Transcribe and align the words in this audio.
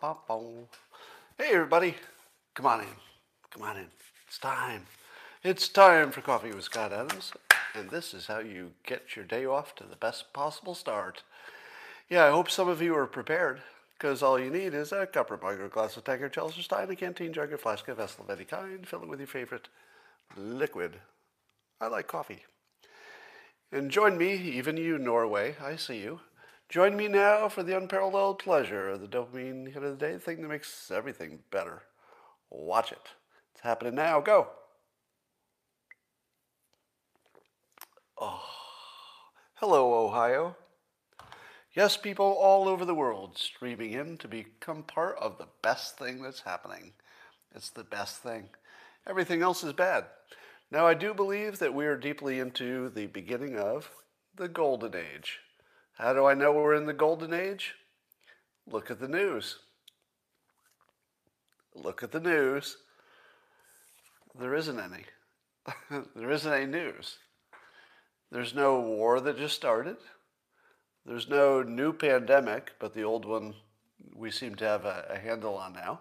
Hey, 0.00 1.50
everybody. 1.52 1.94
Come 2.54 2.64
on 2.64 2.80
in. 2.80 2.86
Come 3.50 3.64
on 3.64 3.76
in. 3.76 3.88
It's 4.26 4.38
time. 4.38 4.86
It's 5.44 5.68
time 5.68 6.10
for 6.10 6.22
Coffee 6.22 6.52
with 6.52 6.64
Scott 6.64 6.90
Adams. 6.90 7.34
And 7.74 7.90
this 7.90 8.14
is 8.14 8.26
how 8.26 8.38
you 8.38 8.72
get 8.86 9.14
your 9.14 9.26
day 9.26 9.44
off 9.44 9.74
to 9.74 9.84
the 9.84 9.96
best 9.96 10.32
possible 10.32 10.74
start. 10.74 11.22
Yeah, 12.08 12.24
I 12.24 12.30
hope 12.30 12.50
some 12.50 12.66
of 12.66 12.80
you 12.80 12.96
are 12.96 13.06
prepared 13.06 13.60
because 13.92 14.22
all 14.22 14.38
you 14.38 14.48
need 14.48 14.72
is 14.72 14.90
a 14.90 15.06
cup 15.06 15.30
or 15.30 15.36
mug 15.36 15.60
or 15.60 15.68
glass 15.68 15.98
of 15.98 16.04
Tiger, 16.04 16.30
Chalice 16.30 16.54
Stein, 16.54 16.90
a 16.90 16.96
canteen 16.96 17.34
jug 17.34 17.52
or 17.52 17.58
flask, 17.58 17.86
a 17.88 17.94
vessel 17.94 18.24
of 18.24 18.30
any 18.30 18.46
kind. 18.46 18.88
Fill 18.88 19.02
it 19.02 19.08
with 19.08 19.20
your 19.20 19.26
favorite 19.26 19.68
liquid. 20.34 20.96
I 21.78 21.88
like 21.88 22.06
coffee. 22.06 22.44
And 23.70 23.90
join 23.90 24.16
me, 24.16 24.32
even 24.32 24.78
you, 24.78 24.98
Norway. 24.98 25.56
I 25.62 25.76
see 25.76 25.98
you. 25.98 26.20
Join 26.70 26.96
me 26.96 27.08
now 27.08 27.48
for 27.48 27.64
the 27.64 27.76
unparalleled 27.76 28.38
pleasure 28.38 28.90
of 28.90 29.00
the 29.00 29.08
dopamine 29.08 29.72
hit 29.72 29.82
of 29.82 29.98
the 29.98 30.06
day, 30.06 30.12
the 30.12 30.20
thing 30.20 30.40
that 30.40 30.48
makes 30.48 30.88
everything 30.88 31.40
better. 31.50 31.82
Watch 32.48 32.92
it. 32.92 33.08
It's 33.52 33.62
happening 33.62 33.96
now. 33.96 34.20
Go. 34.20 34.46
Oh. 38.16 38.40
Hello, 39.56 40.06
Ohio. 40.06 40.56
Yes, 41.74 41.96
people 41.96 42.24
all 42.24 42.68
over 42.68 42.84
the 42.84 42.94
world 42.94 43.36
streaming 43.36 43.92
in 43.92 44.16
to 44.18 44.28
become 44.28 44.84
part 44.84 45.16
of 45.20 45.38
the 45.38 45.48
best 45.62 45.98
thing 45.98 46.22
that's 46.22 46.42
happening. 46.42 46.92
It's 47.52 47.70
the 47.70 47.84
best 47.84 48.22
thing. 48.22 48.48
Everything 49.08 49.42
else 49.42 49.64
is 49.64 49.72
bad. 49.72 50.04
Now, 50.70 50.86
I 50.86 50.94
do 50.94 51.14
believe 51.14 51.58
that 51.58 51.74
we 51.74 51.86
are 51.86 51.96
deeply 51.96 52.38
into 52.38 52.90
the 52.90 53.06
beginning 53.06 53.58
of 53.58 53.90
the 54.36 54.46
golden 54.46 54.94
age. 54.94 55.40
How 56.00 56.14
do 56.14 56.24
I 56.24 56.32
know 56.32 56.52
we're 56.52 56.76
in 56.76 56.86
the 56.86 56.94
golden 56.94 57.34
age? 57.34 57.74
Look 58.66 58.90
at 58.90 59.00
the 59.00 59.08
news. 59.08 59.58
Look 61.74 62.02
at 62.02 62.10
the 62.10 62.20
news. 62.20 62.78
There 64.38 64.54
isn't 64.54 64.80
any. 64.80 65.04
there 66.16 66.30
isn't 66.30 66.52
any 66.52 66.64
news. 66.64 67.18
There's 68.32 68.54
no 68.54 68.80
war 68.80 69.20
that 69.20 69.36
just 69.36 69.56
started. 69.56 69.98
There's 71.04 71.28
no 71.28 71.62
new 71.62 71.92
pandemic, 71.92 72.72
but 72.78 72.94
the 72.94 73.04
old 73.04 73.26
one 73.26 73.54
we 74.14 74.30
seem 74.30 74.54
to 74.54 74.64
have 74.64 74.86
a, 74.86 75.04
a 75.10 75.18
handle 75.18 75.56
on 75.56 75.74
now, 75.74 76.00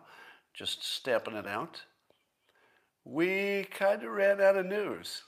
just 0.53 0.81
stamping 0.81 1.35
it 1.35 1.47
out. 1.47 1.81
We 3.03 3.67
kind 3.69 4.01
of 4.03 4.11
ran 4.11 4.39
out 4.39 4.55
of 4.55 4.65
news. 4.65 5.23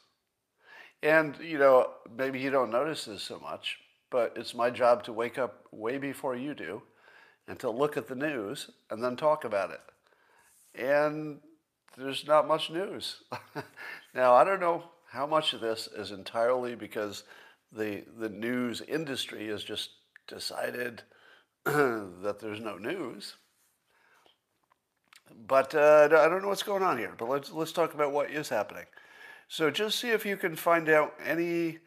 And, 1.04 1.38
you 1.42 1.58
know, 1.58 1.90
maybe 2.16 2.40
you 2.40 2.52
don't 2.52 2.72
notice 2.72 3.04
this 3.04 3.24
so 3.24 3.38
much, 3.40 3.78
but 4.12 4.34
it's 4.36 4.54
my 4.54 4.70
job 4.70 5.04
to 5.06 5.14
wake 5.14 5.40
up 5.40 5.66
way 5.72 5.98
before 5.98 6.36
you 6.36 6.54
do 6.54 6.84
and 7.48 7.58
to 7.60 7.70
look 7.72 7.98
at 7.98 8.08
the 8.08 8.16
news 8.16 8.70
and 8.92 9.04
then 9.04 9.16
talk 9.16 9.44
about 9.44 9.72
it. 9.72 9.82
And 10.76 11.40
there's 11.98 12.28
not 12.28 12.48
much 12.48 12.70
news. 12.70 13.24
now, 14.14 14.36
I 14.36 14.44
don't 14.44 14.60
know 14.60 14.84
how 15.10 15.26
much 15.26 15.54
of 15.54 15.62
this 15.62 15.88
is 15.88 16.12
entirely 16.12 16.76
because 16.76 17.24
the, 17.72 18.04
the 18.20 18.30
news 18.30 18.82
industry 18.82 19.48
has 19.48 19.64
just 19.64 19.90
decided 20.28 21.02
that 21.66 22.38
there's 22.40 22.60
no 22.60 22.78
news. 22.78 23.36
But 25.48 25.74
uh, 25.74 26.10
I 26.12 26.28
don't 26.28 26.42
know 26.42 26.50
what's 26.50 26.64
going 26.64 26.84
on 26.84 26.98
here. 26.98 27.14
But 27.18 27.30
let's, 27.30 27.52
let's 27.52 27.72
talk 27.72 27.94
about 27.94 28.12
what 28.12 28.30
is 28.30 28.50
happening. 28.50 28.86
So 29.48 29.70
just 29.70 30.00
see 30.00 30.10
if 30.10 30.26
you 30.26 30.38
can 30.38 30.56
find 30.56 30.90
out 30.90 31.14
any 31.26 31.80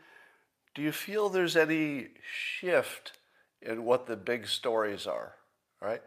do 0.74 0.82
you 0.82 0.92
feel 0.92 1.28
there's 1.28 1.56
any 1.56 2.08
shift 2.22 3.12
in 3.62 3.84
what 3.84 4.06
the 4.06 4.16
big 4.16 4.46
stories 4.46 5.06
are? 5.06 5.34
All 5.80 5.88
right. 5.88 6.02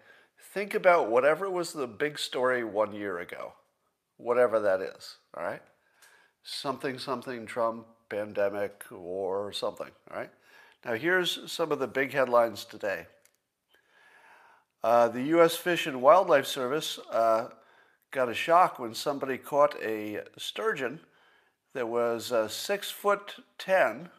Think 0.53 0.73
about 0.73 1.09
whatever 1.09 1.49
was 1.49 1.73
the 1.73 1.87
big 1.87 2.19
story 2.19 2.63
one 2.63 2.93
year 2.93 3.19
ago, 3.19 3.53
whatever 4.17 4.59
that 4.59 4.81
is. 4.81 5.17
All 5.35 5.43
right. 5.43 5.61
Something, 6.43 6.97
something, 6.99 7.45
Trump, 7.45 7.85
pandemic, 8.09 8.83
war, 8.91 9.51
something. 9.51 9.89
All 10.11 10.17
right. 10.17 10.31
Now, 10.85 10.93
here's 10.93 11.51
some 11.51 11.71
of 11.71 11.79
the 11.79 11.87
big 11.87 12.13
headlines 12.13 12.63
today. 12.65 13.07
Uh, 14.83 15.07
the 15.07 15.23
U.S. 15.23 15.55
Fish 15.55 15.87
and 15.87 16.01
Wildlife 16.01 16.45
Service 16.45 16.99
uh, 17.11 17.49
got 18.11 18.29
a 18.29 18.33
shock 18.33 18.79
when 18.79 18.93
somebody 18.93 19.37
caught 19.37 19.75
a 19.81 20.21
sturgeon 20.37 20.99
that 21.73 21.87
was 21.87 22.31
uh, 22.31 22.47
six 22.47 22.89
foot 22.89 23.35
ten 23.57 24.09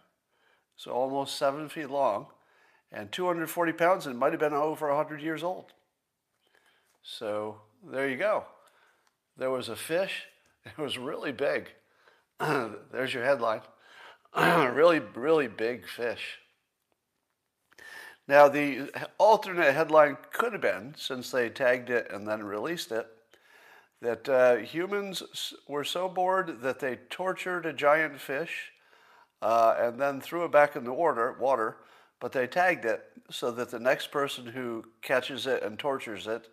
so 0.79 0.93
almost 0.93 1.37
seven 1.37 1.69
feet 1.69 1.91
long, 1.91 2.29
and 2.93 3.11
240 3.13 3.73
pounds, 3.73 4.07
and 4.07 4.15
it 4.15 4.19
might 4.19 4.33
have 4.33 4.41
been 4.41 4.55
over 4.55 4.89
100 4.89 5.21
years 5.21 5.43
old. 5.43 5.73
So 7.03 7.57
there 7.85 8.09
you 8.09 8.17
go. 8.17 8.45
There 9.37 9.51
was 9.51 9.69
a 9.69 9.77
fish. 9.77 10.25
It 10.67 10.77
was 10.77 10.99
really 10.99 11.33
big. 11.33 11.71
There's 12.41 13.15
your 13.15 13.25
headline. 13.25 13.63
really, 14.37 15.01
really 15.15 15.49
big 15.49 15.89
fish. 15.89 16.41
Now, 18.27 18.49
the 18.49 18.91
alternate 19.17 19.73
headline 19.73 20.19
could 20.31 20.53
have 20.53 20.61
been, 20.61 20.95
since 20.99 21.31
they 21.31 21.49
tagged 21.49 21.89
it 21.89 22.11
and 22.13 22.29
then 22.29 22.43
released 22.43 22.93
it, 22.93 23.07
that 24.03 24.29
uh, 24.29 24.57
humans 24.57 25.55
were 25.67 25.85
so 25.85 26.07
bored 26.07 26.61
that 26.61 26.81
they 26.81 26.99
tortured 27.09 27.65
a 27.65 27.73
giant 27.73 28.21
fish 28.21 28.73
uh, 29.43 29.75
and 29.79 30.01
then 30.01 30.21
threw 30.21 30.45
it 30.45 30.53
back 30.53 30.77
in 30.77 30.85
the 30.85 30.93
water, 30.93 31.37
water, 31.39 31.79
but 32.21 32.33
they 32.33 32.47
tagged 32.47 32.85
it 32.85 33.05
so 33.31 33.51
that 33.53 33.71
the 33.71 33.79
next 33.79 34.11
person 34.11 34.47
who 34.47 34.85
catches 35.03 35.47
it 35.47 35.63
and 35.63 35.79
tortures 35.79 36.27
it 36.27 36.49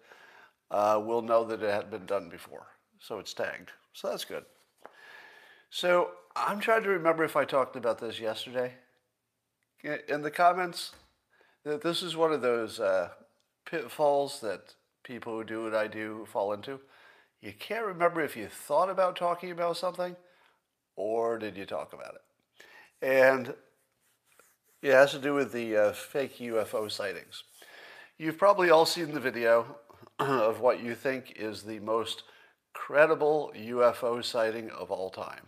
uh, 0.72 1.02
will 1.04 1.22
know 1.22 1.44
that 1.44 1.64
it 1.64 1.70
had 1.70 1.90
been 1.90 2.06
done 2.06 2.30
before. 2.30 2.68
So 3.00 3.20
it's 3.20 3.34
tagged. 3.34 3.72
So 3.94 4.10
that's 4.10 4.26
good. 4.26 4.46
So 5.70 6.12
I'm 6.36 6.60
trying 6.60 6.84
to 6.84 6.90
remember 6.90 7.24
if 7.24 7.36
I 7.36 7.46
talked 7.46 7.76
about 7.76 8.00
this 8.00 8.20
yesterday. 8.20 8.74
In 10.08 10.22
the 10.22 10.32
comments, 10.32 10.94
this 11.64 12.02
is 12.02 12.16
one 12.16 12.34
of 12.34 12.42
those 12.42 12.80
uh, 12.80 13.10
pitfalls 13.66 14.40
that 14.42 14.74
people 15.04 15.34
who 15.34 15.44
do 15.44 15.64
what 15.64 15.76
I 15.76 15.88
do 15.88 16.26
fall 16.32 16.54
into. 16.54 16.80
You 17.42 17.54
can't 17.54 17.86
remember 17.86 18.22
if 18.22 18.36
you 18.36 18.48
thought 18.48 18.90
about 18.90 19.16
talking 19.16 19.52
about 19.52 19.78
something 19.78 20.16
or 20.96 21.38
did 21.38 21.56
you 21.56 21.66
talk 21.66 21.94
about 21.94 22.16
it. 22.16 22.22
And 23.02 23.54
it 24.82 24.92
has 24.92 25.12
to 25.12 25.20
do 25.20 25.34
with 25.34 25.52
the 25.52 25.76
uh, 25.76 25.92
fake 25.94 26.38
UFO 26.40 26.92
sightings. 26.92 27.44
You've 28.18 28.38
probably 28.38 28.70
all 28.70 28.86
seen 28.86 29.14
the 29.14 29.20
video 29.20 29.78
of 30.20 30.62
what 30.62 30.82
you 30.82 30.96
think 30.96 31.34
is 31.36 31.64
the 31.64 31.80
most 31.80 32.24
credible 32.74 33.52
UFO 33.56 34.24
sighting 34.24 34.70
of 34.70 34.92
all 34.92 35.10
time. 35.10 35.48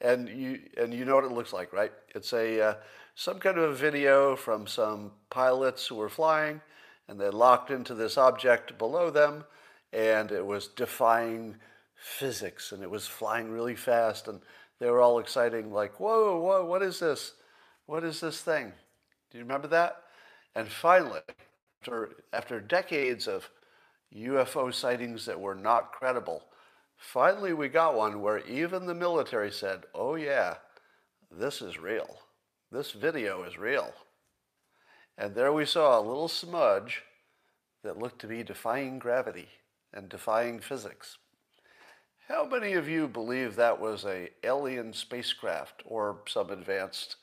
And 0.00 0.28
you, 0.28 0.60
and 0.76 0.94
you 0.94 1.04
know 1.04 1.14
what 1.14 1.24
it 1.24 1.32
looks 1.32 1.52
like, 1.52 1.72
right? 1.72 1.92
It's 2.14 2.32
a, 2.32 2.60
uh, 2.60 2.74
some 3.14 3.38
kind 3.38 3.58
of 3.58 3.70
a 3.70 3.74
video 3.74 4.34
from 4.34 4.66
some 4.66 5.12
pilots 5.28 5.86
who 5.86 5.96
were 5.96 6.08
flying 6.08 6.60
and 7.06 7.20
they 7.20 7.28
locked 7.28 7.70
into 7.70 7.94
this 7.94 8.16
object 8.16 8.78
below 8.78 9.10
them 9.10 9.44
and 9.92 10.32
it 10.32 10.46
was 10.46 10.68
defying 10.68 11.56
physics 11.94 12.72
and 12.72 12.82
it 12.82 12.90
was 12.90 13.06
flying 13.06 13.50
really 13.50 13.74
fast 13.74 14.26
and 14.26 14.40
they 14.80 14.90
were 14.90 15.00
all 15.00 15.18
exciting, 15.18 15.70
like, 15.70 16.00
whoa, 16.00 16.40
whoa, 16.40 16.64
what 16.64 16.82
is 16.82 16.98
this? 16.98 17.34
What 17.86 18.02
is 18.02 18.20
this 18.20 18.40
thing? 18.40 18.72
Do 19.30 19.38
you 19.38 19.44
remember 19.44 19.68
that? 19.68 20.02
And 20.54 20.68
finally, 20.68 21.20
after, 21.82 22.10
after 22.32 22.60
decades 22.60 23.28
of 23.28 23.50
UFO 24.14 24.72
sightings 24.72 25.26
that 25.26 25.40
were 25.40 25.54
not 25.54 25.92
credible, 25.92 26.44
finally 26.96 27.52
we 27.52 27.68
got 27.68 27.94
one 27.94 28.22
where 28.22 28.38
even 28.46 28.86
the 28.86 28.94
military 28.94 29.52
said, 29.52 29.84
oh, 29.94 30.14
yeah, 30.14 30.54
this 31.30 31.60
is 31.62 31.78
real. 31.78 32.18
This 32.72 32.92
video 32.92 33.44
is 33.44 33.58
real. 33.58 33.92
And 35.18 35.34
there 35.34 35.52
we 35.52 35.66
saw 35.66 35.98
a 35.98 36.02
little 36.02 36.28
smudge 36.28 37.02
that 37.84 37.98
looked 37.98 38.20
to 38.20 38.26
be 38.26 38.42
defying 38.42 38.98
gravity 38.98 39.48
and 39.92 40.08
defying 40.08 40.60
physics. 40.60 41.18
How 42.30 42.44
many 42.44 42.74
of 42.74 42.88
you 42.88 43.08
believe 43.08 43.56
that 43.56 43.80
was 43.80 44.04
a 44.04 44.28
alien 44.44 44.92
spacecraft 44.92 45.82
or 45.84 46.18
some 46.28 46.50
advanced 46.50 47.16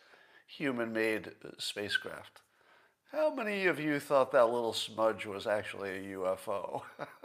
human-made 0.48 1.32
spacecraft? 1.58 2.42
How 3.14 3.34
many 3.34 3.68
of 3.68 3.80
you 3.80 4.02
thought 4.02 4.34
that 4.34 4.50
little 4.50 4.74
smudge 4.74 5.26
was 5.26 5.48
actually 5.48 5.92
a 5.92 6.18
UFO? 6.18 6.82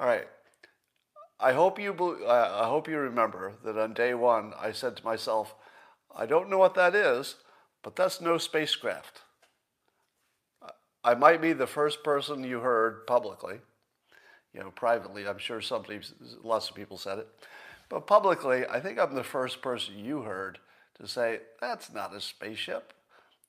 All 0.00 0.06
right. 0.06 0.26
I 1.38 1.52
hope 1.52 1.78
you 1.78 1.94
uh, 2.26 2.60
I 2.64 2.66
hope 2.66 2.88
you 2.88 2.98
remember 2.98 3.52
that 3.64 3.78
on 3.78 3.94
day 3.94 4.12
1 4.12 4.52
I 4.58 4.72
said 4.72 4.96
to 4.96 5.04
myself, 5.04 5.54
I 6.12 6.26
don't 6.26 6.50
know 6.50 6.58
what 6.58 6.74
that 6.74 6.96
is, 6.96 7.36
but 7.84 7.94
that's 7.94 8.20
no 8.20 8.38
spacecraft. 8.38 9.20
I 11.04 11.14
might 11.14 11.40
be 11.40 11.52
the 11.52 11.68
first 11.68 12.02
person 12.02 12.42
you 12.42 12.58
heard 12.58 13.06
publicly 13.06 13.60
you 14.54 14.60
know, 14.60 14.70
privately, 14.70 15.26
I'm 15.26 15.38
sure 15.38 15.60
somebody, 15.60 16.00
lots 16.42 16.68
of 16.68 16.74
people 16.74 16.98
said 16.98 17.18
it. 17.18 17.28
But 17.88 18.06
publicly, 18.06 18.66
I 18.66 18.80
think 18.80 18.98
I'm 18.98 19.14
the 19.14 19.24
first 19.24 19.62
person 19.62 19.98
you 19.98 20.22
heard 20.22 20.58
to 21.00 21.06
say, 21.06 21.40
that's 21.60 21.92
not 21.92 22.14
a 22.14 22.20
spaceship. 22.20 22.92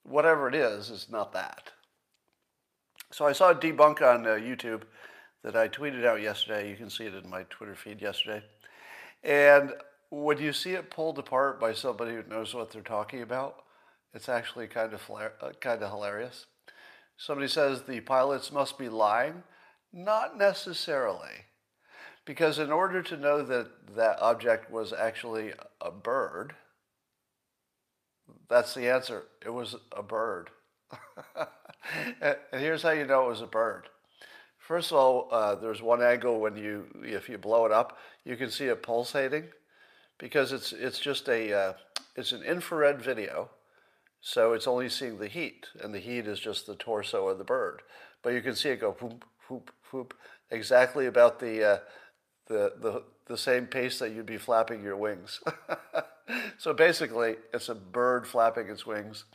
Whatever 0.03 0.47
it 0.47 0.55
is, 0.55 0.89
it's 0.89 1.09
not 1.09 1.33
that. 1.33 1.71
So 3.11 3.25
I 3.25 3.31
saw 3.31 3.51
a 3.51 3.55
debunk 3.55 4.01
on 4.01 4.25
uh, 4.25 4.31
YouTube 4.31 4.83
that 5.43 5.55
I 5.55 5.67
tweeted 5.67 6.05
out 6.05 6.21
yesterday. 6.21 6.69
You 6.69 6.75
can 6.75 6.89
see 6.89 7.05
it 7.05 7.13
in 7.13 7.29
my 7.29 7.43
Twitter 7.43 7.75
feed 7.75 8.01
yesterday. 8.01 8.43
And 9.23 9.73
when 10.09 10.37
you 10.37 10.51
see 10.53 10.71
it 10.71 10.89
pulled 10.89 11.19
apart 11.19 11.59
by 11.59 11.73
somebody 11.73 12.15
who 12.15 12.23
knows 12.29 12.53
what 12.53 12.71
they're 12.71 12.81
talking 12.81 13.21
about, 13.21 13.63
it's 14.13 14.29
actually 14.29 14.67
kind 14.67 14.93
of 14.93 15.01
uh, 15.09 15.49
kind 15.59 15.81
of 15.81 15.89
hilarious. 15.89 16.45
Somebody 17.17 17.47
says 17.47 17.83
the 17.83 17.99
pilots 18.01 18.51
must 18.51 18.77
be 18.77 18.89
lying. 18.89 19.43
Not 19.93 20.37
necessarily. 20.37 21.45
Because 22.25 22.57
in 22.57 22.71
order 22.71 23.03
to 23.03 23.17
know 23.17 23.43
that 23.43 23.95
that 23.95 24.19
object 24.21 24.71
was 24.71 24.91
actually 24.91 25.53
a 25.81 25.91
bird, 25.91 26.55
that's 28.49 28.73
the 28.73 28.89
answer. 28.89 29.23
It 29.45 29.49
was 29.49 29.75
a 29.95 30.01
bird. 30.01 30.49
and 32.21 32.37
here's 32.53 32.81
how 32.81 32.91
you 32.91 33.05
know 33.05 33.25
it 33.25 33.29
was 33.29 33.41
a 33.41 33.47
bird. 33.47 33.89
First 34.57 34.91
of 34.91 34.97
all, 34.97 35.27
uh, 35.31 35.55
there's 35.55 35.81
one 35.81 36.01
angle 36.01 36.39
when 36.39 36.55
you, 36.55 36.85
if 37.03 37.27
you 37.27 37.37
blow 37.37 37.65
it 37.65 37.71
up, 37.73 37.97
you 38.23 38.37
can 38.37 38.49
see 38.49 38.65
it 38.65 38.81
pulsating, 38.81 39.49
because 40.17 40.53
it's 40.53 40.71
it's 40.71 40.99
just 40.99 41.27
a 41.27 41.53
uh, 41.53 41.73
it's 42.15 42.31
an 42.31 42.43
infrared 42.43 43.01
video, 43.01 43.49
so 44.21 44.53
it's 44.53 44.67
only 44.67 44.87
seeing 44.87 45.17
the 45.17 45.27
heat, 45.27 45.67
and 45.81 45.93
the 45.93 45.99
heat 45.99 46.27
is 46.27 46.39
just 46.39 46.65
the 46.65 46.75
torso 46.75 47.27
of 47.27 47.39
the 47.39 47.43
bird. 47.43 47.81
But 48.21 48.29
you 48.29 48.41
can 48.41 48.55
see 48.55 48.69
it 48.69 48.79
go 48.79 48.91
whoop 48.91 49.25
whoop 49.49 49.71
whoop 49.93 50.13
exactly 50.49 51.05
about 51.05 51.39
the 51.39 51.63
uh, 51.63 51.77
the, 52.47 52.73
the, 52.81 53.03
the 53.27 53.37
same 53.37 53.67
pace 53.67 53.99
that 53.99 54.11
you'd 54.11 54.25
be 54.25 54.37
flapping 54.37 54.83
your 54.83 54.97
wings. 54.97 55.41
so 56.57 56.73
basically, 56.73 57.35
it's 57.53 57.69
a 57.69 57.75
bird 57.75 58.27
flapping 58.27 58.67
its 58.69 58.85
wings. 58.85 59.25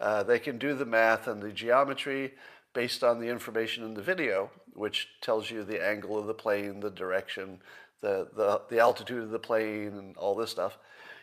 Uh, 0.00 0.22
they 0.22 0.38
can 0.38 0.58
do 0.58 0.74
the 0.74 0.84
math 0.84 1.26
and 1.26 1.42
the 1.42 1.52
geometry 1.52 2.32
based 2.74 3.04
on 3.04 3.20
the 3.20 3.28
information 3.28 3.84
in 3.84 3.94
the 3.94 4.02
video, 4.02 4.50
which 4.74 5.08
tells 5.20 5.50
you 5.50 5.62
the 5.62 5.84
angle 5.84 6.18
of 6.18 6.26
the 6.26 6.34
plane, 6.34 6.80
the 6.80 6.90
direction, 6.90 7.60
the, 8.00 8.28
the, 8.34 8.60
the 8.68 8.78
altitude 8.78 9.22
of 9.22 9.30
the 9.30 9.38
plane, 9.38 9.96
and 9.98 10.16
all 10.16 10.34
this 10.34 10.50
stuff. 10.50 10.78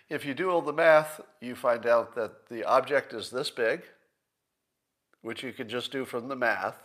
If 0.10 0.26
you 0.26 0.34
do 0.34 0.50
all 0.50 0.62
the 0.62 0.74
math, 0.74 1.22
you 1.42 1.56
find 1.56 1.86
out 1.86 2.16
that 2.16 2.50
the 2.50 2.64
object 2.64 3.14
is 3.14 3.30
this 3.30 3.52
big, 3.52 3.84
which 5.22 5.44
you 5.44 5.52
can 5.52 5.68
just 5.70 5.92
do 5.92 6.06
from 6.06 6.28
the 6.28 6.36
math 6.36 6.76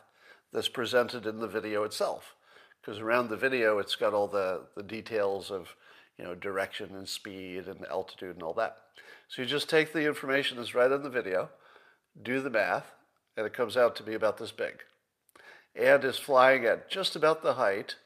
that's 0.55 0.69
presented 0.69 1.27
in 1.27 1.41
the 1.41 1.49
video 1.49 1.83
itself 1.83 2.37
because 2.81 3.01
around 3.01 3.29
the 3.29 3.37
video 3.37 3.79
it's 3.79 3.97
got 3.97 4.15
all 4.15 4.29
the, 4.29 4.62
the 4.77 4.83
details 4.83 5.51
of 5.51 5.75
you 6.17 6.25
know 6.25 6.35
direction 6.35 6.95
and 6.95 7.09
speed 7.09 7.67
and 7.67 7.85
altitude 7.91 8.37
and 8.37 8.43
all 8.43 8.55
that. 8.55 8.77
So 9.29 9.43
you 9.43 9.49
just 9.49 9.69
take 9.69 9.93
the 9.93 10.06
information 10.06 10.56
that's 10.56 10.75
right 10.75 10.93
on 10.93 11.03
the 11.03 11.11
video, 11.11 11.51
do 12.23 12.41
the 12.41 12.51
math, 12.51 12.93
and 13.37 13.45
it 13.45 13.53
comes 13.53 13.77
out 13.77 13.97
to 13.97 14.05
be 14.05 14.15
about 14.15 14.39
this 14.39 14.53
big. 14.53 14.75
And 15.75 16.05
is 16.05 16.19
flying 16.19 16.65
at 16.65 16.89
just 16.89 17.17
about 17.17 17.43
the 17.43 17.55
height 17.55 17.97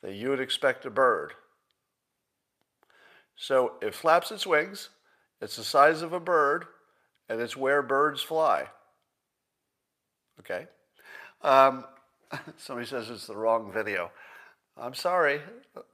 that 0.00 0.14
you 0.14 0.28
would 0.28 0.38
expect 0.38 0.86
a 0.86 0.90
bird. 0.90 1.32
So 3.34 3.72
it 3.82 3.96
flaps 3.96 4.30
its 4.30 4.46
wings, 4.46 4.90
it's 5.40 5.56
the 5.56 5.64
size 5.64 6.02
of 6.02 6.12
a 6.12 6.20
bird, 6.20 6.66
and 7.28 7.40
it's 7.40 7.56
where 7.56 7.82
birds 7.82 8.22
fly. 8.22 8.66
Okay? 10.38 10.66
Um, 11.42 11.84
Somebody 12.56 12.86
says 12.86 13.10
it's 13.10 13.26
the 13.26 13.36
wrong 13.36 13.70
video. 13.72 14.10
I'm 14.76 14.94
sorry. 14.94 15.40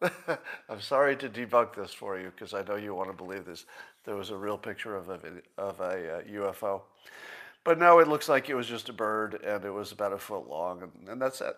I'm 0.68 0.80
sorry 0.80 1.16
to 1.16 1.28
debunk 1.28 1.74
this 1.74 1.92
for 1.92 2.18
you 2.18 2.30
because 2.30 2.54
I 2.54 2.62
know 2.62 2.76
you 2.76 2.94
want 2.94 3.10
to 3.10 3.16
believe 3.16 3.46
this. 3.46 3.64
There 4.04 4.16
was 4.16 4.30
a 4.30 4.36
real 4.36 4.58
picture 4.58 4.94
of 4.94 5.08
a, 5.08 5.18
of 5.58 5.80
a 5.80 6.18
uh, 6.18 6.22
UFO. 6.22 6.82
But 7.64 7.78
no, 7.78 7.98
it 7.98 8.06
looks 8.06 8.28
like 8.28 8.48
it 8.48 8.54
was 8.54 8.68
just 8.68 8.88
a 8.88 8.92
bird 8.92 9.42
and 9.42 9.64
it 9.64 9.70
was 9.70 9.90
about 9.90 10.12
a 10.12 10.18
foot 10.18 10.48
long, 10.48 10.82
and, 10.82 11.08
and 11.08 11.20
that's 11.20 11.40
it. 11.40 11.56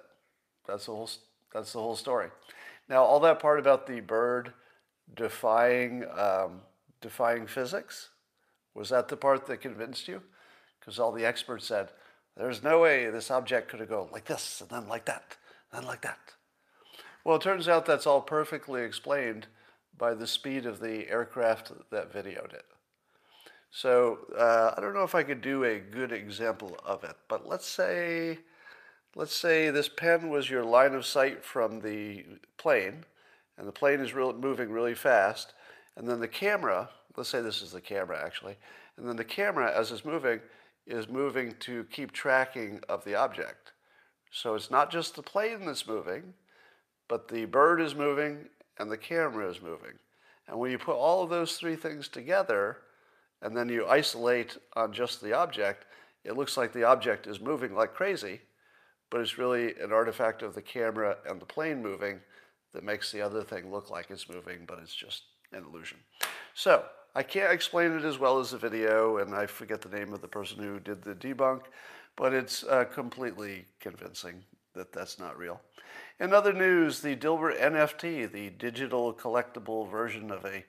That's 0.66 0.86
the, 0.86 0.92
whole, 0.92 1.10
that's 1.52 1.72
the 1.72 1.80
whole 1.80 1.96
story. 1.96 2.28
Now, 2.88 3.02
all 3.02 3.20
that 3.20 3.40
part 3.40 3.58
about 3.58 3.86
the 3.86 4.00
bird 4.00 4.54
defying, 5.14 6.06
um, 6.16 6.62
defying 7.02 7.46
physics, 7.46 8.08
was 8.74 8.88
that 8.88 9.08
the 9.08 9.16
part 9.16 9.46
that 9.46 9.60
convinced 9.60 10.08
you? 10.08 10.22
Because 10.80 10.98
all 10.98 11.12
the 11.12 11.26
experts 11.26 11.66
said, 11.66 11.90
there's 12.38 12.62
no 12.62 12.78
way 12.78 13.10
this 13.10 13.30
object 13.30 13.68
could 13.68 13.80
have 13.80 13.88
gone 13.88 14.08
like 14.12 14.26
this, 14.26 14.60
and 14.60 14.70
then 14.70 14.88
like 14.88 15.04
that, 15.06 15.36
and 15.72 15.80
then 15.80 15.88
like 15.88 16.02
that. 16.02 16.18
Well, 17.24 17.36
it 17.36 17.42
turns 17.42 17.68
out 17.68 17.84
that's 17.84 18.06
all 18.06 18.22
perfectly 18.22 18.82
explained 18.82 19.48
by 19.96 20.14
the 20.14 20.26
speed 20.26 20.64
of 20.64 20.78
the 20.78 21.08
aircraft 21.08 21.72
that 21.90 22.12
videoed 22.12 22.54
it. 22.54 22.64
So 23.70 24.20
uh, 24.38 24.72
I 24.76 24.80
don't 24.80 24.94
know 24.94 25.02
if 25.02 25.14
I 25.14 25.24
could 25.24 25.42
do 25.42 25.64
a 25.64 25.78
good 25.78 26.12
example 26.12 26.78
of 26.86 27.04
it, 27.04 27.16
but 27.28 27.46
let's 27.46 27.66
say, 27.66 28.38
let's 29.14 29.34
say 29.34 29.70
this 29.70 29.88
pen 29.88 30.30
was 30.30 30.48
your 30.48 30.64
line 30.64 30.94
of 30.94 31.04
sight 31.04 31.44
from 31.44 31.80
the 31.80 32.24
plane, 32.56 33.04
and 33.58 33.66
the 33.66 33.72
plane 33.72 34.00
is 34.00 34.14
real, 34.14 34.32
moving 34.32 34.70
really 34.70 34.94
fast, 34.94 35.54
and 35.96 36.08
then 36.08 36.20
the 36.20 36.28
camera, 36.28 36.88
let's 37.16 37.28
say 37.28 37.42
this 37.42 37.60
is 37.60 37.72
the 37.72 37.80
camera 37.80 38.24
actually, 38.24 38.56
and 38.96 39.08
then 39.08 39.16
the 39.16 39.24
camera 39.24 39.76
as 39.76 39.90
it's 39.90 40.04
moving 40.04 40.40
is 40.88 41.08
moving 41.08 41.54
to 41.60 41.84
keep 41.84 42.12
tracking 42.12 42.80
of 42.88 43.04
the 43.04 43.14
object. 43.14 43.72
So 44.30 44.54
it's 44.54 44.70
not 44.70 44.90
just 44.90 45.14
the 45.14 45.22
plane 45.22 45.66
that's 45.66 45.86
moving, 45.86 46.34
but 47.08 47.28
the 47.28 47.44
bird 47.44 47.80
is 47.80 47.94
moving 47.94 48.48
and 48.78 48.90
the 48.90 48.96
camera 48.96 49.48
is 49.50 49.62
moving. 49.62 49.92
And 50.48 50.58
when 50.58 50.70
you 50.70 50.78
put 50.78 50.96
all 50.96 51.22
of 51.22 51.30
those 51.30 51.56
three 51.56 51.76
things 51.76 52.08
together 52.08 52.78
and 53.42 53.56
then 53.56 53.68
you 53.68 53.86
isolate 53.86 54.56
on 54.74 54.92
just 54.92 55.20
the 55.20 55.34
object, 55.34 55.84
it 56.24 56.36
looks 56.36 56.56
like 56.56 56.72
the 56.72 56.84
object 56.84 57.26
is 57.26 57.40
moving 57.40 57.74
like 57.74 57.94
crazy, 57.94 58.40
but 59.10 59.20
it's 59.20 59.38
really 59.38 59.74
an 59.80 59.92
artifact 59.92 60.42
of 60.42 60.54
the 60.54 60.62
camera 60.62 61.16
and 61.28 61.40
the 61.40 61.46
plane 61.46 61.82
moving 61.82 62.20
that 62.72 62.84
makes 62.84 63.12
the 63.12 63.20
other 63.20 63.42
thing 63.42 63.70
look 63.70 63.90
like 63.90 64.10
it's 64.10 64.28
moving, 64.28 64.64
but 64.66 64.78
it's 64.78 64.94
just 64.94 65.22
an 65.52 65.64
illusion. 65.64 65.98
So 66.54 66.84
I 67.14 67.22
can't 67.22 67.52
explain 67.52 67.92
it 67.92 68.04
as 68.04 68.18
well 68.18 68.38
as 68.38 68.50
the 68.50 68.58
video, 68.58 69.18
and 69.18 69.34
I 69.34 69.46
forget 69.46 69.80
the 69.80 69.96
name 69.96 70.12
of 70.12 70.20
the 70.20 70.28
person 70.28 70.62
who 70.62 70.78
did 70.78 71.02
the 71.02 71.14
debunk, 71.14 71.62
but 72.16 72.32
it's 72.32 72.64
uh, 72.64 72.84
completely 72.84 73.64
convincing 73.80 74.44
that 74.74 74.92
that's 74.92 75.18
not 75.18 75.38
real. 75.38 75.60
In 76.20 76.32
other 76.32 76.52
news, 76.52 77.00
the 77.00 77.16
Dilbert 77.16 77.58
NFT, 77.60 78.30
the 78.30 78.50
digital 78.50 79.12
collectible 79.14 79.90
version 79.90 80.30
of 80.30 80.44
a 80.44 80.64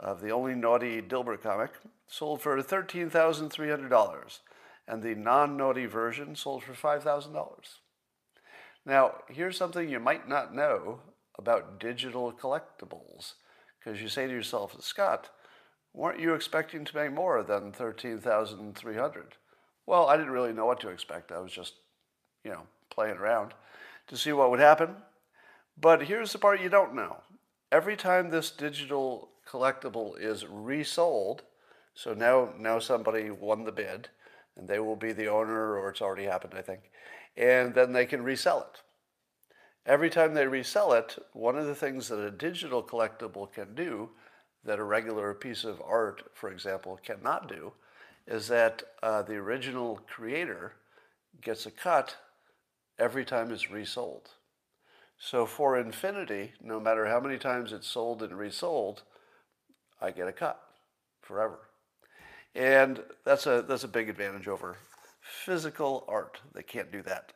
of 0.00 0.22
the 0.22 0.30
only 0.30 0.54
naughty 0.54 1.02
Dilbert 1.02 1.42
comic, 1.42 1.72
sold 2.06 2.40
for 2.40 2.56
$13,300, 2.56 4.38
and 4.88 5.02
the 5.02 5.14
non-naughty 5.14 5.84
version 5.84 6.34
sold 6.34 6.64
for 6.64 6.72
$5,000. 6.72 7.34
Now, 8.86 9.12
here's 9.28 9.58
something 9.58 9.88
you 9.88 10.00
might 10.00 10.26
not 10.26 10.54
know 10.54 11.00
about 11.38 11.78
digital 11.78 12.32
collectibles, 12.32 13.34
because 13.78 14.00
you 14.00 14.08
say 14.08 14.26
to 14.26 14.32
yourself, 14.32 14.74
Scott, 14.80 15.28
weren't 15.92 16.20
you 16.20 16.34
expecting 16.34 16.84
to 16.84 16.96
make 16.96 17.12
more 17.12 17.42
than 17.42 17.72
13,300? 17.72 19.36
Well, 19.86 20.08
I 20.08 20.16
didn't 20.16 20.32
really 20.32 20.52
know 20.52 20.66
what 20.66 20.80
to 20.80 20.88
expect. 20.88 21.32
I 21.32 21.40
was 21.40 21.52
just, 21.52 21.74
you 22.44 22.50
know, 22.50 22.62
playing 22.90 23.16
around 23.16 23.54
to 24.08 24.16
see 24.16 24.32
what 24.32 24.50
would 24.50 24.60
happen. 24.60 24.96
But 25.80 26.02
here's 26.02 26.32
the 26.32 26.38
part 26.38 26.60
you 26.60 26.68
don't 26.68 26.94
know. 26.94 27.18
Every 27.72 27.96
time 27.96 28.30
this 28.30 28.50
digital 28.50 29.30
collectible 29.48 30.20
is 30.20 30.46
resold, 30.46 31.42
so 31.94 32.14
now 32.14 32.50
now 32.58 32.78
somebody 32.78 33.30
won 33.30 33.64
the 33.64 33.72
bid 33.72 34.08
and 34.56 34.68
they 34.68 34.78
will 34.78 34.96
be 34.96 35.12
the 35.12 35.28
owner 35.28 35.76
or 35.78 35.88
it's 35.88 36.02
already 36.02 36.24
happened, 36.24 36.54
I 36.56 36.62
think. 36.62 36.90
And 37.36 37.74
then 37.74 37.92
they 37.92 38.06
can 38.06 38.22
resell 38.22 38.60
it. 38.60 38.82
Every 39.86 40.10
time 40.10 40.34
they 40.34 40.46
resell 40.46 40.92
it, 40.92 41.16
one 41.32 41.56
of 41.56 41.66
the 41.66 41.74
things 41.74 42.08
that 42.08 42.18
a 42.18 42.30
digital 42.30 42.82
collectible 42.82 43.50
can 43.50 43.74
do 43.74 44.10
that 44.64 44.78
a 44.78 44.84
regular 44.84 45.34
piece 45.34 45.64
of 45.64 45.80
art, 45.80 46.22
for 46.34 46.50
example, 46.50 46.98
cannot 47.02 47.48
do 47.48 47.72
is 48.26 48.48
that 48.48 48.82
uh, 49.02 49.22
the 49.22 49.34
original 49.34 50.00
creator 50.06 50.74
gets 51.40 51.66
a 51.66 51.70
cut 51.70 52.16
every 52.98 53.24
time 53.24 53.50
it's 53.50 53.70
resold. 53.70 54.30
So 55.18 55.46
for 55.46 55.78
infinity, 55.78 56.52
no 56.62 56.80
matter 56.80 57.06
how 57.06 57.20
many 57.20 57.38
times 57.38 57.72
it's 57.72 57.86
sold 57.86 58.22
and 58.22 58.38
resold, 58.38 59.02
I 60.00 60.10
get 60.10 60.28
a 60.28 60.32
cut 60.32 60.60
forever. 61.20 61.58
And 62.54 63.02
that's 63.24 63.46
a, 63.46 63.64
that's 63.66 63.84
a 63.84 63.88
big 63.88 64.08
advantage 64.08 64.48
over 64.48 64.76
physical 65.20 66.04
art. 66.08 66.40
They 66.54 66.62
can't 66.62 66.90
do 66.90 67.02
that. 67.02 67.32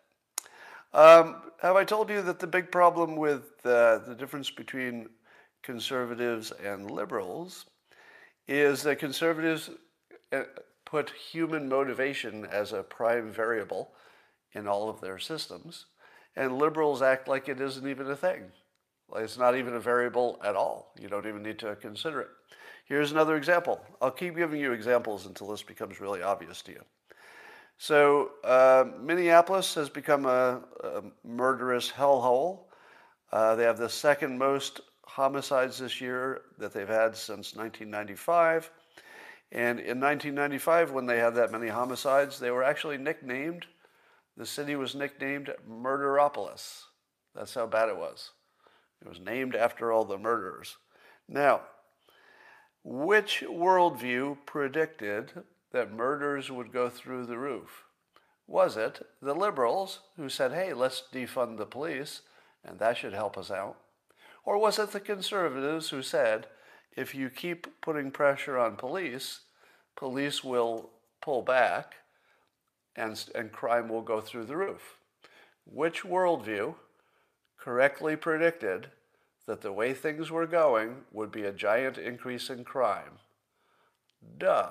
Um, 0.92 1.42
have 1.60 1.76
I 1.76 1.84
told 1.84 2.08
you 2.08 2.22
that 2.22 2.38
the 2.38 2.46
big 2.46 2.70
problem 2.70 3.16
with 3.16 3.42
uh, 3.64 3.98
the 3.98 4.16
difference 4.18 4.50
between 4.50 5.08
conservatives 5.64 6.52
and 6.64 6.90
liberals 6.90 7.66
is 8.46 8.82
that 8.82 8.98
conservatives 8.98 9.70
uh, 10.32 10.42
put 10.84 11.10
human 11.10 11.68
motivation 11.68 12.44
as 12.44 12.72
a 12.72 12.82
prime 12.82 13.32
variable 13.32 13.92
in 14.52 14.68
all 14.68 14.88
of 14.88 15.00
their 15.00 15.18
systems, 15.18 15.86
and 16.36 16.58
liberals 16.58 17.02
act 17.02 17.26
like 17.26 17.48
it 17.48 17.60
isn't 17.60 17.88
even 17.88 18.08
a 18.10 18.16
thing. 18.16 18.44
It's 19.16 19.38
not 19.38 19.56
even 19.56 19.74
a 19.74 19.80
variable 19.80 20.38
at 20.44 20.56
all. 20.56 20.92
You 21.00 21.08
don't 21.08 21.26
even 21.26 21.42
need 21.42 21.58
to 21.60 21.76
consider 21.76 22.20
it. 22.20 22.28
Here's 22.86 23.12
another 23.12 23.36
example. 23.36 23.80
I'll 24.00 24.10
keep 24.10 24.36
giving 24.36 24.60
you 24.60 24.72
examples 24.72 25.26
until 25.26 25.48
this 25.48 25.62
becomes 25.62 26.00
really 26.00 26.22
obvious 26.22 26.62
to 26.62 26.72
you. 26.72 26.82
So 27.78 28.32
uh, 28.44 28.84
Minneapolis 29.00 29.74
has 29.74 29.88
become 29.88 30.26
a, 30.26 30.62
a 30.82 31.02
murderous 31.24 31.90
hellhole. 31.90 32.64
Uh, 33.32 33.56
they 33.56 33.64
have 33.64 33.78
the 33.78 33.88
second 33.88 34.38
most 34.38 34.80
homicides 35.06 35.78
this 35.78 36.00
year 36.00 36.42
that 36.58 36.72
they've 36.72 36.88
had 36.88 37.16
since 37.16 37.54
1995. 37.54 38.70
And 39.52 39.78
in 39.78 40.00
1995, 40.00 40.90
when 40.92 41.06
they 41.06 41.18
had 41.18 41.34
that 41.36 41.52
many 41.52 41.68
homicides, 41.68 42.38
they 42.38 42.50
were 42.50 42.64
actually 42.64 42.98
nicknamed, 42.98 43.66
the 44.36 44.46
city 44.46 44.74
was 44.74 44.94
nicknamed 44.94 45.54
Murderopolis. 45.68 46.84
That's 47.34 47.54
how 47.54 47.66
bad 47.66 47.88
it 47.88 47.96
was. 47.96 48.30
It 49.00 49.08
was 49.08 49.20
named 49.20 49.54
after 49.54 49.92
all 49.92 50.04
the 50.04 50.18
murderers. 50.18 50.76
Now, 51.28 51.62
which 52.82 53.44
worldview 53.48 54.38
predicted 54.46 55.44
that 55.72 55.92
murders 55.92 56.50
would 56.50 56.72
go 56.72 56.88
through 56.88 57.26
the 57.26 57.38
roof? 57.38 57.84
Was 58.46 58.76
it 58.76 59.06
the 59.22 59.34
liberals 59.34 60.00
who 60.16 60.28
said, 60.28 60.52
hey, 60.52 60.72
let's 60.72 61.02
defund 61.12 61.56
the 61.56 61.66
police 61.66 62.22
and 62.64 62.78
that 62.78 62.96
should 62.96 63.14
help 63.14 63.38
us 63.38 63.50
out? 63.50 63.76
Or 64.44 64.58
was 64.58 64.78
it 64.78 64.90
the 64.90 65.00
conservatives 65.00 65.90
who 65.90 66.02
said, 66.02 66.46
if 66.96 67.14
you 67.14 67.30
keep 67.30 67.80
putting 67.80 68.10
pressure 68.10 68.58
on 68.58 68.76
police, 68.76 69.40
police 69.96 70.44
will 70.44 70.90
pull 71.22 71.42
back 71.42 71.94
and, 72.94 73.22
and 73.34 73.52
crime 73.52 73.88
will 73.88 74.02
go 74.02 74.20
through 74.20 74.44
the 74.44 74.56
roof? 74.56 74.98
Which 75.66 76.02
worldview 76.02 76.74
correctly 77.58 78.16
predicted 78.16 78.90
that 79.46 79.62
the 79.62 79.72
way 79.72 79.94
things 79.94 80.30
were 80.30 80.46
going 80.46 80.96
would 81.10 81.32
be 81.32 81.44
a 81.44 81.52
giant 81.52 81.98
increase 81.98 82.50
in 82.50 82.64
crime? 82.64 83.18
Duh. 84.38 84.70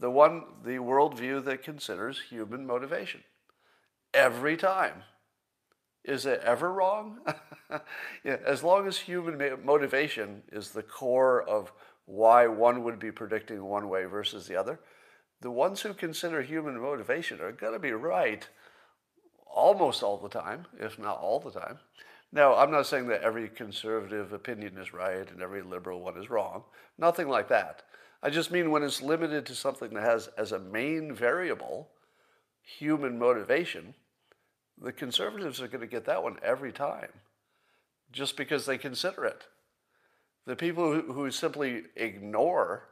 The 0.00 0.10
one, 0.10 0.44
the 0.64 0.76
worldview 0.76 1.44
that 1.44 1.64
considers 1.64 2.20
human 2.30 2.66
motivation. 2.66 3.24
Every 4.14 4.56
time. 4.56 5.02
Is 6.08 6.24
it 6.24 6.40
ever 6.42 6.72
wrong? 6.72 7.18
yeah, 8.24 8.38
as 8.46 8.62
long 8.62 8.86
as 8.86 8.96
human 8.96 9.38
motivation 9.62 10.42
is 10.50 10.70
the 10.70 10.82
core 10.82 11.42
of 11.42 11.70
why 12.06 12.46
one 12.46 12.82
would 12.82 12.98
be 12.98 13.12
predicting 13.12 13.62
one 13.62 13.90
way 13.90 14.06
versus 14.06 14.46
the 14.46 14.56
other, 14.56 14.80
the 15.42 15.50
ones 15.50 15.82
who 15.82 15.92
consider 15.92 16.40
human 16.40 16.80
motivation 16.80 17.42
are 17.42 17.52
going 17.52 17.74
to 17.74 17.78
be 17.78 17.92
right 17.92 18.48
almost 19.46 20.02
all 20.02 20.16
the 20.16 20.30
time, 20.30 20.64
if 20.80 20.98
not 20.98 21.18
all 21.18 21.40
the 21.40 21.50
time. 21.50 21.78
Now, 22.32 22.56
I'm 22.56 22.70
not 22.70 22.86
saying 22.86 23.08
that 23.08 23.22
every 23.22 23.48
conservative 23.48 24.32
opinion 24.32 24.78
is 24.78 24.94
right 24.94 25.30
and 25.30 25.42
every 25.42 25.60
liberal 25.60 26.00
one 26.00 26.16
is 26.16 26.30
wrong. 26.30 26.64
Nothing 26.96 27.28
like 27.28 27.48
that. 27.48 27.82
I 28.22 28.30
just 28.30 28.50
mean 28.50 28.70
when 28.70 28.82
it's 28.82 29.02
limited 29.02 29.44
to 29.46 29.54
something 29.54 29.90
that 29.90 30.02
has 30.02 30.28
as 30.38 30.52
a 30.52 30.58
main 30.58 31.14
variable 31.14 31.90
human 32.62 33.18
motivation, 33.18 33.94
the 34.80 34.92
conservatives 34.92 35.60
are 35.60 35.68
going 35.68 35.80
to 35.80 35.86
get 35.86 36.04
that 36.06 36.22
one 36.22 36.36
every 36.42 36.72
time 36.72 37.10
just 38.12 38.36
because 38.36 38.66
they 38.66 38.78
consider 38.78 39.24
it. 39.24 39.46
The 40.46 40.56
people 40.56 40.92
who, 40.92 41.12
who 41.12 41.30
simply 41.30 41.82
ignore 41.96 42.88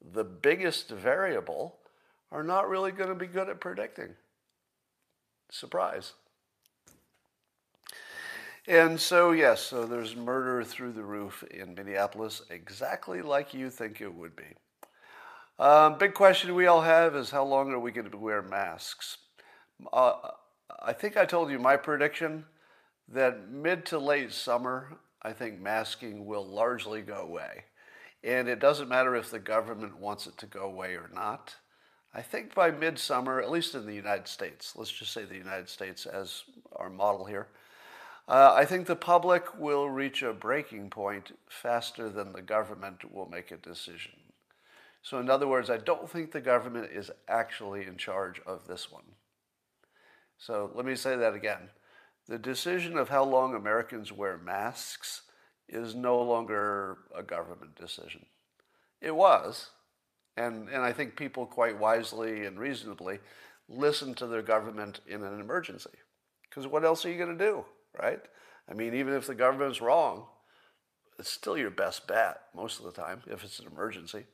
the 0.00 0.24
biggest 0.24 0.88
variable 0.90 1.76
are 2.32 2.42
not 2.42 2.68
really 2.68 2.92
going 2.92 3.10
to 3.10 3.14
be 3.14 3.26
good 3.26 3.48
at 3.48 3.60
predicting. 3.60 4.14
Surprise. 5.50 6.14
And 8.66 8.98
so, 8.98 9.32
yes, 9.32 9.60
so 9.60 9.84
there's 9.84 10.16
murder 10.16 10.64
through 10.64 10.92
the 10.92 11.04
roof 11.04 11.44
in 11.50 11.74
Minneapolis, 11.74 12.42
exactly 12.48 13.20
like 13.20 13.52
you 13.52 13.68
think 13.68 14.00
it 14.00 14.14
would 14.14 14.34
be. 14.34 14.56
Um, 15.58 15.98
big 15.98 16.14
question 16.14 16.54
we 16.54 16.66
all 16.66 16.80
have 16.80 17.14
is 17.14 17.30
how 17.30 17.44
long 17.44 17.70
are 17.72 17.78
we 17.78 17.92
going 17.92 18.10
to 18.10 18.16
wear 18.16 18.42
masks? 18.42 19.18
Uh, 19.92 20.14
I 20.82 20.92
think 20.92 21.16
I 21.16 21.24
told 21.24 21.50
you 21.50 21.58
my 21.58 21.76
prediction 21.76 22.44
that 23.08 23.48
mid 23.50 23.86
to 23.86 23.98
late 23.98 24.32
summer, 24.32 24.98
I 25.22 25.32
think 25.32 25.60
masking 25.60 26.26
will 26.26 26.46
largely 26.46 27.02
go 27.02 27.16
away. 27.16 27.64
And 28.22 28.48
it 28.48 28.58
doesn't 28.58 28.88
matter 28.88 29.14
if 29.14 29.30
the 29.30 29.38
government 29.38 29.98
wants 29.98 30.26
it 30.26 30.38
to 30.38 30.46
go 30.46 30.62
away 30.62 30.94
or 30.94 31.10
not. 31.12 31.56
I 32.14 32.22
think 32.22 32.54
by 32.54 32.70
midsummer, 32.70 33.40
at 33.40 33.50
least 33.50 33.74
in 33.74 33.86
the 33.86 33.94
United 33.94 34.28
States, 34.28 34.74
let's 34.76 34.90
just 34.90 35.12
say 35.12 35.24
the 35.24 35.36
United 35.36 35.68
States 35.68 36.06
as 36.06 36.44
our 36.76 36.88
model 36.88 37.24
here, 37.24 37.48
uh, 38.28 38.54
I 38.56 38.64
think 38.64 38.86
the 38.86 38.96
public 38.96 39.58
will 39.58 39.90
reach 39.90 40.22
a 40.22 40.32
breaking 40.32 40.88
point 40.90 41.36
faster 41.48 42.08
than 42.08 42.32
the 42.32 42.40
government 42.40 43.12
will 43.12 43.28
make 43.28 43.50
a 43.50 43.56
decision. 43.56 44.12
So, 45.02 45.18
in 45.18 45.28
other 45.28 45.46
words, 45.46 45.68
I 45.68 45.76
don't 45.76 46.08
think 46.08 46.32
the 46.32 46.40
government 46.40 46.90
is 46.90 47.10
actually 47.28 47.84
in 47.86 47.98
charge 47.98 48.40
of 48.46 48.66
this 48.66 48.90
one. 48.90 49.04
So 50.44 50.70
let 50.74 50.84
me 50.84 50.94
say 50.94 51.16
that 51.16 51.32
again. 51.32 51.70
The 52.28 52.36
decision 52.36 52.98
of 52.98 53.08
how 53.08 53.24
long 53.24 53.54
Americans 53.54 54.12
wear 54.12 54.36
masks 54.36 55.22
is 55.70 55.94
no 55.94 56.20
longer 56.20 56.98
a 57.16 57.22
government 57.22 57.76
decision. 57.76 58.26
It 59.00 59.16
was, 59.16 59.70
and, 60.36 60.68
and 60.68 60.82
I 60.82 60.92
think 60.92 61.16
people 61.16 61.46
quite 61.46 61.78
wisely 61.78 62.44
and 62.44 62.60
reasonably 62.60 63.20
listen 63.70 64.12
to 64.16 64.26
their 64.26 64.42
government 64.42 65.00
in 65.06 65.22
an 65.22 65.40
emergency. 65.40 65.96
Because 66.42 66.66
what 66.66 66.84
else 66.84 67.06
are 67.06 67.10
you 67.10 67.16
going 67.16 67.38
to 67.38 67.42
do, 67.42 67.64
right? 67.98 68.20
I 68.68 68.74
mean, 68.74 68.92
even 68.94 69.14
if 69.14 69.26
the 69.26 69.34
government's 69.34 69.80
wrong, 69.80 70.26
it's 71.18 71.30
still 71.30 71.56
your 71.56 71.70
best 71.70 72.06
bet 72.06 72.42
most 72.54 72.80
of 72.80 72.84
the 72.84 72.92
time 72.92 73.22
if 73.28 73.44
it's 73.44 73.60
an 73.60 73.66
emergency. 73.66 74.26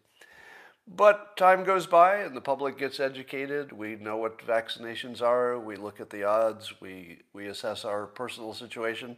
But 0.88 1.36
time 1.36 1.62
goes 1.64 1.86
by 1.86 2.16
and 2.16 2.36
the 2.36 2.40
public 2.40 2.76
gets 2.76 2.98
educated. 2.98 3.72
We 3.72 3.96
know 3.96 4.16
what 4.16 4.44
vaccinations 4.44 5.22
are. 5.22 5.58
We 5.58 5.76
look 5.76 6.00
at 6.00 6.10
the 6.10 6.24
odds. 6.24 6.80
We, 6.80 7.20
we 7.32 7.46
assess 7.46 7.84
our 7.84 8.06
personal 8.06 8.54
situation. 8.54 9.16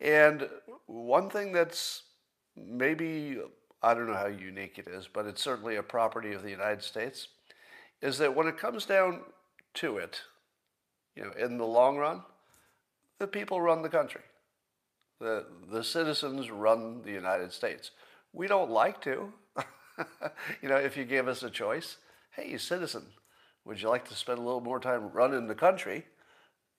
And 0.00 0.48
one 0.86 1.28
thing 1.28 1.52
that's 1.52 2.02
maybe, 2.56 3.38
I 3.82 3.94
don't 3.94 4.06
know 4.06 4.14
how 4.14 4.26
unique 4.26 4.78
it 4.78 4.88
is, 4.88 5.08
but 5.12 5.26
it's 5.26 5.42
certainly 5.42 5.76
a 5.76 5.82
property 5.82 6.32
of 6.32 6.42
the 6.42 6.50
United 6.50 6.82
States, 6.82 7.28
is 8.00 8.18
that 8.18 8.34
when 8.34 8.48
it 8.48 8.58
comes 8.58 8.86
down 8.86 9.20
to 9.74 9.98
it, 9.98 10.22
you 11.14 11.24
know, 11.24 11.32
in 11.38 11.58
the 11.58 11.66
long 11.66 11.98
run, 11.98 12.22
the 13.18 13.26
people 13.26 13.60
run 13.60 13.82
the 13.82 13.88
country. 13.88 14.22
The, 15.20 15.46
the 15.70 15.84
citizens 15.84 16.50
run 16.50 17.02
the 17.02 17.12
United 17.12 17.52
States. 17.52 17.92
We 18.32 18.48
don't 18.48 18.70
like 18.70 19.00
to. 19.02 19.32
you 20.62 20.68
know, 20.68 20.76
if 20.76 20.96
you 20.96 21.04
gave 21.04 21.28
us 21.28 21.42
a 21.42 21.50
choice, 21.50 21.96
hey, 22.32 22.56
citizen, 22.58 23.06
would 23.64 23.80
you 23.80 23.88
like 23.88 24.08
to 24.08 24.14
spend 24.14 24.38
a 24.38 24.42
little 24.42 24.60
more 24.60 24.80
time 24.80 25.10
running 25.12 25.46
the 25.46 25.54
country, 25.54 26.04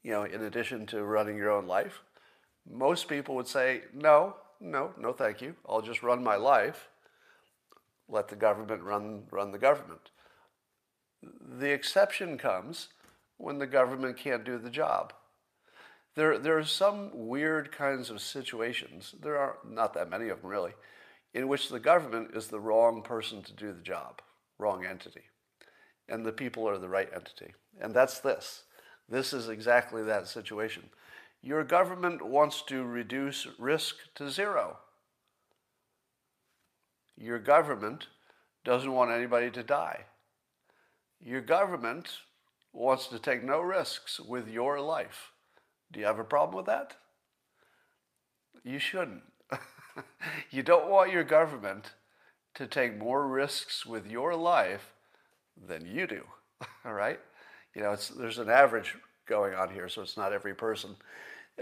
you 0.03 0.11
know, 0.11 0.23
in 0.23 0.43
addition 0.43 0.85
to 0.87 1.03
running 1.03 1.37
your 1.37 1.51
own 1.51 1.67
life? 1.67 2.01
Most 2.69 3.07
people 3.07 3.35
would 3.35 3.47
say, 3.47 3.81
no, 3.93 4.35
no, 4.59 4.91
no, 4.97 5.13
thank 5.13 5.41
you. 5.41 5.55
I'll 5.67 5.81
just 5.81 6.03
run 6.03 6.23
my 6.23 6.35
life. 6.35 6.89
Let 8.07 8.27
the 8.27 8.35
government 8.35 8.83
run, 8.83 9.23
run 9.31 9.51
the 9.51 9.57
government. 9.57 10.11
The 11.21 11.71
exception 11.71 12.37
comes 12.37 12.89
when 13.37 13.59
the 13.59 13.67
government 13.67 14.17
can't 14.17 14.43
do 14.43 14.57
the 14.57 14.69
job. 14.69 15.13
There, 16.15 16.37
there 16.37 16.57
are 16.57 16.65
some 16.65 17.09
weird 17.13 17.71
kinds 17.71 18.09
of 18.09 18.21
situations. 18.21 19.15
There 19.21 19.37
are 19.37 19.57
not 19.67 19.93
that 19.95 20.09
many 20.09 20.29
of 20.29 20.41
them, 20.41 20.49
really 20.49 20.73
in 21.33 21.47
which 21.47 21.69
the 21.69 21.79
government 21.79 22.31
is 22.35 22.47
the 22.47 22.59
wrong 22.59 23.01
person 23.01 23.41
to 23.43 23.53
do 23.53 23.73
the 23.73 23.81
job, 23.81 24.21
wrong 24.59 24.85
entity, 24.85 25.23
and 26.07 26.25
the 26.25 26.31
people 26.31 26.67
are 26.67 26.77
the 26.77 26.89
right 26.89 27.09
entity. 27.15 27.53
And 27.81 27.93
that's 27.93 28.19
this. 28.19 28.63
This 29.09 29.33
is 29.33 29.49
exactly 29.49 30.03
that 30.03 30.27
situation. 30.27 30.83
Your 31.41 31.63
government 31.63 32.21
wants 32.25 32.61
to 32.67 32.83
reduce 32.83 33.47
risk 33.59 33.95
to 34.15 34.29
zero. 34.29 34.77
Your 37.17 37.39
government 37.39 38.07
doesn't 38.63 38.91
want 38.91 39.11
anybody 39.11 39.51
to 39.51 39.63
die. 39.63 40.05
Your 41.19 41.41
government 41.41 42.09
wants 42.71 43.07
to 43.07 43.19
take 43.19 43.43
no 43.43 43.59
risks 43.59 44.19
with 44.19 44.47
your 44.47 44.79
life. 44.79 45.31
Do 45.91 45.99
you 45.99 46.05
have 46.05 46.19
a 46.19 46.23
problem 46.23 46.55
with 46.55 46.65
that? 46.65 46.95
You 48.63 48.79
shouldn't. 48.79 49.23
you 50.51 50.63
don't 50.63 50.89
want 50.89 51.11
your 51.11 51.23
government 51.23 51.91
to 52.55 52.67
take 52.67 52.97
more 52.97 53.27
risks 53.27 53.85
with 53.85 54.09
your 54.09 54.35
life 54.35 54.93
than 55.67 55.85
you 55.85 56.07
do, 56.07 56.23
all 56.85 56.93
right? 56.93 57.19
You 57.75 57.81
know, 57.81 57.95
there's 58.17 58.37
an 58.37 58.49
average 58.49 58.95
going 59.25 59.53
on 59.53 59.73
here, 59.73 59.89
so 59.89 60.01
it's 60.01 60.17
not 60.17 60.33
every 60.33 60.53
person 60.53 60.95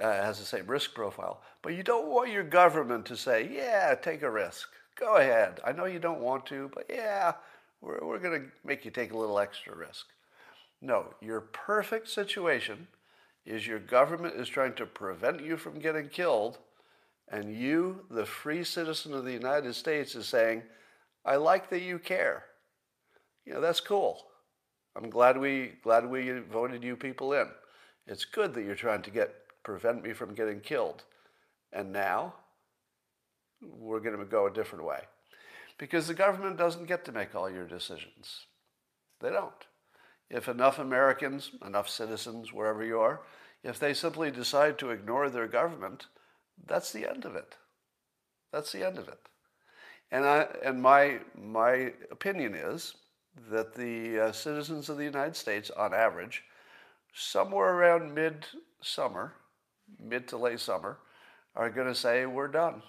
uh, 0.01 0.11
has 0.23 0.39
the 0.39 0.45
same 0.45 0.67
risk 0.67 0.93
profile. 0.93 1.41
But 1.61 1.75
you 1.75 1.83
don't 1.83 2.07
want 2.07 2.31
your 2.31 2.43
government 2.43 3.05
to 3.07 3.17
say, 3.17 3.49
yeah, 3.51 3.95
take 3.95 4.21
a 4.21 4.31
risk. 4.31 4.67
Go 4.99 5.17
ahead. 5.17 5.59
I 5.65 5.71
know 5.71 5.85
you 5.85 5.99
don't 5.99 6.21
want 6.21 6.45
to, 6.47 6.69
but 6.73 6.85
yeah, 6.89 7.33
we're, 7.81 8.05
we're 8.05 8.19
going 8.19 8.41
to 8.41 8.47
make 8.65 8.83
you 8.83 8.91
take 8.91 9.13
a 9.13 9.17
little 9.17 9.39
extra 9.39 9.75
risk. 9.75 10.07
No, 10.81 11.13
your 11.21 11.41
perfect 11.41 12.09
situation 12.09 12.87
is 13.45 13.67
your 13.67 13.79
government 13.79 14.35
is 14.35 14.49
trying 14.49 14.73
to 14.73 14.85
prevent 14.85 15.43
you 15.43 15.57
from 15.57 15.79
getting 15.79 16.09
killed 16.09 16.57
and 17.31 17.55
you, 17.55 18.01
the 18.11 18.25
free 18.25 18.63
citizen 18.63 19.13
of 19.13 19.23
the 19.23 19.31
United 19.31 19.73
States, 19.73 20.15
is 20.15 20.27
saying, 20.27 20.63
I 21.25 21.37
like 21.37 21.69
that 21.69 21.81
you 21.81 21.97
care. 21.97 22.43
You 23.45 23.53
know, 23.53 23.61
that's 23.61 23.79
cool. 23.79 24.21
I'm 24.95 25.09
glad 25.09 25.37
we 25.37 25.73
glad 25.81 26.09
we 26.09 26.29
voted 26.51 26.83
you 26.83 26.97
people 26.97 27.33
in. 27.33 27.47
It's 28.05 28.25
good 28.25 28.53
that 28.53 28.63
you're 28.63 28.75
trying 28.75 29.01
to 29.03 29.11
get 29.11 29.33
prevent 29.63 30.03
me 30.03 30.11
from 30.11 30.33
getting 30.33 30.59
killed. 30.59 31.03
And 31.71 31.93
now 31.93 32.33
we're 33.61 34.01
going 34.01 34.17
to 34.17 34.25
go 34.25 34.47
a 34.47 34.53
different 34.53 34.85
way. 34.85 35.01
Because 35.77 36.07
the 36.07 36.13
government 36.13 36.57
doesn't 36.57 36.87
get 36.87 37.05
to 37.05 37.11
make 37.11 37.33
all 37.33 37.49
your 37.49 37.65
decisions. 37.65 38.47
They 39.21 39.29
don't. 39.29 39.53
If 40.29 40.47
enough 40.47 40.79
Americans, 40.79 41.51
enough 41.65 41.89
citizens, 41.89 42.51
wherever 42.51 42.83
you 42.83 42.99
are, 42.99 43.21
if 43.63 43.79
they 43.79 43.93
simply 43.93 44.31
decide 44.31 44.77
to 44.79 44.89
ignore 44.89 45.29
their 45.29 45.47
government, 45.47 46.07
that's 46.67 46.91
the 46.91 47.09
end 47.09 47.25
of 47.25 47.35
it. 47.35 47.55
That's 48.51 48.71
the 48.71 48.85
end 48.85 48.97
of 48.97 49.07
it. 49.07 49.19
And, 50.11 50.25
I, 50.25 50.47
and 50.63 50.81
my, 50.81 51.19
my 51.41 51.93
opinion 52.11 52.53
is 52.53 52.95
that 53.49 53.73
the 53.73 54.19
uh, 54.19 54.31
citizens 54.31 54.89
of 54.89 54.97
the 54.97 55.05
United 55.05 55.35
States, 55.35 55.71
on 55.71 55.93
average, 55.93 56.43
somewhere 57.13 57.73
around 57.73 58.13
mid 58.13 58.45
summer, 58.81 59.33
mid 59.99 60.27
to 60.27 60.37
late 60.37 60.59
summer, 60.59 60.97
are 61.55 61.69
going 61.69 61.87
to 61.87 61.95
say, 61.95 62.25
We're 62.25 62.47
done. 62.49 62.83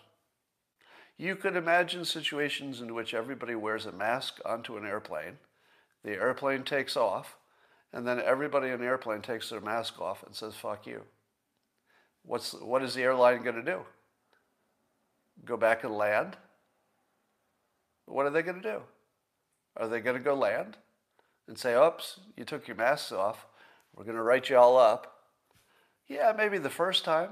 You 1.16 1.36
could 1.36 1.56
imagine 1.56 2.04
situations 2.04 2.80
in 2.80 2.94
which 2.94 3.14
everybody 3.14 3.54
wears 3.54 3.86
a 3.86 3.92
mask 3.92 4.40
onto 4.44 4.76
an 4.76 4.84
airplane, 4.84 5.38
the 6.02 6.12
airplane 6.12 6.64
takes 6.64 6.96
off, 6.96 7.36
and 7.92 8.06
then 8.06 8.20
everybody 8.20 8.70
in 8.70 8.80
the 8.80 8.86
airplane 8.86 9.22
takes 9.22 9.50
their 9.50 9.60
mask 9.60 10.00
off 10.00 10.24
and 10.24 10.34
says, 10.34 10.54
Fuck 10.54 10.86
you. 10.86 11.02
What's, 12.24 12.52
what 12.52 12.82
is 12.82 12.94
the 12.94 13.02
airline 13.02 13.42
going 13.42 13.56
to 13.56 13.62
do? 13.62 13.80
Go 15.44 15.56
back 15.56 15.84
and 15.84 15.94
land? 15.94 16.36
What 18.06 18.26
are 18.26 18.30
they 18.30 18.42
going 18.42 18.62
to 18.62 18.72
do? 18.72 18.80
Are 19.76 19.88
they 19.88 20.00
going 20.00 20.16
to 20.16 20.22
go 20.22 20.34
land 20.34 20.76
and 21.48 21.58
say, 21.58 21.74
oops, 21.74 22.20
you 22.36 22.44
took 22.44 22.68
your 22.68 22.76
masks 22.76 23.12
off. 23.12 23.46
We're 23.94 24.04
going 24.04 24.16
to 24.16 24.22
write 24.22 24.48
you 24.48 24.56
all 24.56 24.78
up. 24.78 25.14
Yeah, 26.08 26.32
maybe 26.36 26.58
the 26.58 26.70
first 26.70 27.04
time. 27.04 27.30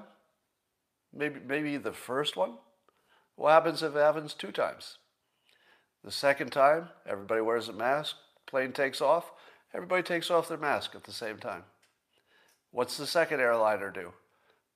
Maybe, 1.12 1.40
maybe 1.46 1.76
the 1.76 1.92
first 1.92 2.36
one. 2.36 2.54
What 3.36 3.52
happens 3.52 3.82
if 3.82 3.94
it 3.94 3.98
happens 3.98 4.34
two 4.34 4.52
times? 4.52 4.98
The 6.04 6.10
second 6.10 6.50
time, 6.50 6.88
everybody 7.06 7.40
wears 7.40 7.68
a 7.68 7.72
mask, 7.72 8.16
plane 8.46 8.72
takes 8.72 9.00
off, 9.00 9.32
everybody 9.74 10.02
takes 10.02 10.30
off 10.30 10.48
their 10.48 10.56
mask 10.56 10.94
at 10.94 11.04
the 11.04 11.12
same 11.12 11.38
time. 11.38 11.64
What's 12.70 12.96
the 12.96 13.06
second 13.06 13.40
airliner 13.40 13.90
do? 13.90 14.12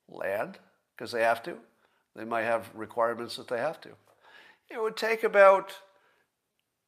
Land, 0.08 0.58
because 0.96 1.12
they 1.12 1.22
have 1.22 1.42
to. 1.44 1.56
They 2.14 2.24
might 2.24 2.42
have 2.42 2.70
requirements 2.74 3.36
that 3.36 3.48
they 3.48 3.58
have 3.58 3.80
to. 3.82 3.90
It 4.70 4.80
would 4.80 4.96
take 4.96 5.24
about 5.24 5.72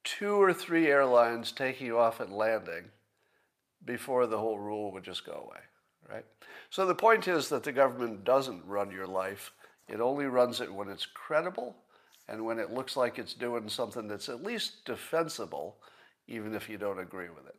two 0.05 0.41
or 0.41 0.53
three 0.53 0.87
airlines 0.87 1.51
taking 1.51 1.89
you 1.89 1.99
off 1.99 2.21
and 2.21 2.33
landing 2.33 2.85
before 3.85 4.27
the 4.27 4.39
whole 4.39 4.59
rule 4.59 4.93
would 4.93 5.05
just 5.05 5.27
go 5.27 5.33
away, 5.33 5.61
right? 6.09 6.25
So 6.71 6.87
the 6.87 6.95
point 6.95 7.29
is 7.29 7.49
that 7.49 7.65
the 7.65 7.73
government 7.73 8.25
doesn't 8.25 8.65
run 8.67 8.91
your 8.91 9.07
life. 9.07 9.53
It 9.89 10.01
only 10.01 10.27
runs 10.27 10.61
it 10.61 10.73
when 10.73 10.89
it's 10.89 11.07
credible 11.07 11.77
and 12.29 12.45
when 12.45 12.59
it 12.59 12.73
looks 12.73 12.97
like 12.97 13.19
it's 13.19 13.35
doing 13.35 13.69
something 13.69 14.09
that's 14.09 14.29
at 14.29 14.43
least 14.43 14.85
defensible, 14.85 15.77
even 16.29 16.55
if 16.55 16.69
you 16.69 16.79
don't 16.79 16.99
agree 16.99 17.29
with 17.29 17.47
it. 17.47 17.57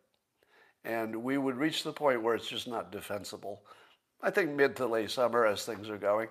And 0.83 1.15
we 1.23 1.37
would 1.37 1.57
reach 1.57 1.83
the 1.83 1.93
point 1.93 2.21
where 2.21 2.35
it's 2.35 2.49
just 2.49 2.67
not 2.67 2.91
defensible. 2.91 3.61
I 4.21 4.31
think 4.31 4.51
mid 4.51 4.75
to 4.77 4.87
late 4.87 5.11
summer 5.11 5.45
as 5.45 5.63
things 5.63 5.89
are 5.89 5.97
going. 5.97 6.29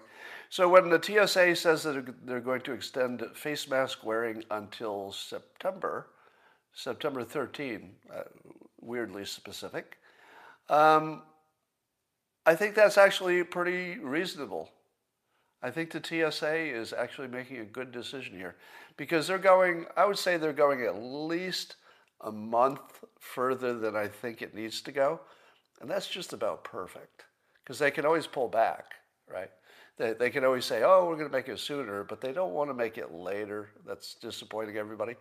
So 0.50 0.68
when 0.68 0.90
the 0.90 1.02
TSA 1.02 1.56
says 1.56 1.84
that 1.84 2.26
they're 2.26 2.40
going 2.40 2.62
to 2.62 2.72
extend 2.72 3.24
face 3.34 3.68
mask 3.68 4.04
wearing 4.04 4.44
until 4.50 5.12
September, 5.12 6.08
September 6.72 7.24
13, 7.24 7.90
uh, 8.12 8.22
weirdly 8.80 9.24
specific, 9.24 9.98
um, 10.68 11.22
I 12.44 12.54
think 12.54 12.74
that's 12.74 12.98
actually 12.98 13.42
pretty 13.44 13.98
reasonable. 13.98 14.70
I 15.62 15.70
think 15.70 15.90
the 15.90 16.02
TSA 16.02 16.56
is 16.56 16.92
actually 16.92 17.28
making 17.28 17.58
a 17.58 17.64
good 17.64 17.92
decision 17.92 18.36
here 18.36 18.56
because 18.96 19.26
they're 19.26 19.38
going, 19.38 19.86
I 19.96 20.04
would 20.04 20.18
say 20.18 20.36
they're 20.36 20.52
going 20.52 20.82
at 20.82 21.02
least 21.02 21.76
a 22.20 22.30
month 22.32 23.04
further 23.18 23.78
than 23.78 23.96
I 23.96 24.08
think 24.08 24.42
it 24.42 24.54
needs 24.54 24.80
to 24.82 24.92
go. 24.92 25.20
And 25.80 25.90
that's 25.90 26.08
just 26.08 26.32
about 26.32 26.64
perfect 26.64 27.24
because 27.66 27.80
they 27.80 27.90
can 27.90 28.06
always 28.06 28.28
pull 28.28 28.46
back, 28.46 28.92
right? 29.28 29.50
They, 29.98 30.12
they 30.12 30.30
can 30.30 30.44
always 30.44 30.64
say, 30.64 30.84
oh, 30.84 31.06
we're 31.08 31.16
going 31.16 31.28
to 31.28 31.36
make 31.36 31.48
it 31.48 31.58
sooner, 31.58 32.04
but 32.04 32.20
they 32.20 32.32
don't 32.32 32.52
want 32.52 32.70
to 32.70 32.74
make 32.74 32.96
it 32.96 33.12
later. 33.12 33.70
That's 33.84 34.14
disappointing 34.14 34.76
everybody. 34.76 35.16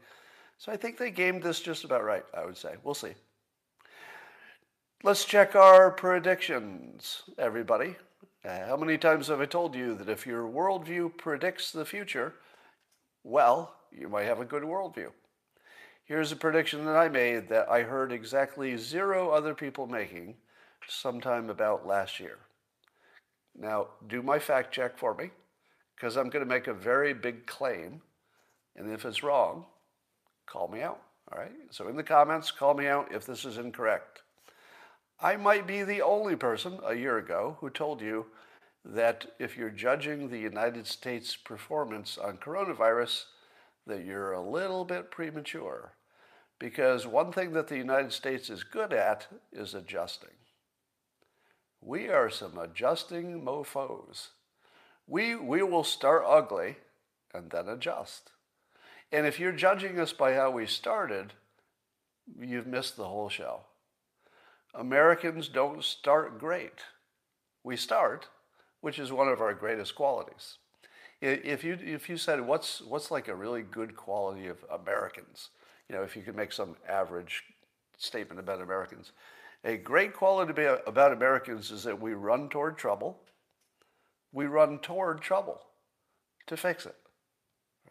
So 0.59 0.71
I 0.71 0.77
think 0.77 0.99
they 0.99 1.09
gamed 1.09 1.41
this 1.41 1.59
just 1.59 1.85
about 1.85 2.03
right, 2.03 2.23
I 2.37 2.45
would 2.45 2.55
say. 2.55 2.75
We'll 2.83 2.93
see. 2.93 3.13
Let's 5.01 5.25
check 5.25 5.55
our 5.55 5.89
predictions, 5.89 7.23
everybody. 7.39 7.95
Uh, 8.43 8.67
how 8.67 8.77
many 8.77 8.99
times 8.99 9.27
have 9.29 9.41
I 9.41 9.45
told 9.45 9.73
you 9.73 9.95
that 9.95 10.07
if 10.09 10.27
your 10.27 10.43
worldview 10.43 11.17
predicts 11.17 11.71
the 11.71 11.83
future, 11.83 12.35
well, 13.23 13.73
you 13.91 14.07
might 14.07 14.25
have 14.25 14.39
a 14.39 14.45
good 14.45 14.61
worldview. 14.61 15.09
Here's 16.03 16.31
a 16.31 16.35
prediction 16.35 16.85
that 16.85 16.95
I 16.95 17.09
made 17.09 17.49
that 17.49 17.69
I 17.69 17.81
heard 17.81 18.11
exactly 18.11 18.77
zero 18.77 19.31
other 19.31 19.55
people 19.55 19.87
making 19.87 20.35
sometime 20.87 21.49
about 21.49 21.87
last 21.87 22.19
year. 22.19 22.37
Now, 23.57 23.87
do 24.07 24.21
my 24.21 24.39
fact 24.39 24.73
check 24.73 24.97
for 24.97 25.13
me, 25.13 25.31
because 25.95 26.15
I'm 26.15 26.29
going 26.29 26.43
to 26.43 26.49
make 26.49 26.67
a 26.67 26.73
very 26.73 27.13
big 27.13 27.45
claim. 27.45 28.01
And 28.75 28.91
if 28.91 29.05
it's 29.05 29.23
wrong, 29.23 29.65
call 30.45 30.67
me 30.67 30.81
out. 30.81 31.01
All 31.31 31.39
right? 31.39 31.53
So 31.71 31.87
in 31.87 31.95
the 31.95 32.03
comments, 32.03 32.51
call 32.51 32.73
me 32.73 32.87
out 32.87 33.13
if 33.13 33.25
this 33.25 33.45
is 33.45 33.57
incorrect. 33.57 34.21
I 35.19 35.37
might 35.37 35.65
be 35.65 35.83
the 35.83 36.01
only 36.01 36.35
person 36.35 36.79
a 36.85 36.93
year 36.93 37.17
ago 37.17 37.57
who 37.61 37.69
told 37.69 38.01
you 38.01 38.25
that 38.83 39.25
if 39.39 39.57
you're 39.57 39.69
judging 39.69 40.29
the 40.29 40.37
United 40.37 40.85
States 40.85 41.35
performance 41.35 42.17
on 42.17 42.37
coronavirus, 42.37 43.23
that 43.87 44.03
you're 44.03 44.33
a 44.33 44.41
little 44.41 44.83
bit 44.83 45.09
premature. 45.09 45.93
Because 46.59 47.07
one 47.07 47.31
thing 47.31 47.53
that 47.53 47.67
the 47.67 47.77
United 47.77 48.11
States 48.11 48.49
is 48.49 48.63
good 48.63 48.93
at 48.93 49.27
is 49.51 49.73
adjusting. 49.73 50.29
We 51.85 52.09
are 52.09 52.31
some 52.31 52.57
adjusting 52.57 53.43
mofos. 53.43 54.29
We, 55.05 55.35
we 55.35 55.61
will 55.61 55.83
start 55.83 56.23
ugly 56.25 56.77
and 57.31 57.51
then 57.51 57.69
adjust. 57.69 58.31
And 59.11 59.27
if 59.27 59.39
you're 59.39 59.51
judging 59.51 59.99
us 59.99 60.11
by 60.11 60.33
how 60.33 60.49
we 60.49 60.65
started, 60.65 61.33
you've 62.39 62.65
missed 62.65 62.97
the 62.97 63.07
whole 63.07 63.29
show. 63.29 63.61
Americans 64.73 65.47
don't 65.47 65.83
start 65.83 66.39
great. 66.39 66.79
We 67.63 67.77
start, 67.77 68.29
which 68.81 68.97
is 68.97 69.11
one 69.11 69.27
of 69.27 69.39
our 69.39 69.53
greatest 69.53 69.93
qualities. 69.93 70.57
If 71.21 71.63
you, 71.63 71.77
if 71.79 72.09
you 72.09 72.17
said, 72.17 72.41
what's, 72.41 72.81
what's 72.81 73.11
like 73.11 73.27
a 73.27 73.35
really 73.35 73.61
good 73.61 73.95
quality 73.95 74.47
of 74.47 74.57
Americans? 74.71 75.49
You 75.87 75.95
know, 75.95 76.01
if 76.01 76.15
you 76.15 76.23
could 76.23 76.35
make 76.35 76.51
some 76.51 76.77
average 76.89 77.43
statement 77.95 78.39
about 78.39 78.59
Americans, 78.59 79.11
a 79.65 79.77
great 79.77 80.13
quality 80.13 80.63
about 80.85 81.11
Americans 81.11 81.71
is 81.71 81.83
that 81.83 81.99
we 81.99 82.13
run 82.13 82.49
toward 82.49 82.77
trouble. 82.77 83.19
We 84.31 84.45
run 84.45 84.79
toward 84.79 85.21
trouble 85.21 85.59
to 86.45 86.55
fix 86.55 86.85
it, 86.85 86.95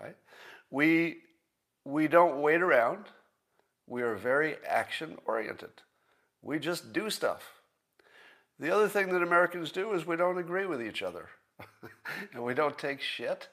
right? 0.01 0.17
We, 0.71 1.19
we 1.85 2.07
don't 2.07 2.41
wait 2.41 2.63
around. 2.63 3.07
We 3.89 4.03
are 4.03 4.15
very 4.15 4.57
action 4.67 5.19
oriented. 5.27 5.83
We 6.43 6.61
just 6.61 6.93
do 6.93 7.11
stuff. 7.11 7.43
The 8.61 8.73
other 8.73 8.89
thing 8.89 9.09
that 9.09 9.23
Americans 9.23 9.73
do 9.73 9.93
is 9.95 10.07
we 10.07 10.17
don't 10.17 10.39
agree 10.39 10.67
with 10.67 10.81
each 10.81 11.03
other. 11.03 11.29
and 12.33 12.45
we 12.45 12.55
don't 12.55 12.79
take 12.79 13.01
shit. 13.01 13.49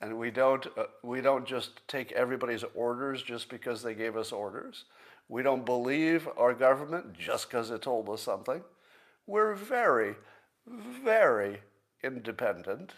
And 0.00 0.18
we 0.18 0.30
don't, 0.30 0.66
uh, 0.76 0.84
we 1.02 1.20
don't 1.20 1.46
just 1.46 1.86
take 1.88 2.12
everybody's 2.12 2.64
orders 2.74 3.22
just 3.22 3.48
because 3.48 3.82
they 3.82 3.94
gave 3.94 4.16
us 4.16 4.32
orders. 4.32 4.84
We 5.28 5.42
don't 5.42 5.64
believe 5.64 6.28
our 6.36 6.54
government 6.54 7.14
just 7.18 7.48
because 7.48 7.70
it 7.70 7.82
told 7.82 8.08
us 8.08 8.22
something. 8.22 8.62
We're 9.26 9.54
very, 9.54 10.16
very 10.66 11.60
independent 12.02 12.92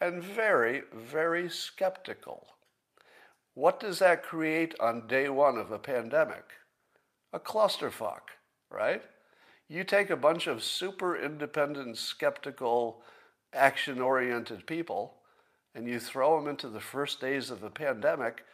and 0.00 0.22
very, 0.22 0.82
very 0.92 1.48
skeptical. 1.48 2.46
What 3.54 3.80
does 3.80 4.00
that 4.00 4.22
create 4.22 4.74
on 4.80 5.06
day 5.06 5.28
one 5.28 5.56
of 5.56 5.70
a 5.70 5.78
pandemic? 5.78 6.44
A 7.32 7.38
clusterfuck, 7.38 8.32
right? 8.70 9.02
You 9.68 9.84
take 9.84 10.10
a 10.10 10.16
bunch 10.16 10.46
of 10.46 10.62
super 10.62 11.16
independent, 11.16 11.96
skeptical, 11.96 13.02
action 13.52 14.00
oriented 14.00 14.66
people 14.66 15.14
and 15.74 15.86
you 15.86 16.00
throw 16.00 16.38
them 16.38 16.48
into 16.48 16.68
the 16.68 16.80
first 16.80 17.20
days 17.20 17.50
of 17.50 17.62
a 17.62 17.70
pandemic 17.70 18.44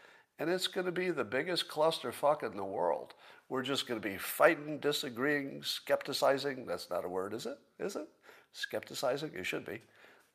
and 0.42 0.50
it's 0.50 0.66
going 0.66 0.86
to 0.86 0.90
be 0.90 1.12
the 1.12 1.22
biggest 1.22 1.68
clusterfuck 1.68 2.42
in 2.42 2.56
the 2.56 2.64
world. 2.64 3.14
We're 3.48 3.62
just 3.62 3.86
going 3.86 4.00
to 4.00 4.08
be 4.08 4.18
fighting, 4.18 4.80
disagreeing, 4.80 5.62
skepticizing. 5.62 6.66
That's 6.66 6.90
not 6.90 7.04
a 7.04 7.08
word, 7.08 7.32
is 7.32 7.46
it? 7.46 7.58
Is 7.78 7.94
it? 7.94 8.08
Skepticizing? 8.52 9.36
It 9.36 9.46
should 9.46 9.64
be. 9.64 9.74
It 9.74 9.82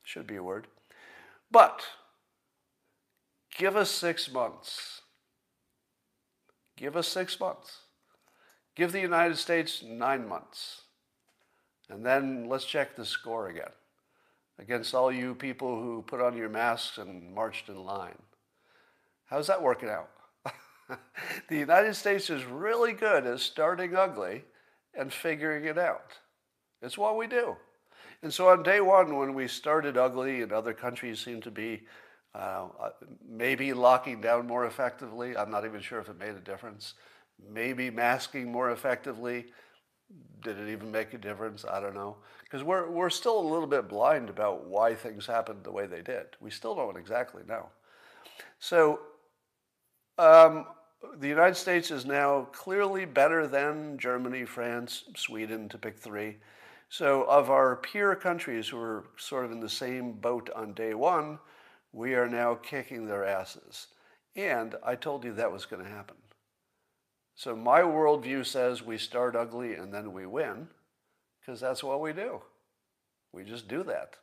should 0.04 0.26
be 0.26 0.38
a 0.38 0.44
word. 0.44 0.68
But 1.52 1.82
give 3.58 3.76
us 3.76 3.92
six 3.92 4.32
months. 4.32 5.02
Give 6.78 6.96
us 6.96 7.10
six 7.10 7.38
months. 7.38 7.80
Give 8.78 8.94
the 8.94 9.02
United 9.02 9.38
States 9.38 9.84
nine 9.86 10.26
months. 10.26 10.84
And 11.90 12.06
then 12.06 12.48
let's 12.48 12.64
check 12.64 12.96
the 12.96 13.04
score 13.04 13.50
again 13.50 13.74
against 14.58 14.96
all 14.96 15.12
you 15.12 15.36
people 15.36 15.76
who 15.76 16.02
put 16.08 16.22
on 16.22 16.38
your 16.38 16.48
masks 16.48 16.98
and 16.98 17.36
marched 17.36 17.68
in 17.68 17.84
line. 17.84 18.16
How's 19.28 19.48
that 19.48 19.62
working 19.62 19.90
out? 19.90 20.10
the 21.50 21.58
United 21.58 21.96
States 21.96 22.30
is 22.30 22.46
really 22.46 22.94
good 22.94 23.26
at 23.26 23.40
starting 23.40 23.96
ugly 23.96 24.44
and 24.94 25.12
figuring 25.12 25.66
it 25.66 25.78
out. 25.78 26.14
It's 26.82 26.98
what 26.98 27.18
we 27.18 27.28
do. 27.28 27.58
And 28.24 28.34
so 28.34 28.50
on 28.50 28.64
day 28.64 28.82
one, 28.82 29.18
when 29.18 29.34
we 29.34 29.48
started 29.48 29.98
ugly 29.98 30.42
and 30.42 30.52
other 30.52 30.74
countries 30.74 31.20
seemed 31.20 31.44
to 31.44 31.52
be 31.52 31.84
uh, 32.34 32.68
maybe 33.28 33.74
locking 33.74 34.22
down 34.22 34.48
more 34.48 34.66
effectively, 34.66 35.36
I'm 35.36 35.52
not 35.52 35.66
even 35.66 35.82
sure 35.82 36.00
if 36.00 36.10
it 36.10 36.18
made 36.18 36.36
a 36.36 36.40
difference. 36.40 36.94
Maybe 37.52 37.90
masking 37.90 38.52
more 38.52 38.72
effectively. 38.72 39.48
Did 40.42 40.58
it 40.58 40.72
even 40.72 40.92
make 40.92 41.14
a 41.14 41.18
difference? 41.18 41.66
I 41.66 41.80
don't 41.80 41.96
know. 41.96 42.18
Because 42.44 42.64
we're, 42.64 42.90
we're 42.90 43.10
still 43.10 43.40
a 43.40 43.48
little 43.48 43.68
bit 43.68 43.90
blind 43.90 44.30
about 44.30 44.66
why 44.66 44.96
things 44.96 45.26
happened 45.26 45.64
the 45.64 45.72
way 45.72 45.86
they 45.86 46.02
did. 46.02 46.28
We 46.40 46.50
still 46.50 46.76
don't 46.76 46.98
exactly 46.98 47.44
know. 47.46 47.68
So 48.60 49.02
um, 50.18 50.66
the 51.20 51.28
United 51.28 51.56
States 51.56 51.92
is 51.92 52.06
now 52.06 52.48
clearly 52.52 53.06
better 53.06 53.48
than 53.48 53.98
Germany, 53.98 54.46
France, 54.46 55.04
Sweden, 55.16 55.70
to 55.70 55.78
pick 55.78 55.98
three. 55.98 56.38
So, 56.90 57.24
of 57.24 57.50
our 57.50 57.76
peer 57.76 58.16
countries 58.16 58.70
who 58.70 58.78
were 58.78 59.06
sort 59.18 59.46
of 59.46 59.52
in 59.52 59.60
the 59.60 59.70
same 59.70 60.14
boat 60.14 60.50
on 60.56 60.74
day 60.74 60.94
one, 60.94 61.40
we 61.92 62.16
are 62.16 62.30
now 62.30 62.56
kicking 62.56 63.06
their 63.06 63.26
asses. 63.26 63.88
And 64.36 64.76
I 64.86 64.96
told 64.96 65.24
you 65.24 65.34
that 65.34 65.52
was 65.52 65.66
going 65.66 65.84
to 65.84 65.90
happen. 65.90 66.16
So, 67.36 67.56
my 67.56 67.82
worldview 67.82 68.46
says 68.46 68.82
we 68.82 68.98
start 68.98 69.36
ugly 69.36 69.74
and 69.74 69.94
then 69.94 70.14
we 70.14 70.26
win, 70.26 70.68
because 71.40 71.60
that's 71.60 71.84
what 71.84 72.02
we 72.02 72.14
do. 72.14 72.42
We 73.34 73.44
just 73.44 73.68
do 73.68 73.84
that. 73.84 74.16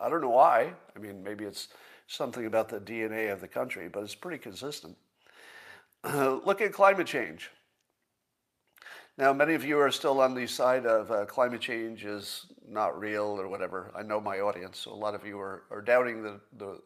I 0.00 0.08
don't 0.08 0.20
know 0.20 0.28
why. 0.28 0.74
I 0.94 0.98
mean, 0.98 1.24
maybe 1.24 1.44
it's 1.44 1.68
something 2.06 2.46
about 2.46 2.68
the 2.68 2.80
DNA 2.80 3.32
of 3.32 3.40
the 3.40 3.48
country, 3.48 3.88
but 3.88 4.02
it's 4.02 4.14
pretty 4.14 4.38
consistent. 4.38 4.96
look 6.04 6.60
at 6.60 6.72
climate 6.72 7.06
change. 7.06 7.50
Now, 9.16 9.32
many 9.32 9.54
of 9.54 9.64
you 9.64 9.80
are 9.80 9.90
still 9.90 10.20
on 10.20 10.34
the 10.34 10.46
side 10.46 10.86
of 10.86 11.10
uh, 11.10 11.24
climate 11.24 11.60
change 11.60 12.04
is 12.04 12.46
not 12.68 12.98
real 12.98 13.24
or 13.24 13.48
whatever. 13.48 13.90
I 13.96 14.02
know 14.02 14.20
my 14.20 14.38
audience, 14.38 14.78
so 14.78 14.92
a 14.92 14.94
lot 14.94 15.16
of 15.16 15.26
you 15.26 15.40
are, 15.40 15.64
are 15.72 15.80
doubting 15.80 16.22
that 16.22 16.40
the 16.56 16.80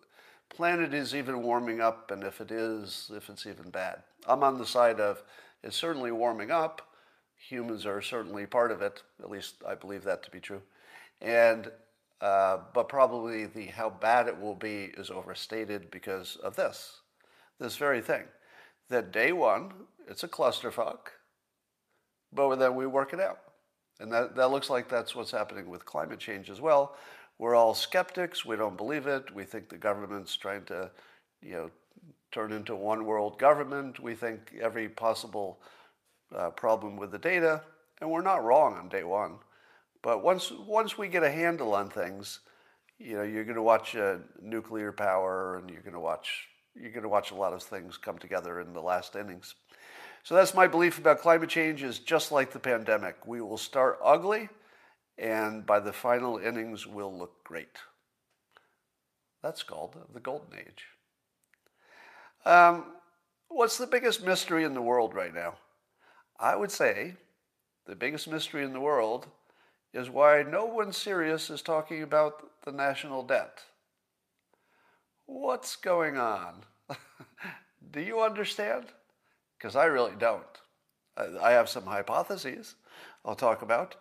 planet 0.48 0.94
is 0.94 1.14
even 1.14 1.42
warming 1.42 1.82
up, 1.82 2.10
and 2.10 2.24
if 2.24 2.40
it 2.40 2.50
is, 2.50 3.10
if 3.14 3.28
it's 3.28 3.44
even 3.44 3.68
bad. 3.68 4.02
I'm 4.26 4.42
on 4.42 4.56
the 4.56 4.64
side 4.64 4.98
of 4.98 5.22
it's 5.62 5.76
certainly 5.76 6.10
warming 6.10 6.50
up. 6.50 6.80
Humans 7.48 7.84
are 7.84 8.00
certainly 8.00 8.46
part 8.46 8.70
of 8.70 8.80
it. 8.80 9.02
At 9.22 9.30
least 9.30 9.56
I 9.68 9.74
believe 9.74 10.04
that 10.04 10.22
to 10.22 10.30
be 10.30 10.40
true. 10.40 10.62
And 11.20 11.70
uh, 12.22 12.58
but 12.72 12.88
probably 12.88 13.46
the 13.46 13.66
how 13.66 13.90
bad 13.90 14.28
it 14.28 14.40
will 14.40 14.54
be 14.54 14.92
is 14.96 15.10
overstated 15.10 15.90
because 15.90 16.36
of 16.36 16.56
this, 16.56 17.00
this 17.58 17.76
very 17.76 18.00
thing 18.00 18.22
that 18.92 19.12
day 19.12 19.32
one, 19.32 19.72
it's 20.08 20.22
a 20.22 20.28
clusterfuck, 20.28 20.98
but 22.32 22.56
then 22.56 22.74
we 22.74 22.86
work 22.86 23.12
it 23.12 23.20
out. 23.20 23.40
And 24.00 24.12
that, 24.12 24.36
that 24.36 24.50
looks 24.50 24.70
like 24.70 24.88
that's 24.88 25.14
what's 25.14 25.30
happening 25.30 25.68
with 25.68 25.84
climate 25.84 26.18
change 26.18 26.50
as 26.50 26.60
well. 26.60 26.96
We're 27.38 27.54
all 27.54 27.74
skeptics. 27.74 28.44
We 28.44 28.56
don't 28.56 28.76
believe 28.76 29.06
it. 29.06 29.34
We 29.34 29.44
think 29.44 29.68
the 29.68 29.76
government's 29.76 30.36
trying 30.36 30.64
to, 30.66 30.90
you 31.40 31.52
know, 31.52 31.70
turn 32.30 32.52
into 32.52 32.74
one 32.74 33.04
world 33.04 33.38
government. 33.38 34.00
We 34.00 34.14
think 34.14 34.54
every 34.60 34.88
possible 34.88 35.60
uh, 36.34 36.50
problem 36.50 36.96
with 36.96 37.10
the 37.10 37.18
data, 37.18 37.62
and 38.00 38.10
we're 38.10 38.22
not 38.22 38.44
wrong 38.44 38.74
on 38.74 38.88
day 38.88 39.04
one. 39.04 39.36
But 40.02 40.22
once 40.22 40.50
once 40.50 40.98
we 40.98 41.08
get 41.08 41.22
a 41.22 41.30
handle 41.30 41.74
on 41.74 41.90
things, 41.90 42.40
you 42.98 43.16
know, 43.16 43.22
you're 43.22 43.44
going 43.44 43.56
to 43.56 43.62
watch 43.62 43.94
uh, 43.94 44.16
nuclear 44.40 44.92
power, 44.92 45.56
and 45.56 45.70
you're 45.70 45.82
going 45.82 45.94
to 45.94 46.00
watch 46.00 46.48
you're 46.74 46.90
going 46.90 47.02
to 47.02 47.08
watch 47.08 47.30
a 47.30 47.36
lot 47.36 47.52
of 47.52 47.62
things 47.62 47.96
come 47.96 48.18
together 48.18 48.60
in 48.60 48.72
the 48.72 48.80
last 48.80 49.16
innings. 49.16 49.54
So 50.22 50.34
that's 50.34 50.54
my 50.54 50.66
belief 50.66 50.98
about 50.98 51.20
climate 51.20 51.48
change 51.48 51.82
is 51.82 51.98
just 51.98 52.30
like 52.30 52.52
the 52.52 52.58
pandemic. 52.58 53.26
We 53.26 53.40
will 53.40 53.58
start 53.58 53.98
ugly, 54.02 54.48
and 55.18 55.66
by 55.66 55.80
the 55.80 55.92
final 55.92 56.38
innings, 56.38 56.86
we'll 56.86 57.16
look 57.16 57.42
great. 57.44 57.78
That's 59.42 59.62
called 59.64 59.96
the 60.12 60.20
golden 60.20 60.58
age. 60.58 60.86
Um, 62.44 62.84
what's 63.48 63.78
the 63.78 63.86
biggest 63.86 64.24
mystery 64.24 64.64
in 64.64 64.74
the 64.74 64.82
world 64.82 65.14
right 65.14 65.34
now? 65.34 65.54
I 66.38 66.56
would 66.56 66.70
say 66.70 67.14
the 67.86 67.96
biggest 67.96 68.28
mystery 68.28 68.64
in 68.64 68.72
the 68.72 68.80
world 68.80 69.26
is 69.92 70.08
why 70.08 70.42
no 70.42 70.64
one 70.64 70.92
serious 70.92 71.50
is 71.50 71.62
talking 71.62 72.02
about 72.02 72.62
the 72.64 72.72
national 72.72 73.22
debt. 73.24 73.62
What's 75.26 75.76
going 75.76 76.16
on? 76.16 76.64
Do 77.90 78.00
you 78.00 78.20
understand? 78.20 78.86
Because 79.56 79.76
I 79.76 79.84
really 79.84 80.14
don't. 80.18 80.42
I 81.16 81.52
have 81.52 81.68
some 81.68 81.84
hypotheses 81.84 82.74
I'll 83.24 83.34
talk 83.34 83.62
about. 83.62 83.96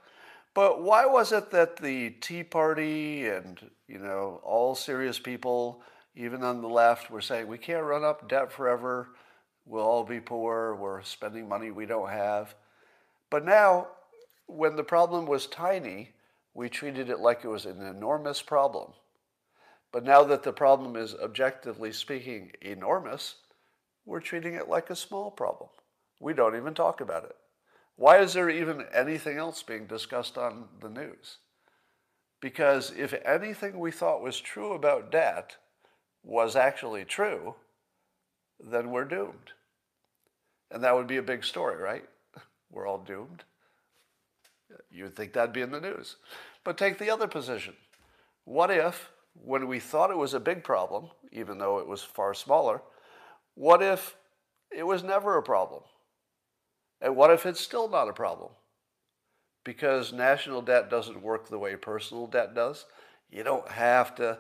But 0.54 0.82
why 0.82 1.06
was 1.06 1.32
it 1.32 1.52
that 1.52 1.78
the 1.78 2.10
Tea 2.10 2.44
Party 2.44 3.28
and, 3.28 3.60
you 3.88 4.00
know, 4.00 4.42
all 4.44 4.76
serious 4.76 5.20
people, 5.20 5.82
even 6.16 6.44
on 6.44 6.62
the 6.62 6.68
left, 6.68 7.10
were 7.10 7.22
saying 7.22 7.48
we 7.48 7.58
can't 7.58 7.86
run 7.86 8.04
up 8.04 8.28
debt 8.28 8.52
forever, 8.52 9.10
we'll 9.66 9.86
all 9.86 10.04
be 10.04 10.20
poor, 10.20 10.76
we're 10.76 11.04
spending 11.04 11.48
money 11.48 11.72
we 11.72 11.86
don't 11.86 12.10
have. 12.10 12.56
But 13.30 13.46
now, 13.46 13.88
when 14.48 14.76
the 14.76 14.84
problem 14.84 15.26
was 15.26 15.48
tiny, 15.48 16.10
we 16.54 16.68
treated 16.68 17.10
it 17.10 17.20
like 17.20 17.46
it 17.46 17.48
was 17.48 17.66
an 17.66 17.82
enormous 17.82 18.42
problem. 18.42 18.92
But 19.92 20.04
now 20.04 20.24
that 20.24 20.44
the 20.44 20.54
problem 20.54 20.96
is 20.96 21.16
objectively 21.16 21.92
speaking 21.92 22.52
enormous, 22.62 23.36
we're 24.06 24.22
treating 24.22 24.54
it 24.54 24.70
like 24.70 24.90
a 24.90 24.96
small 24.96 25.32
problem. 25.32 25.70
We 26.20 26.34
don't 26.34 26.56
even 26.56 26.74
talk 26.74 27.02
about 27.02 27.26
it. 27.26 27.36
Why 27.96 28.20
is 28.20 28.34
there 28.34 28.50
even 28.50 28.86
anything 28.94 29.38
else 29.38 29.62
being 29.64 29.86
discussed 29.86 30.38
on 30.38 30.66
the 30.80 30.90
news? 30.90 31.38
Because 32.40 32.92
if 32.98 33.14
anything 33.26 33.80
we 33.80 33.92
thought 33.92 34.24
was 34.24 34.40
true 34.40 34.74
about 34.74 35.12
debt 35.12 35.58
was 36.24 36.56
actually 36.56 37.06
true, 37.06 37.56
then 38.60 38.92
we're 38.92 39.06
doomed. 39.06 39.54
And 40.72 40.84
that 40.84 40.96
would 40.96 41.08
be 41.08 41.18
a 41.18 41.24
big 41.24 41.44
story, 41.44 41.82
right? 41.82 42.06
We're 42.72 42.88
all 42.88 43.00
doomed. 43.00 43.44
You'd 44.90 45.16
think 45.16 45.34
that'd 45.34 45.54
be 45.54 45.62
in 45.62 45.72
the 45.72 45.82
news. 45.82 46.16
But 46.64 46.78
take 46.78 46.98
the 46.98 47.10
other 47.10 47.28
position. 47.28 47.74
What 48.46 48.72
if 48.72 49.10
when 49.34 49.68
we 49.68 49.80
thought 49.80 50.12
it 50.12 50.18
was 50.18 50.34
a 50.34 50.40
big 50.40 50.64
problem, 50.64 51.10
even 51.32 51.58
though 51.58 51.80
it 51.80 51.88
was 51.88 52.04
far 52.04 52.34
smaller, 52.34 52.82
what 53.56 53.82
if 53.82 54.16
it 54.72 54.84
was 54.84 55.04
never 55.04 55.38
a 55.38 55.44
problem? 55.44 55.84
And 57.02 57.16
what 57.16 57.32
if 57.32 57.46
it's 57.46 57.60
still 57.60 57.90
not 57.90 58.08
a 58.08 58.14
problem? 58.14 58.52
Because 59.64 60.14
national 60.14 60.62
debt 60.62 60.90
doesn't 60.90 61.22
work 61.22 61.48
the 61.48 61.60
way 61.60 61.76
personal 61.76 62.28
debt 62.28 62.54
does. 62.56 62.86
You 63.30 63.44
don't 63.44 63.68
have 63.70 64.16
to 64.16 64.40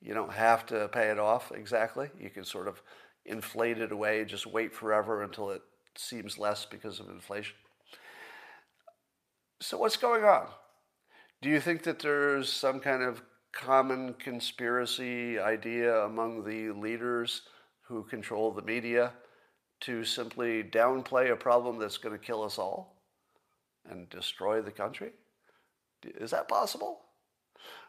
you 0.00 0.14
don't 0.14 0.32
have 0.32 0.66
to 0.66 0.88
pay 0.88 1.10
it 1.10 1.18
off 1.18 1.52
exactly. 1.52 2.10
You 2.18 2.28
can 2.28 2.44
sort 2.44 2.66
of 2.66 2.82
inflate 3.24 3.78
it 3.78 3.92
away, 3.92 4.24
just 4.24 4.46
wait 4.46 4.74
forever 4.74 5.22
until 5.22 5.50
it 5.50 5.62
seems 5.96 6.38
less 6.38 6.64
because 6.64 6.98
of 6.98 7.08
inflation. 7.08 7.54
So 9.60 9.78
what's 9.78 9.96
going 9.96 10.24
on? 10.24 10.48
Do 11.40 11.48
you 11.48 11.60
think 11.60 11.84
that 11.84 12.00
there's 12.00 12.52
some 12.52 12.80
kind 12.80 13.02
of 13.02 13.22
common 13.52 14.14
conspiracy 14.14 15.38
idea 15.38 16.04
among 16.04 16.44
the 16.44 16.70
leaders 16.72 17.42
who 17.82 18.02
control 18.04 18.50
the 18.50 18.62
media 18.62 19.12
to 19.80 20.04
simply 20.04 20.62
downplay 20.62 21.32
a 21.32 21.36
problem 21.36 21.78
that's 21.78 21.98
going 21.98 22.18
to 22.18 22.24
kill 22.24 22.42
us 22.42 22.58
all 22.58 22.96
and 23.88 24.08
destroy 24.08 24.62
the 24.62 24.70
country? 24.70 25.10
Is 26.04 26.30
that 26.30 26.48
possible? 26.48 27.00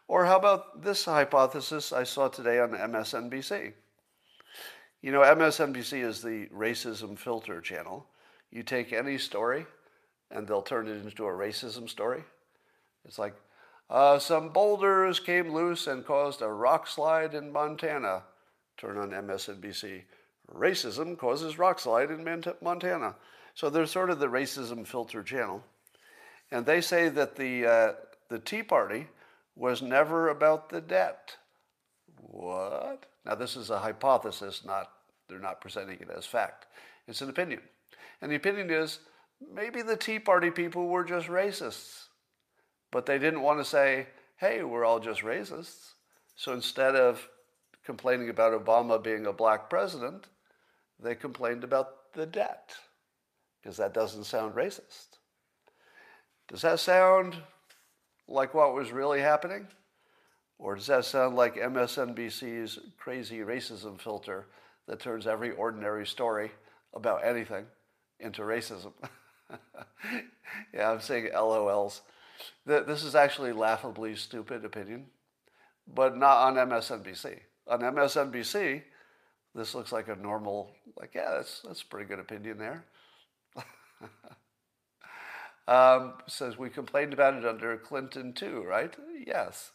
Or 0.06 0.26
how 0.26 0.36
about 0.36 0.82
this 0.82 1.04
hypothesis 1.04 1.92
I 1.92 2.04
saw 2.04 2.28
today 2.28 2.60
on 2.60 2.70
MSNBC? 2.70 3.72
You 5.02 5.12
know, 5.12 5.20
MSNBC 5.20 6.04
is 6.04 6.22
the 6.22 6.46
racism 6.54 7.18
filter 7.18 7.60
channel. 7.60 8.06
You 8.50 8.62
take 8.62 8.92
any 8.92 9.18
story 9.18 9.66
and 10.30 10.46
they'll 10.46 10.62
turn 10.62 10.88
it 10.88 11.04
into 11.04 11.24
a 11.24 11.32
racism 11.32 11.88
story. 11.88 12.22
It's 13.04 13.18
like, 13.18 13.34
uh, 13.90 14.18
some 14.18 14.48
boulders 14.48 15.20
came 15.20 15.52
loose 15.52 15.86
and 15.86 16.04
caused 16.04 16.42
a 16.42 16.48
rock 16.48 16.86
slide 16.86 17.34
in 17.34 17.52
Montana. 17.52 18.22
Turn 18.76 18.96
on 18.96 19.10
MSNBC. 19.10 20.02
Racism 20.52 21.16
causes 21.16 21.58
rock 21.58 21.78
slide 21.78 22.10
in 22.10 22.44
Montana. 22.62 23.14
So 23.54 23.70
they're 23.70 23.86
sort 23.86 24.10
of 24.10 24.18
the 24.18 24.26
racism 24.26 24.86
filter 24.86 25.22
channel. 25.22 25.62
And 26.50 26.66
they 26.66 26.80
say 26.80 27.08
that 27.08 27.36
the, 27.36 27.66
uh, 27.66 27.92
the 28.28 28.38
Tea 28.38 28.62
Party 28.62 29.06
was 29.56 29.82
never 29.82 30.28
about 30.28 30.68
the 30.68 30.80
debt. 30.80 31.36
What? 32.20 33.06
Now, 33.24 33.34
this 33.34 33.56
is 33.56 33.70
a 33.70 33.78
hypothesis, 33.78 34.64
not, 34.64 34.90
they're 35.28 35.38
not 35.38 35.60
presenting 35.60 35.98
it 36.00 36.08
as 36.14 36.26
fact. 36.26 36.66
It's 37.06 37.22
an 37.22 37.30
opinion. 37.30 37.60
And 38.20 38.30
the 38.30 38.36
opinion 38.36 38.70
is 38.70 39.00
maybe 39.52 39.82
the 39.82 39.96
Tea 39.96 40.18
Party 40.18 40.50
people 40.50 40.88
were 40.88 41.04
just 41.04 41.28
racists, 41.28 42.03
but 42.94 43.06
they 43.06 43.18
didn't 43.18 43.42
want 43.42 43.58
to 43.58 43.64
say, 43.64 44.06
hey, 44.36 44.62
we're 44.62 44.84
all 44.84 45.00
just 45.00 45.22
racists. 45.22 45.94
So 46.36 46.52
instead 46.52 46.94
of 46.94 47.28
complaining 47.84 48.30
about 48.30 48.52
Obama 48.52 49.02
being 49.02 49.26
a 49.26 49.32
black 49.32 49.68
president, 49.68 50.28
they 51.02 51.16
complained 51.16 51.64
about 51.64 52.12
the 52.12 52.24
debt, 52.24 52.72
because 53.60 53.76
that 53.78 53.94
doesn't 53.94 54.22
sound 54.22 54.54
racist. 54.54 55.18
Does 56.46 56.62
that 56.62 56.78
sound 56.78 57.34
like 58.28 58.54
what 58.54 58.74
was 58.74 58.92
really 58.92 59.20
happening? 59.20 59.66
Or 60.60 60.76
does 60.76 60.86
that 60.86 61.04
sound 61.04 61.34
like 61.34 61.56
MSNBC's 61.56 62.78
crazy 62.96 63.38
racism 63.38 64.00
filter 64.00 64.46
that 64.86 65.00
turns 65.00 65.26
every 65.26 65.50
ordinary 65.50 66.06
story 66.06 66.52
about 66.94 67.24
anything 67.24 67.66
into 68.20 68.42
racism? 68.42 68.92
yeah, 70.72 70.92
I'm 70.92 71.00
saying 71.00 71.30
LOLs. 71.34 72.02
This 72.66 73.04
is 73.04 73.14
actually 73.14 73.52
laughably 73.52 74.16
stupid 74.16 74.64
opinion, 74.64 75.06
but 75.86 76.16
not 76.16 76.38
on 76.38 76.68
MSNBC. 76.68 77.40
On 77.66 77.80
MSNBC, 77.80 78.82
this 79.54 79.74
looks 79.74 79.92
like 79.92 80.08
a 80.08 80.16
normal, 80.16 80.72
like, 80.98 81.14
yeah, 81.14 81.30
that's, 81.36 81.62
that's 81.62 81.82
a 81.82 81.86
pretty 81.86 82.08
good 82.08 82.18
opinion 82.18 82.58
there. 82.58 82.84
um, 85.68 86.14
says 86.26 86.58
we 86.58 86.68
complained 86.68 87.12
about 87.12 87.34
it 87.34 87.44
under 87.44 87.76
Clinton 87.76 88.32
too, 88.32 88.64
right? 88.66 88.94
Yes. 89.26 89.70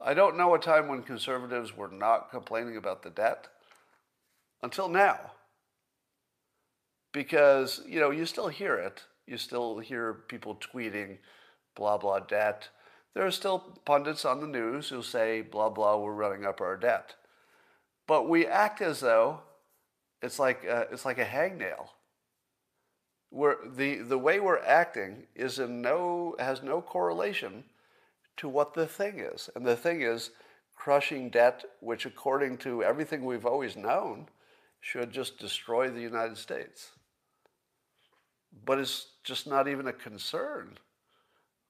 I 0.00 0.14
don't 0.14 0.36
know 0.38 0.54
a 0.54 0.58
time 0.58 0.88
when 0.88 1.02
conservatives 1.02 1.76
were 1.76 1.88
not 1.88 2.30
complaining 2.30 2.76
about 2.76 3.02
the 3.02 3.10
debt 3.10 3.48
until 4.62 4.88
now. 4.88 5.32
Because, 7.12 7.82
you 7.86 8.00
know, 8.00 8.10
you 8.10 8.24
still 8.24 8.48
hear 8.48 8.76
it. 8.76 9.02
You 9.26 9.36
still 9.36 9.78
hear 9.78 10.14
people 10.28 10.56
tweeting, 10.56 11.18
blah, 11.80 11.96
blah, 11.96 12.20
debt. 12.20 12.68
There 13.14 13.26
are 13.26 13.30
still 13.30 13.80
pundits 13.86 14.26
on 14.26 14.40
the 14.40 14.46
news 14.46 14.90
who 14.90 15.02
say, 15.02 15.40
blah, 15.40 15.70
blah, 15.70 15.96
we're 15.96 16.12
running 16.12 16.44
up 16.44 16.60
our 16.60 16.76
debt. 16.76 17.14
But 18.06 18.28
we 18.28 18.46
act 18.46 18.82
as 18.82 19.00
though 19.00 19.40
it's 20.20 20.38
like 20.38 20.62
a, 20.64 20.88
it's 20.92 21.06
like 21.06 21.16
a 21.16 21.24
hangnail. 21.24 21.88
We're, 23.30 23.66
the, 23.66 23.96
the 23.96 24.18
way 24.18 24.40
we're 24.40 24.58
acting 24.58 25.26
is 25.34 25.58
in 25.58 25.80
no, 25.80 26.36
has 26.38 26.62
no 26.62 26.82
correlation 26.82 27.64
to 28.36 28.48
what 28.48 28.74
the 28.74 28.86
thing 28.86 29.18
is. 29.20 29.48
And 29.56 29.64
the 29.64 29.76
thing 29.76 30.02
is 30.02 30.32
crushing 30.76 31.30
debt, 31.30 31.64
which, 31.80 32.04
according 32.04 32.58
to 32.58 32.84
everything 32.84 33.24
we've 33.24 33.46
always 33.46 33.74
known, 33.74 34.28
should 34.82 35.12
just 35.12 35.38
destroy 35.38 35.88
the 35.88 36.02
United 36.02 36.36
States. 36.36 36.90
But 38.66 38.78
it's 38.78 39.06
just 39.24 39.46
not 39.46 39.66
even 39.66 39.86
a 39.86 39.94
concern. 39.94 40.76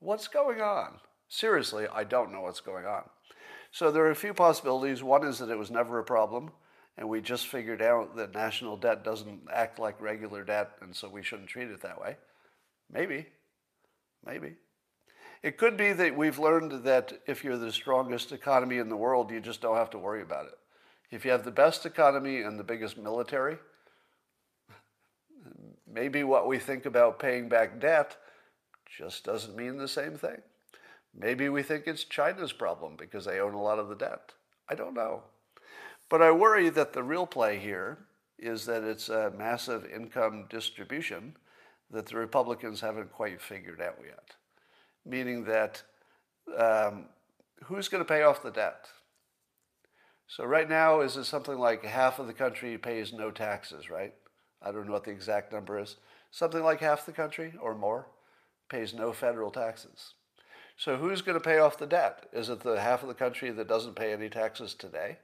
What's 0.00 0.28
going 0.28 0.62
on? 0.62 0.94
Seriously, 1.28 1.86
I 1.92 2.04
don't 2.04 2.32
know 2.32 2.40
what's 2.40 2.60
going 2.60 2.86
on. 2.86 3.02
So 3.70 3.90
there 3.90 4.04
are 4.06 4.10
a 4.10 4.16
few 4.16 4.34
possibilities. 4.34 5.02
One 5.02 5.24
is 5.24 5.38
that 5.38 5.50
it 5.50 5.58
was 5.58 5.70
never 5.70 5.98
a 5.98 6.04
problem, 6.04 6.50
and 6.96 7.08
we 7.08 7.20
just 7.20 7.46
figured 7.46 7.82
out 7.82 8.16
that 8.16 8.34
national 8.34 8.78
debt 8.78 9.04
doesn't 9.04 9.42
act 9.52 9.78
like 9.78 10.00
regular 10.00 10.42
debt, 10.42 10.70
and 10.80 10.96
so 10.96 11.08
we 11.08 11.22
shouldn't 11.22 11.50
treat 11.50 11.70
it 11.70 11.82
that 11.82 12.00
way. 12.00 12.16
Maybe. 12.90 13.26
Maybe. 14.24 14.54
It 15.42 15.58
could 15.58 15.76
be 15.76 15.92
that 15.92 16.16
we've 16.16 16.38
learned 16.38 16.84
that 16.84 17.12
if 17.26 17.44
you're 17.44 17.58
the 17.58 17.72
strongest 17.72 18.32
economy 18.32 18.78
in 18.78 18.88
the 18.88 18.96
world, 18.96 19.30
you 19.30 19.40
just 19.40 19.60
don't 19.60 19.76
have 19.76 19.90
to 19.90 19.98
worry 19.98 20.22
about 20.22 20.46
it. 20.46 20.54
If 21.10 21.24
you 21.24 21.30
have 21.30 21.44
the 21.44 21.50
best 21.50 21.84
economy 21.84 22.40
and 22.40 22.58
the 22.58 22.64
biggest 22.64 22.96
military, 22.96 23.58
maybe 25.86 26.24
what 26.24 26.46
we 26.46 26.58
think 26.58 26.86
about 26.86 27.18
paying 27.18 27.50
back 27.50 27.80
debt 27.80 28.16
just 28.96 29.24
doesn't 29.24 29.56
mean 29.56 29.76
the 29.76 29.88
same 29.88 30.16
thing. 30.16 30.38
Maybe 31.14 31.48
we 31.48 31.62
think 31.62 31.86
it's 31.86 32.04
China's 32.04 32.52
problem 32.52 32.96
because 32.96 33.24
they 33.24 33.40
own 33.40 33.54
a 33.54 33.62
lot 33.62 33.78
of 33.78 33.88
the 33.88 33.96
debt. 33.96 34.32
I 34.68 34.74
don't 34.74 34.94
know. 34.94 35.22
But 36.08 36.22
I 36.22 36.30
worry 36.30 36.68
that 36.70 36.92
the 36.92 37.02
real 37.02 37.26
play 37.26 37.58
here 37.58 37.98
is 38.38 38.66
that 38.66 38.84
it's 38.84 39.08
a 39.08 39.32
massive 39.36 39.84
income 39.86 40.46
distribution 40.48 41.36
that 41.90 42.06
the 42.06 42.16
Republicans 42.16 42.80
haven't 42.80 43.12
quite 43.12 43.40
figured 43.40 43.80
out 43.80 43.98
yet 44.04 44.36
meaning 45.04 45.44
that 45.44 45.82
um, 46.58 47.06
who's 47.64 47.88
going 47.88 48.02
to 48.02 48.08
pay 48.08 48.22
off 48.22 48.42
the 48.42 48.50
debt? 48.50 48.86
So 50.26 50.44
right 50.44 50.68
now, 50.68 51.00
is 51.00 51.16
it 51.16 51.24
something 51.24 51.58
like 51.58 51.84
half 51.84 52.18
of 52.18 52.26
the 52.26 52.32
country 52.32 52.78
pays 52.78 53.12
no 53.12 53.30
taxes, 53.30 53.90
right? 53.90 54.14
I 54.62 54.70
don't 54.70 54.86
know 54.86 54.92
what 54.92 55.04
the 55.04 55.10
exact 55.10 55.52
number 55.52 55.78
is. 55.78 55.96
Something 56.30 56.62
like 56.62 56.80
half 56.80 57.06
the 57.06 57.12
country 57.12 57.54
or 57.60 57.74
more 57.74 58.06
pays 58.70 58.94
no 58.94 59.12
federal 59.12 59.50
taxes. 59.50 60.14
So 60.76 60.96
who's 60.96 61.20
going 61.20 61.38
to 61.38 61.44
pay 61.44 61.58
off 61.58 61.76
the 61.76 61.86
debt? 61.86 62.24
Is 62.32 62.48
it 62.48 62.60
the 62.60 62.80
half 62.80 63.02
of 63.02 63.08
the 63.08 63.14
country 63.14 63.50
that 63.50 63.68
doesn't 63.68 63.96
pay 63.96 64.14
any 64.14 64.30
taxes 64.30 64.72
today? 64.72 65.18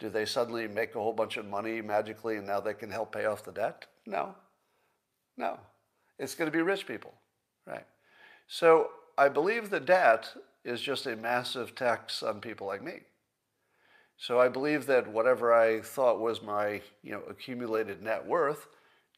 Do 0.00 0.08
they 0.08 0.24
suddenly 0.24 0.66
make 0.66 0.96
a 0.96 1.00
whole 1.00 1.12
bunch 1.12 1.36
of 1.36 1.46
money 1.46 1.80
magically 1.80 2.38
and 2.38 2.46
now 2.46 2.58
they 2.58 2.74
can 2.74 2.90
help 2.90 3.12
pay 3.12 3.26
off 3.26 3.44
the 3.44 3.52
debt? 3.52 3.86
No. 4.04 4.34
No. 5.36 5.60
It's 6.18 6.34
going 6.34 6.50
to 6.50 6.56
be 6.56 6.62
rich 6.62 6.88
people, 6.88 7.14
right? 7.66 7.86
So 8.48 8.90
I 9.16 9.28
believe 9.28 9.70
the 9.70 9.78
debt 9.78 10.34
is 10.64 10.80
just 10.80 11.06
a 11.06 11.14
massive 11.14 11.74
tax 11.74 12.22
on 12.22 12.40
people 12.40 12.66
like 12.66 12.82
me. 12.82 13.00
So 14.16 14.40
I 14.40 14.48
believe 14.48 14.86
that 14.86 15.06
whatever 15.06 15.54
I 15.54 15.80
thought 15.82 16.20
was 16.20 16.42
my 16.42 16.82
you 17.02 17.12
know, 17.12 17.22
accumulated 17.28 18.02
net 18.02 18.26
worth 18.26 18.66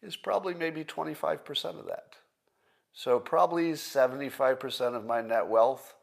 is 0.03 0.16
probably 0.16 0.55
maybe 0.55 0.85
25% 0.85 1.79
of 1.79 1.87
that. 1.87 2.16
So 2.92 3.18
probably 3.18 3.72
75% 3.72 4.94
of 4.94 5.07
my 5.07 5.22
net 5.22 5.46
wealth 5.46 5.94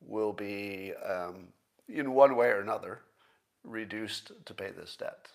will 0.00 0.32
be, 0.32 0.92
um, 1.04 1.48
in 1.88 2.12
one 2.12 2.36
way 2.36 2.48
or 2.48 2.60
another, 2.60 3.00
reduced 3.64 4.32
to 4.44 4.54
pay 4.54 4.70
this 4.70 4.96
debt. 4.96 5.28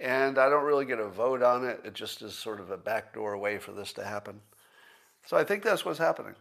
And 0.00 0.38
I 0.38 0.48
don't 0.48 0.64
really 0.64 0.86
get 0.86 0.98
a 0.98 1.08
vote 1.08 1.42
on 1.42 1.64
it. 1.64 1.80
It 1.84 1.94
just 1.94 2.22
is 2.22 2.34
sort 2.34 2.60
of 2.60 2.70
a 2.70 2.76
backdoor 2.76 3.36
way 3.36 3.58
for 3.58 3.72
this 3.72 3.92
to 3.94 4.04
happen. 4.04 4.40
So 5.26 5.36
I 5.36 5.44
think 5.44 5.62
that's 5.62 5.84
what's 5.84 5.98
happening. 5.98 6.34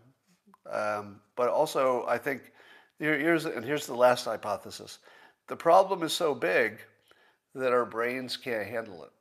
Um, 0.72 1.20
but 1.36 1.50
also, 1.50 2.06
I 2.08 2.18
think 2.18 2.54
here, 3.00 3.18
here's 3.18 3.46
and 3.46 3.66
here's 3.66 3.86
the 3.86 3.96
last 3.96 4.26
hypothesis: 4.26 5.00
the 5.48 5.56
problem 5.56 6.04
is 6.04 6.14
so 6.14 6.34
big 6.34 6.80
that 7.54 7.74
our 7.74 7.86
brains 7.86 8.38
can't 8.38 8.66
handle 8.66 9.04
it. 9.04 9.12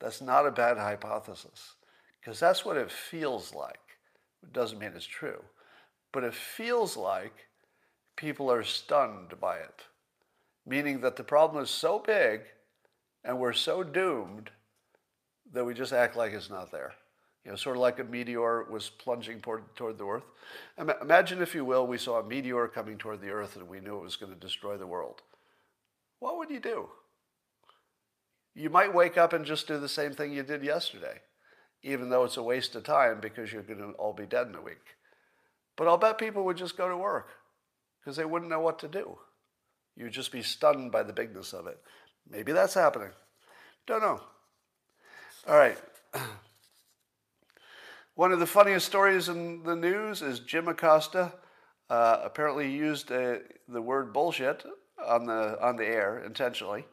That's 0.00 0.20
not 0.20 0.46
a 0.46 0.50
bad 0.50 0.76
hypothesis 0.76 1.74
because 2.20 2.40
that's 2.40 2.64
what 2.64 2.76
it 2.76 2.90
feels 2.90 3.54
like. 3.54 3.78
It 4.42 4.52
doesn't 4.52 4.78
mean 4.78 4.92
it's 4.94 5.06
true, 5.06 5.42
but 6.12 6.24
it 6.24 6.34
feels 6.34 6.96
like 6.96 7.48
people 8.16 8.50
are 8.50 8.64
stunned 8.64 9.40
by 9.40 9.56
it, 9.56 9.82
meaning 10.66 11.00
that 11.00 11.16
the 11.16 11.24
problem 11.24 11.62
is 11.62 11.70
so 11.70 11.98
big 11.98 12.42
and 13.24 13.38
we're 13.38 13.52
so 13.52 13.82
doomed 13.82 14.50
that 15.52 15.64
we 15.64 15.74
just 15.74 15.92
act 15.92 16.16
like 16.16 16.32
it's 16.32 16.50
not 16.50 16.70
there. 16.70 16.92
You 17.44 17.52
know, 17.52 17.56
sort 17.56 17.76
of 17.76 17.80
like 17.82 17.98
a 17.98 18.04
meteor 18.04 18.64
was 18.70 18.90
plunging 18.90 19.40
toward, 19.40 19.74
toward 19.74 19.96
the 19.96 20.06
Earth. 20.06 20.24
Imagine, 21.00 21.40
if 21.40 21.54
you 21.54 21.64
will, 21.64 21.86
we 21.86 21.96
saw 21.96 22.20
a 22.20 22.24
meteor 22.24 22.68
coming 22.68 22.98
toward 22.98 23.20
the 23.20 23.30
Earth 23.30 23.56
and 23.56 23.68
we 23.68 23.80
knew 23.80 23.96
it 23.96 24.02
was 24.02 24.16
going 24.16 24.32
to 24.32 24.38
destroy 24.38 24.76
the 24.76 24.86
world. 24.86 25.22
What 26.18 26.36
would 26.36 26.50
you 26.50 26.60
do? 26.60 26.88
You 28.54 28.70
might 28.70 28.92
wake 28.92 29.16
up 29.16 29.32
and 29.32 29.44
just 29.44 29.68
do 29.68 29.78
the 29.78 29.88
same 29.88 30.12
thing 30.12 30.32
you 30.32 30.42
did 30.42 30.64
yesterday, 30.64 31.20
even 31.82 32.10
though 32.10 32.24
it's 32.24 32.36
a 32.36 32.42
waste 32.42 32.74
of 32.74 32.84
time 32.84 33.20
because 33.20 33.52
you're 33.52 33.62
going 33.62 33.78
to 33.78 33.90
all 33.92 34.12
be 34.12 34.26
dead 34.26 34.48
in 34.48 34.54
a 34.54 34.62
week. 34.62 34.96
But 35.76 35.86
I'll 35.86 35.96
bet 35.96 36.18
people 36.18 36.44
would 36.44 36.56
just 36.56 36.76
go 36.76 36.88
to 36.88 36.96
work 36.96 37.28
because 38.00 38.16
they 38.16 38.24
wouldn't 38.24 38.50
know 38.50 38.60
what 38.60 38.78
to 38.80 38.88
do. 38.88 39.18
You'd 39.96 40.12
just 40.12 40.32
be 40.32 40.42
stunned 40.42 40.92
by 40.92 41.02
the 41.02 41.12
bigness 41.12 41.52
of 41.52 41.66
it. 41.66 41.78
Maybe 42.28 42.52
that's 42.52 42.74
happening. 42.74 43.10
Don't 43.86 44.02
know. 44.02 44.20
All 45.46 45.56
right. 45.56 45.78
One 48.14 48.32
of 48.32 48.40
the 48.40 48.46
funniest 48.46 48.86
stories 48.86 49.28
in 49.28 49.62
the 49.62 49.76
news 49.76 50.22
is 50.22 50.40
Jim 50.40 50.66
Acosta 50.68 51.32
uh, 51.88 52.20
apparently 52.24 52.70
used 52.70 53.12
uh, 53.12 53.36
the 53.68 53.80
word 53.80 54.12
bullshit 54.12 54.64
on 55.06 55.26
the, 55.26 55.56
on 55.64 55.76
the 55.76 55.86
air 55.86 56.22
intentionally, 56.24 56.84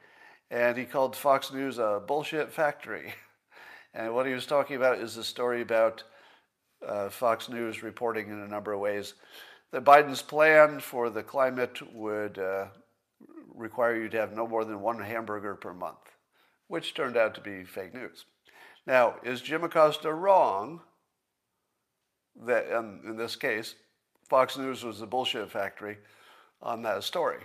and 0.52 0.78
he 0.78 0.86
called 0.86 1.16
Fox 1.16 1.52
News 1.52 1.80
a 1.80 2.02
bullshit 2.06 2.52
factory. 2.52 3.14
And 3.96 4.14
what 4.14 4.28
he 4.28 4.34
was 4.34 4.46
talking 4.46 4.76
about 4.76 5.00
is 5.00 5.16
the 5.16 5.24
story 5.24 5.62
about 5.62 6.04
uh, 6.86 7.10
Fox 7.10 7.48
News 7.48 7.82
reporting 7.82 8.28
in 8.28 8.42
a 8.42 8.48
number 8.48 8.74
of 8.74 8.82
ways 8.82 9.14
that 9.72 9.86
Biden's 9.86 10.22
plan 10.22 10.82
for 10.82 11.10
the 11.10 11.24
climate 11.24 11.80
would 11.94 12.38
uh, 12.38 12.66
require 13.56 13.96
you 13.96 14.10
to 14.10 14.18
have 14.18 14.34
no 14.34 14.46
more 14.46 14.66
than 14.66 14.82
one 14.82 15.00
hamburger 15.00 15.56
per 15.56 15.74
month, 15.74 16.12
which 16.68 16.94
turned 16.94 17.16
out 17.16 17.36
to 17.36 17.42
be 17.42 17.64
fake 17.64 17.94
news. 17.94 18.26
Now, 18.86 19.16
is 19.24 19.42
Jim 19.42 19.64
Acosta 19.64 20.14
wrong 20.14 20.82
that 22.46 22.68
in, 22.68 23.00
in 23.06 23.16
this 23.16 23.38
case, 23.38 23.76
Fox 24.28 24.58
News 24.58 24.84
was 24.84 25.00
the 25.00 25.08
bullshit 25.08 25.50
factory 25.50 26.00
on 26.62 26.82
that 26.82 27.06
story. 27.06 27.40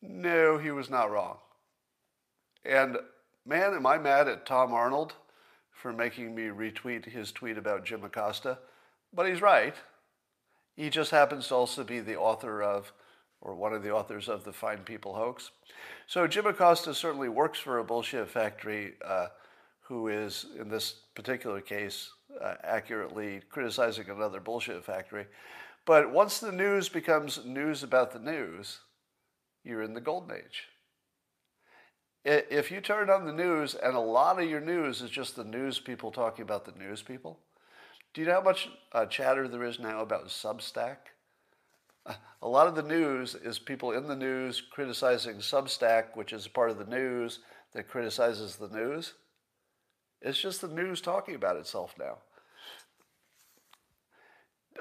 No, 0.00 0.58
he 0.58 0.70
was 0.70 0.88
not 0.88 1.10
wrong. 1.10 1.38
And 2.64 2.98
man, 3.44 3.74
am 3.74 3.84
I 3.84 3.98
mad 3.98 4.28
at 4.28 4.46
Tom 4.46 4.72
Arnold 4.72 5.14
for 5.76 5.92
making 5.92 6.34
me 6.34 6.44
retweet 6.44 7.04
his 7.04 7.30
tweet 7.30 7.58
about 7.58 7.84
Jim 7.84 8.02
Acosta, 8.02 8.58
but 9.12 9.28
he's 9.28 9.42
right. 9.42 9.74
He 10.74 10.90
just 10.90 11.10
happens 11.10 11.48
to 11.48 11.54
also 11.54 11.84
be 11.84 12.00
the 12.00 12.16
author 12.16 12.62
of, 12.62 12.92
or 13.40 13.54
one 13.54 13.72
of 13.72 13.82
the 13.82 13.92
authors 13.92 14.28
of 14.28 14.44
the 14.44 14.52
Fine 14.52 14.80
People 14.84 15.14
hoax. 15.14 15.50
So 16.06 16.26
Jim 16.26 16.46
Acosta 16.46 16.94
certainly 16.94 17.28
works 17.28 17.58
for 17.58 17.78
a 17.78 17.84
bullshit 17.84 18.28
factory 18.28 18.94
uh, 19.04 19.28
who 19.82 20.08
is, 20.08 20.46
in 20.58 20.68
this 20.68 20.94
particular 21.14 21.60
case, 21.60 22.10
uh, 22.42 22.54
accurately 22.64 23.40
criticizing 23.50 24.10
another 24.10 24.40
bullshit 24.40 24.84
factory. 24.84 25.26
But 25.84 26.10
once 26.10 26.40
the 26.40 26.52
news 26.52 26.88
becomes 26.88 27.44
news 27.44 27.82
about 27.82 28.12
the 28.12 28.18
news, 28.18 28.80
you're 29.62 29.82
in 29.82 29.94
the 29.94 30.00
golden 30.00 30.36
age. 30.36 30.64
If 32.28 32.72
you 32.72 32.80
turn 32.80 33.08
on 33.08 33.24
the 33.24 33.32
news 33.32 33.76
and 33.76 33.94
a 33.94 34.00
lot 34.00 34.42
of 34.42 34.50
your 34.50 34.60
news 34.60 35.00
is 35.00 35.10
just 35.10 35.36
the 35.36 35.44
news 35.44 35.78
people 35.78 36.10
talking 36.10 36.42
about 36.42 36.64
the 36.64 36.76
news 36.76 37.00
people, 37.00 37.38
do 38.12 38.20
you 38.20 38.26
know 38.26 38.34
how 38.34 38.42
much 38.42 38.68
uh, 38.90 39.06
chatter 39.06 39.46
there 39.46 39.62
is 39.62 39.78
now 39.78 40.00
about 40.00 40.26
Substack? 40.26 40.96
A 42.42 42.48
lot 42.48 42.66
of 42.66 42.74
the 42.74 42.82
news 42.82 43.36
is 43.36 43.60
people 43.60 43.92
in 43.92 44.08
the 44.08 44.16
news 44.16 44.60
criticizing 44.60 45.36
Substack, 45.36 46.16
which 46.16 46.32
is 46.32 46.46
a 46.46 46.50
part 46.50 46.70
of 46.70 46.78
the 46.78 46.84
news 46.84 47.38
that 47.74 47.88
criticizes 47.88 48.56
the 48.56 48.68
news. 48.68 49.14
It's 50.20 50.40
just 50.40 50.60
the 50.60 50.68
news 50.68 51.00
talking 51.00 51.36
about 51.36 51.56
itself 51.56 51.94
now. 51.96 52.18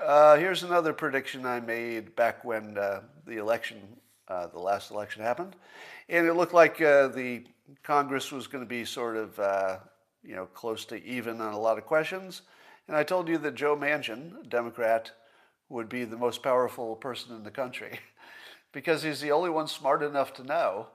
Uh, 0.03 0.35
here's 0.37 0.63
another 0.63 0.93
prediction 0.93 1.45
I 1.45 1.59
made 1.59 2.15
back 2.15 2.43
when 2.43 2.77
uh, 2.77 3.01
the 3.27 3.37
election, 3.37 3.97
uh, 4.27 4.47
the 4.47 4.59
last 4.59 4.91
election 4.91 5.21
happened, 5.21 5.55
and 6.09 6.27
it 6.27 6.33
looked 6.33 6.53
like 6.53 6.81
uh, 6.81 7.07
the 7.07 7.43
Congress 7.83 8.31
was 8.31 8.47
going 8.47 8.63
to 8.63 8.67
be 8.67 8.85
sort 8.85 9.17
of, 9.17 9.39
uh, 9.39 9.77
you 10.23 10.35
know, 10.35 10.45
close 10.47 10.85
to 10.85 11.03
even 11.03 11.41
on 11.41 11.53
a 11.53 11.59
lot 11.59 11.77
of 11.77 11.85
questions. 11.85 12.41
And 12.87 12.95
I 12.95 13.03
told 13.03 13.27
you 13.27 13.37
that 13.39 13.55
Joe 13.55 13.75
Manchin, 13.75 14.47
Democrat, 14.49 15.11
would 15.69 15.89
be 15.89 16.05
the 16.05 16.17
most 16.17 16.43
powerful 16.43 16.95
person 16.95 17.35
in 17.35 17.43
the 17.43 17.51
country, 17.51 17.99
because 18.71 19.03
he's 19.03 19.21
the 19.21 19.31
only 19.31 19.49
one 19.49 19.67
smart 19.67 20.03
enough 20.03 20.33
to 20.35 20.43
know 20.43 20.87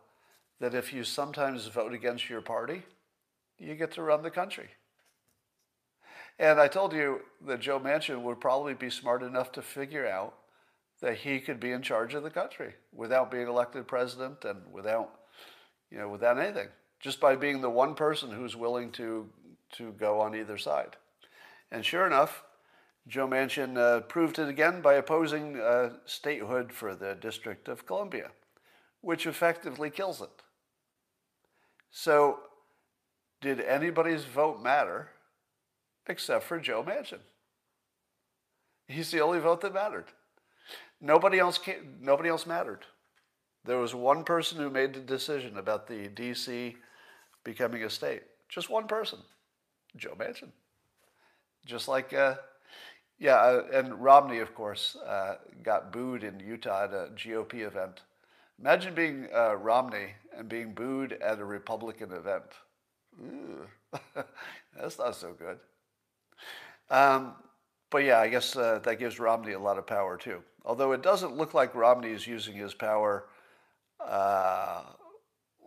that 0.60 0.74
if 0.74 0.92
you 0.92 1.02
sometimes 1.04 1.66
vote 1.66 1.92
against 1.92 2.28
your 2.28 2.42
party, 2.42 2.82
you 3.58 3.74
get 3.74 3.92
to 3.92 4.02
run 4.02 4.22
the 4.22 4.30
country. 4.30 4.68
And 6.38 6.58
I 6.58 6.68
told 6.68 6.92
you 6.92 7.20
that 7.46 7.60
Joe 7.60 7.78
Manchin 7.78 8.22
would 8.22 8.40
probably 8.40 8.74
be 8.74 8.88
smart 8.88 9.22
enough 9.22 9.52
to 9.52 9.62
figure 9.62 10.06
out 10.06 10.34
that 11.00 11.18
he 11.18 11.40
could 11.40 11.60
be 11.60 11.72
in 11.72 11.82
charge 11.82 12.14
of 12.14 12.22
the 12.22 12.30
country 12.30 12.74
without 12.92 13.30
being 13.30 13.48
elected 13.48 13.86
president 13.86 14.44
and 14.44 14.60
without, 14.72 15.10
you 15.90 15.98
know, 15.98 16.08
without 16.08 16.38
anything, 16.38 16.68
just 17.00 17.20
by 17.20 17.36
being 17.36 17.60
the 17.60 17.70
one 17.70 17.94
person 17.94 18.30
who's 18.30 18.56
willing 18.56 18.90
to 18.92 19.28
to 19.72 19.92
go 19.92 20.20
on 20.20 20.34
either 20.34 20.58
side. 20.58 20.96
And 21.70 21.84
sure 21.84 22.04
enough, 22.04 22.42
Joe 23.06 23.28
Manchin 23.28 23.78
uh, 23.78 24.00
proved 24.00 24.40
it 24.40 24.48
again 24.48 24.80
by 24.80 24.94
opposing 24.94 25.60
uh, 25.60 25.90
statehood 26.06 26.72
for 26.72 26.96
the 26.96 27.14
District 27.14 27.68
of 27.68 27.86
Columbia, 27.86 28.32
which 29.00 29.26
effectively 29.26 29.88
kills 29.88 30.20
it. 30.20 30.42
So, 31.92 32.40
did 33.40 33.60
anybody's 33.60 34.24
vote 34.24 34.60
matter? 34.60 35.10
except 36.10 36.44
for 36.44 36.58
Joe 36.60 36.82
Manchin. 36.82 37.20
He's 38.86 39.10
the 39.10 39.20
only 39.20 39.38
vote 39.38 39.60
that 39.62 39.72
mattered. 39.72 40.06
Nobody 41.00 41.38
else 41.38 41.58
came, 41.58 41.96
nobody 42.00 42.28
else 42.28 42.46
mattered. 42.46 42.84
There 43.64 43.78
was 43.78 43.94
one 43.94 44.24
person 44.24 44.58
who 44.58 44.70
made 44.70 44.94
the 44.94 45.00
decision 45.00 45.58
about 45.58 45.86
the 45.86 46.08
DC 46.08 46.74
becoming 47.44 47.82
a 47.84 47.90
state. 47.90 48.22
Just 48.48 48.70
one 48.70 48.86
person, 48.86 49.18
Joe 49.96 50.14
Manchin. 50.18 50.50
Just 51.66 51.88
like, 51.88 52.12
uh, 52.12 52.36
yeah, 53.18 53.36
uh, 53.36 53.64
and 53.72 54.02
Romney, 54.02 54.38
of 54.38 54.54
course, 54.54 54.96
uh, 55.06 55.36
got 55.62 55.92
booed 55.92 56.24
in 56.24 56.40
Utah 56.40 56.84
at 56.84 56.92
a 56.94 57.10
GOP 57.14 57.66
event. 57.66 58.00
Imagine 58.58 58.94
being 58.94 59.28
uh, 59.34 59.54
Romney 59.56 60.14
and 60.36 60.48
being 60.48 60.72
booed 60.74 61.12
at 61.12 61.38
a 61.38 61.44
Republican 61.44 62.12
event. 62.12 62.44
That's 64.78 64.98
not 64.98 65.16
so 65.16 65.34
good. 65.34 65.58
Um, 66.90 67.34
but 67.90 68.04
yeah, 68.04 68.20
I 68.20 68.28
guess 68.28 68.56
uh, 68.56 68.78
that 68.84 68.98
gives 68.98 69.18
Romney 69.18 69.52
a 69.52 69.58
lot 69.58 69.78
of 69.78 69.86
power 69.86 70.16
too. 70.16 70.42
Although 70.64 70.92
it 70.92 71.02
doesn't 71.02 71.36
look 71.36 71.54
like 71.54 71.74
Romney 71.74 72.10
is 72.10 72.26
using 72.26 72.54
his 72.54 72.72
power, 72.72 73.26
uh, 74.04 74.82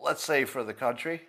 let's 0.02 0.24
say, 0.24 0.46
for 0.46 0.64
the 0.64 0.74
country. 0.74 1.22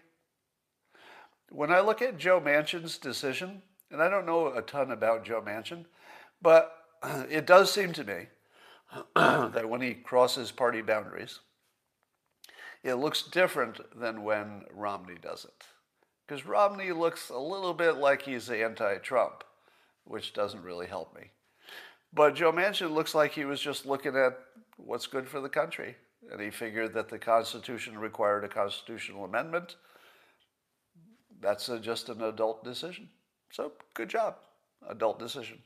When 1.51 1.73
I 1.73 1.81
look 1.81 2.01
at 2.01 2.19
Joe 2.19 2.41
Manchin's 2.41 2.99
decision, 2.99 3.63
and 3.91 4.03
I 4.03 4.09
don't 4.09 4.27
know 4.27 4.49
a 4.49 4.63
ton 4.63 4.91
about 4.91 5.25
Joe 5.25 5.43
Manchin, 5.45 5.85
but 6.41 6.77
it 7.31 7.47
does 7.47 7.73
seem 7.73 7.93
to 7.95 8.05
me 8.05 8.27
that 9.15 9.69
when 9.69 9.81
he 9.81 9.95
crosses 9.95 10.53
party 10.53 10.83
boundaries, 10.83 11.41
it 12.83 12.95
looks 12.95 13.23
different 13.23 13.81
than 13.99 14.25
when 14.25 14.65
Romney 14.73 15.17
does 15.21 15.45
it. 15.45 15.65
Because 16.27 16.47
Romney 16.47 16.93
looks 16.93 17.31
a 17.31 17.39
little 17.39 17.75
bit 17.75 17.97
like 17.97 18.23
he's 18.23 18.51
anti 18.51 18.99
Trump 18.99 19.45
which 20.05 20.33
doesn't 20.33 20.63
really 20.63 20.87
help 20.87 21.15
me. 21.15 21.31
But 22.13 22.37
Joe 22.37 22.53
Manchin 22.53 22.93
looks 22.93 23.15
like 23.15 23.33
he 23.33 23.45
was 23.45 23.61
just 23.61 23.87
looking 23.87 24.17
at 24.17 24.39
what's 24.77 25.07
good 25.07 25.29
for 25.29 25.41
the 25.41 25.49
country. 25.49 25.97
And 26.31 26.41
he 26.41 26.51
figured 26.51 26.95
that 26.95 27.09
the 27.09 27.19
Constitution 27.19 27.99
required 27.99 28.45
a 28.45 28.49
constitutional 28.49 29.25
amendment. 29.25 29.77
That's 31.41 31.69
a, 31.69 31.79
just 31.79 32.09
an 32.09 32.23
adult 32.23 32.65
decision. 32.65 33.11
So, 33.51 33.73
good 33.93 34.09
job. 34.09 34.37
Adult 34.89 35.19
decision. 35.19 35.59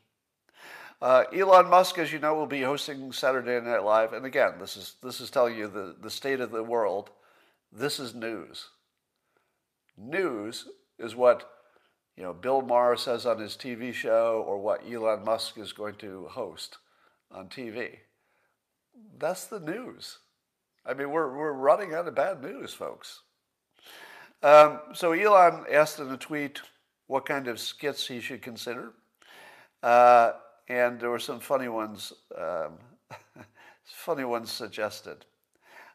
Uh, 1.01 1.25
Elon 1.33 1.71
Musk, 1.71 1.99
as 1.99 2.13
you 2.13 2.19
know, 2.19 2.35
will 2.35 2.47
be 2.47 2.63
hosting 2.63 3.13
Saturday 3.13 3.61
Night 3.61 3.85
Live. 3.85 4.13
And 4.13 4.27
again, 4.27 4.55
this 4.59 4.77
is, 4.77 4.95
this 5.03 5.21
is 5.21 5.31
telling 5.31 5.57
you 5.57 5.69
the, 5.69 5.95
the 6.01 6.11
state 6.11 6.41
of 6.41 6.51
the 6.51 6.65
world. 6.65 7.11
This 7.73 8.01
is 8.01 8.15
news. 8.15 8.71
News 9.97 10.67
is 10.99 11.15
what 11.15 11.58
you 12.19 12.25
know, 12.25 12.33
Bill 12.33 12.63
Maher 12.63 12.97
says 12.97 13.27
on 13.27 13.39
his 13.39 13.55
TV 13.55 13.95
show 13.95 14.45
or 14.45 14.59
what 14.59 14.83
Elon 14.85 15.25
Musk 15.25 15.57
is 15.57 15.73
going 15.73 15.95
to 15.97 16.27
host 16.29 16.79
on 17.31 17.47
TV. 17.47 17.99
That's 19.21 19.45
the 19.45 19.61
news. 19.61 20.19
I 20.85 20.95
mean, 20.95 21.13
we're, 21.13 21.33
we're 21.33 21.53
running 21.53 21.95
out 21.95 22.09
of 22.09 22.17
bad 22.17 22.43
news, 22.43 22.75
folks. 22.75 23.21
Um, 24.43 24.81
so 24.95 25.13
Elon 25.13 25.65
asked 25.71 26.01
in 26.01 26.11
a 26.11 26.17
tweet 26.17 26.61
what 27.07 27.25
kind 27.25 27.47
of 27.47 27.61
skits 27.61 28.09
he 28.09 28.19
should 28.19 28.43
consider. 28.43 28.95
Uh, 29.81 30.33
and 30.69 30.99
there 30.99 31.11
were 31.11 31.21
some 31.21 31.39
funny 31.39 31.69
ones, 31.69 32.13
um, 32.37 32.79
funny 33.85 34.25
ones 34.25 34.51
suggested. 34.51 35.25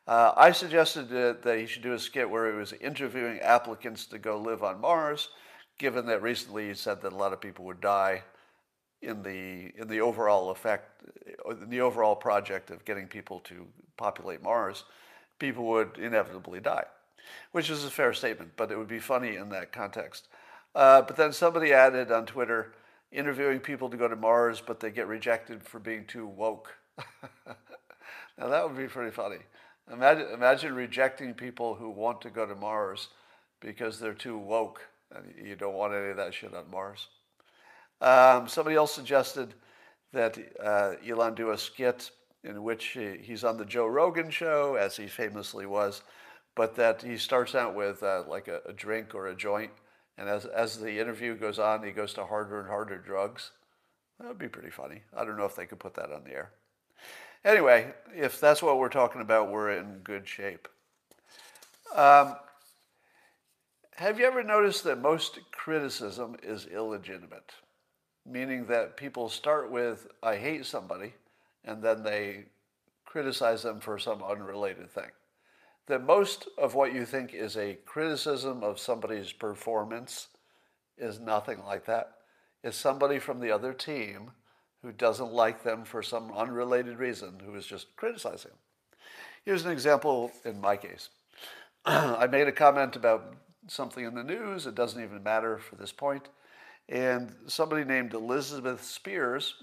Uh, 0.07 0.31
I 0.37 0.53
suggested 0.53 1.09
that 1.09 1.59
he 1.59 1.65
should 1.65 1.83
do 1.83 1.93
a 1.93 1.99
skit 1.99 2.29
where 2.29 2.49
he 2.49 2.57
was 2.57 2.71
interviewing 2.71 3.39
applicants 3.39 4.05
to 4.05 4.19
go 4.19 4.37
live 4.37 4.63
on 4.63 4.79
Mars 4.79 5.27
given 5.77 6.05
that 6.07 6.21
recently 6.21 6.67
he 6.67 6.73
said 6.73 7.01
that 7.01 7.13
a 7.13 7.15
lot 7.15 7.33
of 7.33 7.41
people 7.41 7.65
would 7.65 7.81
die 7.81 8.23
in 9.01 9.21
the 9.21 9.71
in 9.79 9.87
the 9.87 9.99
overall 9.99 10.49
effect, 10.49 11.03
in 11.49 11.69
the 11.69 11.81
overall 11.81 12.15
project 12.15 12.71
of 12.71 12.85
getting 12.85 13.07
people 13.07 13.39
to 13.41 13.67
populate 13.97 14.41
Mars, 14.41 14.85
people 15.39 15.65
would 15.65 15.97
inevitably 15.97 16.59
die, 16.59 16.85
which 17.51 17.69
is 17.69 17.83
a 17.83 17.91
fair 17.91 18.13
statement, 18.13 18.51
but 18.55 18.71
it 18.71 18.77
would 18.77 18.87
be 18.87 18.99
funny 18.99 19.35
in 19.35 19.49
that 19.49 19.71
context. 19.71 20.27
Uh, 20.73 21.01
but 21.01 21.15
then 21.15 21.31
somebody 21.33 21.73
added 21.73 22.11
on 22.11 22.25
Twitter, 22.25 22.73
interviewing 23.11 23.59
people 23.59 23.89
to 23.89 23.97
go 23.97 24.07
to 24.07 24.15
Mars, 24.15 24.61
but 24.65 24.79
they 24.79 24.89
get 24.89 25.07
rejected 25.07 25.63
for 25.63 25.79
being 25.79 26.05
too 26.05 26.25
woke. 26.25 26.75
now 27.47 28.47
that 28.47 28.67
would 28.67 28.77
be 28.77 28.87
pretty 28.87 29.11
funny. 29.11 29.39
Imagine, 29.91 30.27
imagine 30.33 30.73
rejecting 30.73 31.33
people 31.33 31.75
who 31.75 31.89
want 31.89 32.21
to 32.21 32.29
go 32.29 32.45
to 32.45 32.55
Mars 32.55 33.09
because 33.59 33.99
they're 33.99 34.13
too 34.13 34.37
woke. 34.37 34.81
And 35.15 35.47
you 35.47 35.55
don't 35.55 35.75
want 35.75 35.93
any 35.93 36.09
of 36.09 36.17
that 36.17 36.33
shit 36.33 36.53
on 36.53 36.69
Mars. 36.71 37.07
Um, 38.01 38.47
somebody 38.47 38.75
else 38.75 38.93
suggested 38.93 39.53
that 40.11 40.37
uh, 40.61 40.93
Elon 41.07 41.35
do 41.35 41.51
a 41.51 41.57
skit 41.57 42.11
in 42.43 42.63
which 42.63 42.85
he, 42.87 43.17
he's 43.21 43.43
on 43.43 43.57
the 43.57 43.65
Joe 43.65 43.87
Rogan 43.87 44.29
show, 44.29 44.75
as 44.75 44.97
he 44.97 45.07
famously 45.07 45.65
was, 45.65 46.03
but 46.55 46.75
that 46.75 47.01
he 47.01 47.17
starts 47.17 47.55
out 47.55 47.75
with 47.75 48.03
uh, 48.03 48.23
like 48.27 48.47
a, 48.47 48.61
a, 48.67 48.73
drink 48.73 49.15
or 49.15 49.27
a 49.27 49.35
joint, 49.35 49.71
and 50.17 50.29
as, 50.29 50.45
as 50.45 50.79
the 50.79 50.99
interview 50.99 51.35
goes 51.35 51.57
on, 51.57 51.83
he 51.83 51.91
goes 51.91 52.13
to 52.13 52.25
harder 52.25 52.59
and 52.59 52.67
harder 52.67 52.97
drugs. 52.97 53.51
That 54.19 54.27
would 54.27 54.37
be 54.37 54.49
pretty 54.49 54.69
funny. 54.69 55.01
I 55.15 55.25
don't 55.25 55.37
know 55.37 55.45
if 55.45 55.55
they 55.55 55.65
could 55.65 55.79
put 55.79 55.95
that 55.95 56.11
on 56.11 56.23
the 56.25 56.33
air. 56.33 56.51
Anyway, 57.43 57.93
if 58.15 58.39
that's 58.39 58.61
what 58.61 58.77
we're 58.77 58.89
talking 58.89 59.21
about, 59.21 59.51
we're 59.51 59.71
in 59.71 59.99
good 60.03 60.27
shape. 60.27 60.67
Um, 61.95 62.35
have 63.97 64.19
you 64.19 64.25
ever 64.25 64.43
noticed 64.43 64.83
that 64.83 65.01
most 65.01 65.39
criticism 65.51 66.35
is 66.41 66.65
illegitimate? 66.65 67.51
Meaning 68.25 68.65
that 68.67 68.97
people 68.97 69.29
start 69.29 69.71
with, 69.71 70.07
I 70.21 70.37
hate 70.37 70.65
somebody, 70.65 71.13
and 71.63 71.83
then 71.83 72.03
they 72.03 72.45
criticize 73.05 73.61
them 73.61 73.79
for 73.79 73.99
some 73.99 74.23
unrelated 74.23 74.89
thing. 74.91 75.11
That 75.87 76.05
most 76.05 76.47
of 76.57 76.73
what 76.73 76.93
you 76.93 77.05
think 77.05 77.33
is 77.33 77.57
a 77.57 77.77
criticism 77.85 78.63
of 78.63 78.79
somebody's 78.79 79.31
performance 79.31 80.29
is 80.97 81.19
nothing 81.19 81.63
like 81.65 81.85
that. 81.85 82.13
It's 82.63 82.77
somebody 82.77 83.19
from 83.19 83.39
the 83.39 83.51
other 83.51 83.73
team 83.73 84.31
who 84.81 84.91
doesn't 84.91 85.31
like 85.31 85.63
them 85.63 85.83
for 85.83 86.01
some 86.01 86.31
unrelated 86.31 86.97
reason 86.97 87.41
who 87.45 87.53
is 87.55 87.65
just 87.65 87.95
criticizing 87.95 88.51
them. 88.51 88.59
Here's 89.45 89.65
an 89.65 89.71
example 89.71 90.31
in 90.45 90.59
my 90.59 90.77
case. 90.77 91.09
I 91.85 92.27
made 92.27 92.47
a 92.47 92.51
comment 92.53 92.95
about 92.95 93.35
something 93.67 94.05
in 94.05 94.15
the 94.15 94.23
news. 94.23 94.65
It 94.65 94.75
doesn't 94.75 95.01
even 95.01 95.23
matter 95.23 95.57
for 95.57 95.75
this 95.75 95.91
point. 95.91 96.29
And 96.89 97.35
somebody 97.47 97.83
named 97.83 98.13
Elizabeth 98.13 98.83
Spiers 98.83 99.55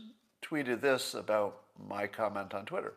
tweeted 0.43 0.81
this 0.81 1.15
about 1.15 1.61
my 1.89 2.07
comment 2.07 2.55
on 2.55 2.65
Twitter. 2.65 2.95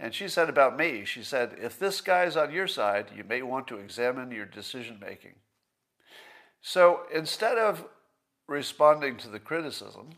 And 0.00 0.14
she 0.14 0.28
said 0.28 0.48
about 0.48 0.76
me, 0.76 1.04
she 1.04 1.24
said, 1.24 1.56
if 1.60 1.78
this 1.78 2.00
guy's 2.00 2.36
on 2.36 2.52
your 2.52 2.68
side, 2.68 3.06
you 3.16 3.24
may 3.24 3.42
want 3.42 3.66
to 3.68 3.78
examine 3.78 4.30
your 4.30 4.46
decision 4.46 4.98
making. 5.00 5.34
So 6.60 7.00
instead 7.12 7.58
of 7.58 7.84
responding 8.46 9.16
to 9.18 9.28
the 9.28 9.40
criticism, 9.40 10.10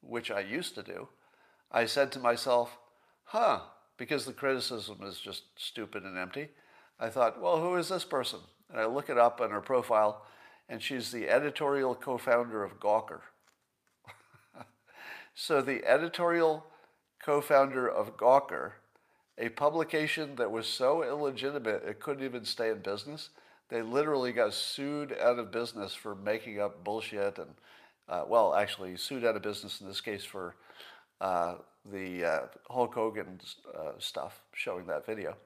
which 0.00 0.30
I 0.30 0.40
used 0.40 0.74
to 0.76 0.82
do, 0.82 1.08
I 1.72 1.86
said 1.86 2.12
to 2.12 2.20
myself, 2.20 2.78
huh, 3.24 3.60
because 3.96 4.24
the 4.24 4.32
criticism 4.32 4.98
is 5.02 5.18
just 5.18 5.42
stupid 5.56 6.04
and 6.04 6.16
empty, 6.16 6.48
I 7.00 7.08
thought, 7.08 7.40
well, 7.40 7.60
who 7.60 7.74
is 7.74 7.88
this 7.88 8.04
person? 8.04 8.40
And 8.70 8.80
I 8.80 8.86
look 8.86 9.08
it 9.08 9.18
up 9.18 9.40
on 9.40 9.50
her 9.50 9.60
profile, 9.60 10.24
and 10.68 10.82
she's 10.82 11.10
the 11.10 11.28
editorial 11.28 11.94
co 11.94 12.18
founder 12.18 12.64
of 12.64 12.80
Gawker. 12.80 13.20
so 15.34 15.60
the 15.60 15.84
editorial 15.84 16.64
co 17.22 17.40
founder 17.40 17.88
of 17.88 18.16
Gawker 18.16 18.72
a 19.38 19.48
publication 19.48 20.36
that 20.36 20.50
was 20.50 20.66
so 20.66 21.02
illegitimate 21.02 21.82
it 21.84 22.00
couldn't 22.00 22.24
even 22.24 22.44
stay 22.44 22.70
in 22.70 22.78
business. 22.78 23.30
They 23.68 23.82
literally 23.82 24.32
got 24.32 24.54
sued 24.54 25.16
out 25.20 25.38
of 25.38 25.50
business 25.50 25.94
for 25.94 26.14
making 26.14 26.60
up 26.60 26.84
bullshit 26.84 27.38
and, 27.38 27.54
uh, 28.08 28.24
well, 28.28 28.54
actually 28.54 28.96
sued 28.96 29.24
out 29.24 29.36
of 29.36 29.42
business 29.42 29.80
in 29.80 29.88
this 29.88 30.00
case 30.00 30.24
for 30.24 30.54
uh, 31.20 31.54
the 31.90 32.24
uh, 32.24 32.40
Hulk 32.70 32.94
Hogan 32.94 33.40
uh, 33.76 33.92
stuff, 33.98 34.42
showing 34.54 34.86
that 34.86 35.06
video, 35.06 35.36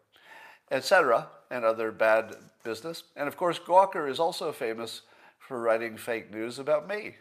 etc., 0.71 1.29
and 1.51 1.65
other 1.65 1.91
bad 1.91 2.37
business. 2.63 3.05
And 3.17 3.27
of 3.27 3.37
course, 3.37 3.59
Gawker 3.59 4.09
is 4.09 4.21
also 4.21 4.53
famous 4.53 5.03
for 5.39 5.61
writing 5.61 5.97
fake 5.97 6.31
news 6.31 6.59
about 6.59 6.87
me. 6.87 7.17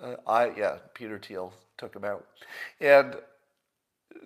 Uh, 0.00 0.16
I 0.26 0.52
yeah, 0.56 0.78
Peter 0.94 1.18
Thiel 1.18 1.52
took 1.76 1.94
him 1.94 2.04
out, 2.04 2.26
and 2.80 3.16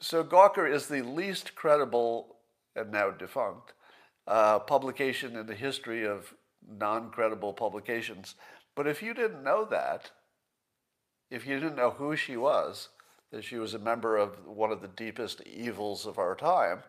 so 0.00 0.24
Gawker 0.24 0.70
is 0.70 0.86
the 0.86 1.02
least 1.02 1.54
credible 1.54 2.36
and 2.76 2.92
now 2.92 3.10
defunct 3.10 3.72
uh, 4.26 4.58
publication 4.60 5.36
in 5.36 5.46
the 5.46 5.54
history 5.54 6.06
of 6.06 6.34
non-credible 6.66 7.54
publications. 7.54 8.34
But 8.74 8.86
if 8.86 9.02
you 9.02 9.14
didn't 9.14 9.42
know 9.42 9.64
that, 9.70 10.10
if 11.30 11.46
you 11.46 11.58
didn't 11.58 11.76
know 11.76 11.90
who 11.90 12.14
she 12.16 12.36
was, 12.36 12.88
that 13.32 13.44
she 13.44 13.56
was 13.56 13.74
a 13.74 13.78
member 13.78 14.16
of 14.16 14.46
one 14.46 14.70
of 14.70 14.80
the 14.80 14.88
deepest 14.88 15.42
evils 15.46 16.06
of 16.06 16.18
our 16.18 16.34
time, 16.34 16.82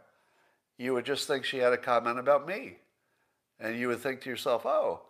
you 0.80 0.93
would 0.93 1.05
just 1.05 1.27
think 1.27 1.45
she 1.45 1.57
had 1.57 1.73
a 1.73 1.77
comment 1.77 2.17
about 2.17 2.47
me. 2.47 2.77
And 3.59 3.77
you 3.77 3.89
would 3.89 3.99
think 3.99 4.21
to 4.21 4.30
yourself, 4.30 4.65
oh, 4.65 5.01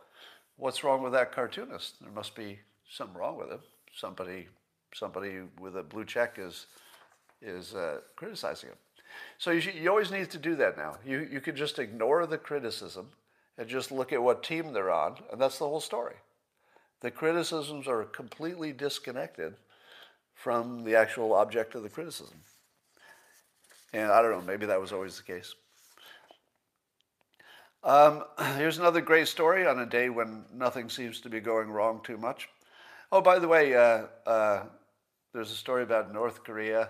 what's 0.58 0.84
wrong 0.84 1.04
with 1.04 1.14
that 1.14 1.32
cartoonist? 1.32 2.02
There 2.02 2.12
must 2.12 2.36
be 2.36 2.60
something 2.90 3.16
wrong 3.16 3.38
with 3.38 3.52
him. 3.52 3.60
Somebody, 3.96 4.48
somebody 4.94 5.42
with 5.62 5.78
a 5.78 5.84
blue 5.84 6.04
check 6.04 6.38
is 6.38 6.66
is 7.42 7.74
uh, 7.74 8.00
criticizing 8.18 8.70
him. 8.70 8.78
So 9.38 9.52
you, 9.52 9.62
should, 9.62 9.76
you 9.76 9.90
always 9.90 10.12
need 10.12 10.30
to 10.32 10.38
do 10.38 10.56
that 10.58 10.78
now. 10.78 10.98
You, 11.06 11.28
you 11.32 11.40
can 11.40 11.56
just 11.56 11.80
ignore 11.80 12.26
the 12.26 12.38
criticism 12.38 13.12
and 13.58 13.68
just 13.68 13.94
look 13.94 14.12
at 14.12 14.22
what 14.22 14.44
team 14.44 14.74
they're 14.74 14.92
on, 14.92 15.16
and 15.32 15.40
that's 15.40 15.58
the 15.58 15.68
whole 15.68 15.80
story. 15.80 16.16
The 17.00 17.12
criticisms 17.12 17.88
are 17.88 18.04
completely 18.04 18.74
disconnected 18.74 19.56
from 20.34 20.84
the 20.84 20.96
actual 20.96 21.34
object 21.34 21.76
of 21.76 21.84
the 21.84 21.90
criticism. 21.90 22.42
And 23.94 24.12
I 24.12 24.22
don't 24.22 24.32
know, 24.32 24.42
maybe 24.42 24.66
that 24.68 24.80
was 24.80 24.92
always 24.92 25.18
the 25.18 25.24
case. 25.24 25.56
Um, 27.84 28.24
here's 28.58 28.78
another 28.78 29.02
great 29.02 29.28
story 29.28 29.66
on 29.66 29.80
a 29.80 29.86
day 29.86 30.10
when 30.10 30.46
nothing 30.54 30.90
seems 30.90 31.22
to 31.22 31.30
be 31.30 31.40
going 31.40 31.70
wrong 31.70 32.02
too 32.04 32.18
much. 32.18 32.50
Oh, 33.12 33.22
by 33.22 33.40
the 33.40 33.48
way, 33.48 33.76
uh, 33.76 34.04
uh, 34.28 34.64
there's 35.34 35.52
a 35.52 35.56
story 35.56 35.84
about 35.84 36.14
North 36.14 36.44
Korea 36.44 36.90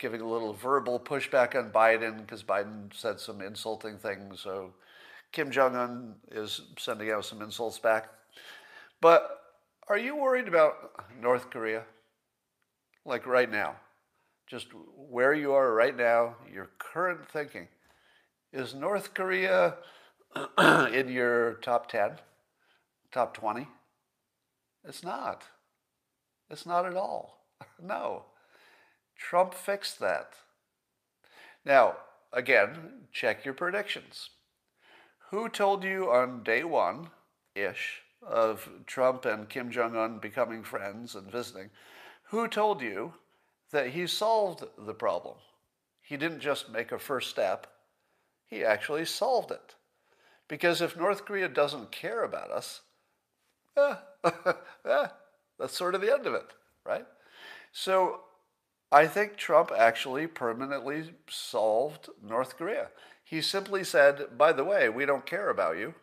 giving 0.00 0.22
a 0.22 0.28
little 0.28 0.54
verbal 0.54 0.98
pushback 0.98 1.54
on 1.54 1.70
Biden 1.70 2.22
because 2.22 2.42
Biden 2.42 2.92
said 2.94 3.20
some 3.20 3.40
insulting 3.40 3.98
things. 3.98 4.40
So 4.40 4.72
Kim 5.30 5.50
Jong 5.50 5.76
un 5.76 6.14
is 6.32 6.62
sending 6.78 7.10
out 7.10 7.24
some 7.24 7.42
insults 7.42 7.78
back. 7.78 8.08
But 9.00 9.28
are 9.88 9.98
you 9.98 10.16
worried 10.16 10.48
about 10.48 10.74
North 11.20 11.50
Korea? 11.50 11.84
Like 13.04 13.26
right 13.26 13.50
now? 13.50 13.76
Just 14.50 14.66
where 14.96 15.32
you 15.32 15.52
are 15.52 15.72
right 15.72 15.96
now, 15.96 16.34
your 16.52 16.70
current 16.78 17.30
thinking. 17.30 17.68
Is 18.52 18.74
North 18.74 19.14
Korea 19.14 19.76
in 20.92 21.08
your 21.08 21.54
top 21.62 21.88
10, 21.88 22.18
top 23.12 23.32
20? 23.32 23.68
It's 24.84 25.04
not. 25.04 25.44
It's 26.50 26.66
not 26.66 26.84
at 26.84 26.96
all. 26.96 27.36
No. 27.80 28.24
Trump 29.16 29.54
fixed 29.54 30.00
that. 30.00 30.32
Now, 31.64 31.96
again, 32.32 33.06
check 33.12 33.44
your 33.44 33.54
predictions. 33.54 34.30
Who 35.30 35.48
told 35.48 35.84
you 35.84 36.10
on 36.10 36.42
day 36.42 36.64
one 36.64 37.10
ish 37.54 38.00
of 38.26 38.68
Trump 38.86 39.26
and 39.26 39.48
Kim 39.48 39.70
Jong 39.70 39.94
un 39.96 40.18
becoming 40.18 40.62
friends 40.62 41.14
and 41.14 41.30
visiting? 41.30 41.70
Who 42.30 42.48
told 42.48 42.80
you 42.80 43.14
that 43.72 43.88
he 43.88 44.06
solved 44.06 44.64
the 44.78 44.94
problem? 44.94 45.36
He 46.00 46.16
didn't 46.16 46.40
just 46.40 46.70
make 46.70 46.92
a 46.92 46.98
first 46.98 47.30
step, 47.30 47.66
he 48.46 48.64
actually 48.64 49.04
solved 49.04 49.50
it. 49.50 49.74
Because 50.48 50.80
if 50.80 50.96
North 50.96 51.24
Korea 51.24 51.48
doesn't 51.48 51.92
care 51.92 52.24
about 52.24 52.50
us, 52.50 52.80
eh, 53.76 53.94
eh, 54.24 54.52
that's 55.58 55.76
sort 55.76 55.94
of 55.94 56.00
the 56.00 56.12
end 56.12 56.26
of 56.26 56.34
it, 56.34 56.52
right? 56.84 57.06
So 57.72 58.22
I 58.90 59.06
think 59.06 59.36
Trump 59.36 59.70
actually 59.76 60.26
permanently 60.26 61.14
solved 61.28 62.08
North 62.26 62.56
Korea. 62.56 62.88
He 63.22 63.40
simply 63.40 63.84
said, 63.84 64.36
by 64.36 64.52
the 64.52 64.64
way, 64.64 64.88
we 64.88 65.06
don't 65.06 65.24
care 65.24 65.50
about 65.50 65.78
you 65.78 65.94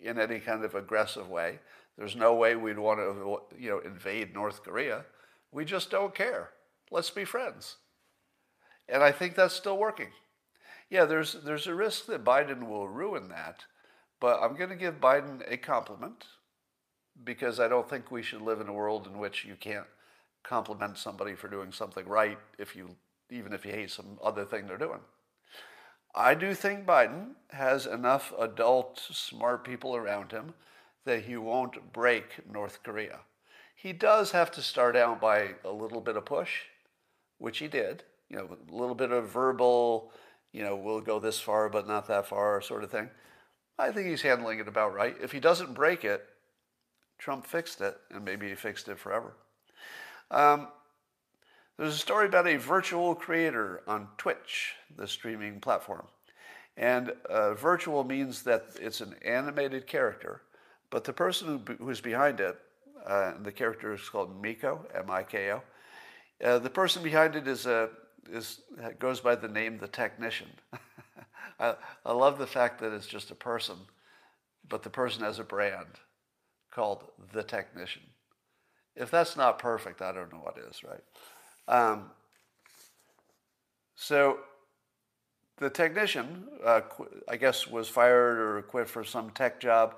in 0.00 0.20
any 0.20 0.38
kind 0.38 0.64
of 0.64 0.76
aggressive 0.76 1.28
way. 1.28 1.58
There's 1.98 2.14
no 2.14 2.34
way 2.34 2.54
we'd 2.54 2.78
want 2.78 3.00
to 3.00 3.40
you 3.58 3.70
know, 3.70 3.78
invade 3.80 4.32
North 4.32 4.62
Korea. 4.62 5.04
We 5.50 5.64
just 5.64 5.90
don't 5.90 6.14
care. 6.14 6.50
Let's 6.92 7.10
be 7.10 7.24
friends. 7.24 7.76
And 8.86 9.02
I 9.02 9.12
think 9.12 9.34
that's 9.34 9.54
still 9.54 9.78
working. 9.78 10.08
Yeah, 10.90 11.06
there's, 11.06 11.32
there's 11.32 11.66
a 11.66 11.74
risk 11.74 12.04
that 12.06 12.22
Biden 12.22 12.68
will 12.68 12.86
ruin 12.86 13.30
that, 13.30 13.64
but 14.20 14.42
I'm 14.42 14.56
going 14.56 14.68
to 14.68 14.76
give 14.76 15.00
Biden 15.00 15.42
a 15.50 15.56
compliment 15.56 16.26
because 17.24 17.58
I 17.58 17.68
don't 17.68 17.88
think 17.88 18.10
we 18.10 18.22
should 18.22 18.42
live 18.42 18.60
in 18.60 18.68
a 18.68 18.74
world 18.74 19.06
in 19.06 19.18
which 19.18 19.44
you 19.46 19.56
can't 19.58 19.86
compliment 20.42 20.98
somebody 20.98 21.34
for 21.34 21.48
doing 21.48 21.72
something 21.72 22.06
right 22.06 22.38
if 22.58 22.76
you 22.76 22.96
even 23.30 23.54
if 23.54 23.64
you 23.64 23.72
hate 23.72 23.90
some 23.90 24.18
other 24.22 24.44
thing 24.44 24.66
they're 24.66 24.76
doing. 24.76 25.00
I 26.14 26.34
do 26.34 26.52
think 26.52 26.84
Biden 26.84 27.30
has 27.50 27.86
enough 27.86 28.34
adult 28.38 29.00
smart 29.00 29.64
people 29.64 29.96
around 29.96 30.32
him 30.32 30.52
that 31.06 31.22
he 31.22 31.38
won't 31.38 31.92
break 31.94 32.46
North 32.50 32.82
Korea. 32.82 33.20
He 33.74 33.94
does 33.94 34.32
have 34.32 34.50
to 34.52 34.62
start 34.62 34.94
out 34.94 35.20
by 35.20 35.54
a 35.64 35.70
little 35.70 36.02
bit 36.02 36.16
of 36.16 36.26
push, 36.26 36.64
which 37.42 37.58
he 37.58 37.66
did, 37.66 38.04
you 38.30 38.36
know, 38.36 38.48
a 38.70 38.72
little 38.72 38.94
bit 38.94 39.10
of 39.10 39.28
verbal, 39.28 40.12
you 40.52 40.62
know, 40.62 40.76
we'll 40.76 41.00
go 41.00 41.18
this 41.18 41.40
far 41.40 41.68
but 41.68 41.88
not 41.88 42.06
that 42.06 42.24
far 42.24 42.62
sort 42.62 42.84
of 42.84 42.90
thing. 42.90 43.10
I 43.80 43.90
think 43.90 44.06
he's 44.06 44.22
handling 44.22 44.60
it 44.60 44.68
about 44.68 44.94
right. 44.94 45.16
If 45.20 45.32
he 45.32 45.40
doesn't 45.40 45.74
break 45.74 46.04
it, 46.04 46.24
Trump 47.18 47.44
fixed 47.44 47.80
it, 47.80 47.96
and 48.12 48.24
maybe 48.24 48.48
he 48.48 48.54
fixed 48.54 48.86
it 48.88 48.96
forever. 48.96 49.34
Um, 50.30 50.68
there's 51.76 51.94
a 51.94 51.98
story 51.98 52.26
about 52.26 52.46
a 52.46 52.58
virtual 52.58 53.16
creator 53.16 53.82
on 53.88 54.06
Twitch, 54.18 54.74
the 54.96 55.08
streaming 55.08 55.58
platform. 55.58 56.06
And 56.76 57.12
uh, 57.28 57.54
virtual 57.54 58.04
means 58.04 58.44
that 58.44 58.66
it's 58.80 59.00
an 59.00 59.16
animated 59.24 59.88
character, 59.88 60.42
but 60.90 61.02
the 61.02 61.12
person 61.12 61.60
who, 61.66 61.74
who's 61.84 62.00
behind 62.00 62.38
it, 62.38 62.56
uh, 63.04 63.32
the 63.42 63.50
character 63.50 63.92
is 63.94 64.08
called 64.08 64.40
Miko, 64.40 64.86
M-I-K-O. 64.94 65.60
Uh, 66.42 66.58
the 66.58 66.70
person 66.70 67.02
behind 67.02 67.36
it 67.36 67.46
is 67.46 67.66
a 67.66 67.90
is 68.30 68.60
goes 68.98 69.20
by 69.20 69.34
the 69.34 69.48
name 69.48 69.78
the 69.78 69.88
technician. 69.88 70.48
I, 71.60 71.74
I 72.04 72.12
love 72.12 72.38
the 72.38 72.46
fact 72.46 72.80
that 72.80 72.92
it's 72.92 73.06
just 73.06 73.30
a 73.30 73.34
person, 73.34 73.76
but 74.68 74.82
the 74.82 74.90
person 74.90 75.22
has 75.22 75.38
a 75.38 75.44
brand 75.44 75.86
called 76.70 77.04
the 77.32 77.42
technician. 77.42 78.02
If 78.96 79.10
that's 79.10 79.36
not 79.36 79.58
perfect, 79.58 80.02
I 80.02 80.12
don't 80.12 80.32
know 80.32 80.40
what 80.40 80.58
is, 80.58 80.82
right? 80.82 81.02
Um, 81.68 82.10
so 83.94 84.40
the 85.58 85.70
technician, 85.70 86.48
uh, 86.64 86.80
I 87.28 87.36
guess, 87.36 87.68
was 87.68 87.88
fired 87.88 88.38
or 88.38 88.62
quit 88.62 88.88
for 88.88 89.04
some 89.04 89.30
tech 89.30 89.60
job. 89.60 89.96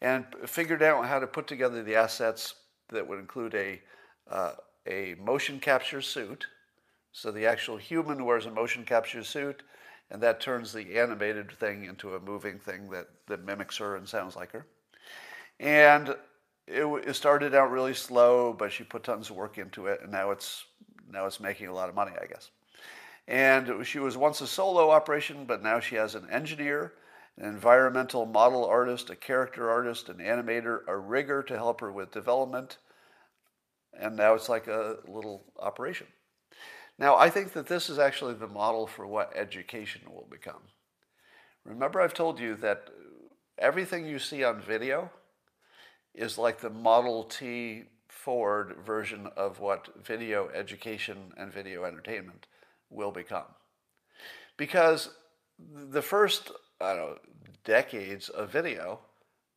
and 0.00 0.24
figured 0.46 0.82
out 0.82 1.06
how 1.06 1.20
to 1.20 1.28
put 1.28 1.46
together 1.46 1.82
the 1.84 1.94
assets 1.94 2.54
that 2.88 3.06
would 3.06 3.20
include 3.20 3.54
a, 3.54 3.80
uh, 4.28 4.52
a 4.86 5.14
motion 5.14 5.60
capture 5.60 6.00
suit. 6.00 6.46
So 7.12 7.30
the 7.30 7.46
actual 7.46 7.76
human 7.76 8.24
wears 8.24 8.46
a 8.46 8.50
motion 8.50 8.84
capture 8.84 9.22
suit, 9.22 9.62
and 10.10 10.22
that 10.22 10.40
turns 10.40 10.72
the 10.72 10.98
animated 10.98 11.52
thing 11.52 11.84
into 11.84 12.14
a 12.14 12.20
moving 12.20 12.58
thing 12.58 12.90
that, 12.90 13.08
that 13.28 13.44
mimics 13.44 13.76
her 13.78 13.96
and 13.96 14.08
sounds 14.08 14.34
like 14.34 14.52
her. 14.52 14.66
And 15.60 16.16
it, 16.66 16.84
it 17.06 17.14
started 17.14 17.54
out 17.54 17.70
really 17.70 17.94
slow, 17.94 18.52
but 18.52 18.72
she 18.72 18.84
put 18.84 19.04
tons 19.04 19.30
of 19.30 19.36
work 19.36 19.58
into 19.58 19.86
it, 19.86 20.00
and 20.02 20.10
now 20.10 20.30
it's 20.30 20.64
now 21.10 21.26
it's 21.26 21.40
making 21.40 21.66
a 21.66 21.74
lot 21.74 21.90
of 21.90 21.94
money, 21.94 22.12
I 22.20 22.26
guess. 22.26 22.50
And 23.28 23.86
she 23.86 23.98
was 23.98 24.16
once 24.16 24.40
a 24.40 24.46
solo 24.46 24.90
operation, 24.90 25.44
but 25.44 25.62
now 25.62 25.78
she 25.78 25.96
has 25.96 26.14
an 26.14 26.28
engineer 26.30 26.94
an 27.38 27.46
environmental 27.46 28.26
model 28.26 28.64
artist, 28.64 29.10
a 29.10 29.16
character 29.16 29.70
artist, 29.70 30.08
an 30.08 30.18
animator, 30.18 30.80
a 30.86 30.96
rigger 30.96 31.42
to 31.42 31.56
help 31.56 31.80
her 31.80 31.90
with 31.90 32.10
development. 32.10 32.78
And 33.98 34.16
now 34.16 34.34
it's 34.34 34.48
like 34.48 34.66
a 34.66 34.96
little 35.06 35.44
operation. 35.58 36.06
Now, 36.98 37.16
I 37.16 37.30
think 37.30 37.52
that 37.52 37.66
this 37.66 37.88
is 37.88 37.98
actually 37.98 38.34
the 38.34 38.48
model 38.48 38.86
for 38.86 39.06
what 39.06 39.36
education 39.36 40.02
will 40.06 40.28
become. 40.30 40.62
Remember, 41.64 42.00
I've 42.00 42.14
told 42.14 42.38
you 42.38 42.54
that 42.56 42.88
everything 43.58 44.06
you 44.06 44.18
see 44.18 44.44
on 44.44 44.60
video 44.60 45.10
is 46.14 46.36
like 46.38 46.60
the 46.60 46.70
Model 46.70 47.24
T 47.24 47.84
Ford 48.08 48.76
version 48.84 49.28
of 49.36 49.60
what 49.60 49.88
video 50.04 50.48
education 50.50 51.32
and 51.36 51.52
video 51.52 51.84
entertainment 51.84 52.46
will 52.90 53.10
become. 53.10 53.46
Because 54.56 55.10
the 55.58 56.02
first 56.02 56.52
I 56.80 56.94
don't 56.94 57.10
know, 57.10 57.18
decades 57.64 58.28
of 58.28 58.50
video 58.50 59.00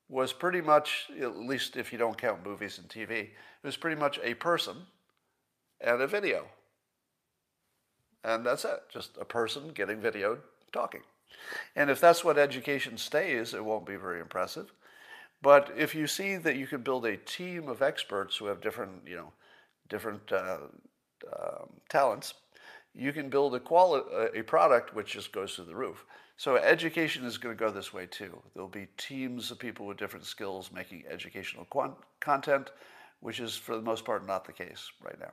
was 0.09 0.33
pretty 0.33 0.61
much, 0.61 1.09
at 1.19 1.37
least 1.37 1.77
if 1.77 1.91
you 1.91 1.97
don't 1.97 2.17
count 2.17 2.45
movies 2.45 2.77
and 2.77 2.89
TV, 2.89 3.13
it 3.19 3.31
was 3.63 3.77
pretty 3.77 3.99
much 3.99 4.19
a 4.23 4.33
person 4.35 4.77
and 5.81 6.01
a 6.01 6.07
video. 6.07 6.47
And 8.23 8.45
that's 8.45 8.65
it, 8.65 8.83
just 8.91 9.17
a 9.19 9.25
person 9.25 9.69
getting 9.73 9.99
videoed 10.01 10.39
talking. 10.71 11.01
And 11.75 11.89
if 11.89 11.99
that's 11.99 12.23
what 12.23 12.37
education 12.37 12.97
stays, 12.97 13.53
it 13.53 13.63
won't 13.63 13.85
be 13.85 13.95
very 13.95 14.19
impressive. 14.19 14.71
But 15.41 15.71
if 15.77 15.93
you 15.93 16.07
see 16.07 16.37
that 16.37 16.55
you 16.55 16.65
can 16.65 16.81
build 16.81 17.05
a 17.05 17.17
team 17.17 17.67
of 17.67 17.81
experts 17.81 18.37
who 18.37 18.45
have 18.45 18.61
different, 18.61 19.03
you 19.05 19.15
know, 19.15 19.33
different 19.89 20.31
uh, 20.31 20.57
um, 21.31 21.69
talents, 21.89 22.33
you 22.93 23.11
can 23.11 23.29
build 23.29 23.53
a, 23.53 23.59
quali- 23.59 24.03
a 24.33 24.41
product 24.41 24.95
which 24.95 25.13
just 25.13 25.31
goes 25.31 25.55
through 25.55 25.65
the 25.65 25.75
roof. 25.75 26.05
So 26.37 26.57
education 26.57 27.25
is 27.25 27.37
going 27.37 27.55
to 27.55 27.59
go 27.59 27.71
this 27.71 27.93
way 27.93 28.05
too. 28.05 28.41
There'll 28.53 28.67
be 28.67 28.87
teams 28.97 29.51
of 29.51 29.59
people 29.59 29.85
with 29.85 29.97
different 29.97 30.25
skills 30.25 30.69
making 30.71 31.05
educational 31.09 31.65
quant- 31.65 31.95
content, 32.19 32.71
which 33.21 33.39
is 33.39 33.55
for 33.55 33.75
the 33.75 33.81
most 33.81 34.03
part 34.03 34.27
not 34.27 34.45
the 34.45 34.51
case 34.51 34.91
right 35.01 35.19
now. 35.19 35.31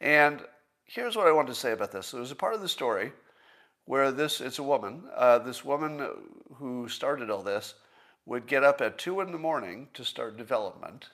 And 0.00 0.42
here's 0.84 1.16
what 1.16 1.26
I 1.26 1.32
want 1.32 1.48
to 1.48 1.54
say 1.54 1.72
about 1.72 1.90
this. 1.90 2.06
So 2.06 2.18
there's 2.18 2.30
a 2.30 2.36
part 2.36 2.54
of 2.54 2.62
the 2.62 2.68
story 2.68 3.12
where 3.86 4.12
this 4.12 4.40
it's 4.40 4.60
a 4.60 4.62
woman. 4.62 5.02
Uh, 5.16 5.38
this 5.38 5.64
woman 5.64 6.08
who 6.54 6.88
started 6.88 7.28
all 7.28 7.42
this 7.42 7.74
would 8.24 8.46
get 8.46 8.64
up 8.64 8.80
at 8.80 8.98
two 8.98 9.20
in 9.20 9.32
the 9.32 9.38
morning 9.38 9.88
to 9.94 10.04
start 10.04 10.36
development, 10.36 11.10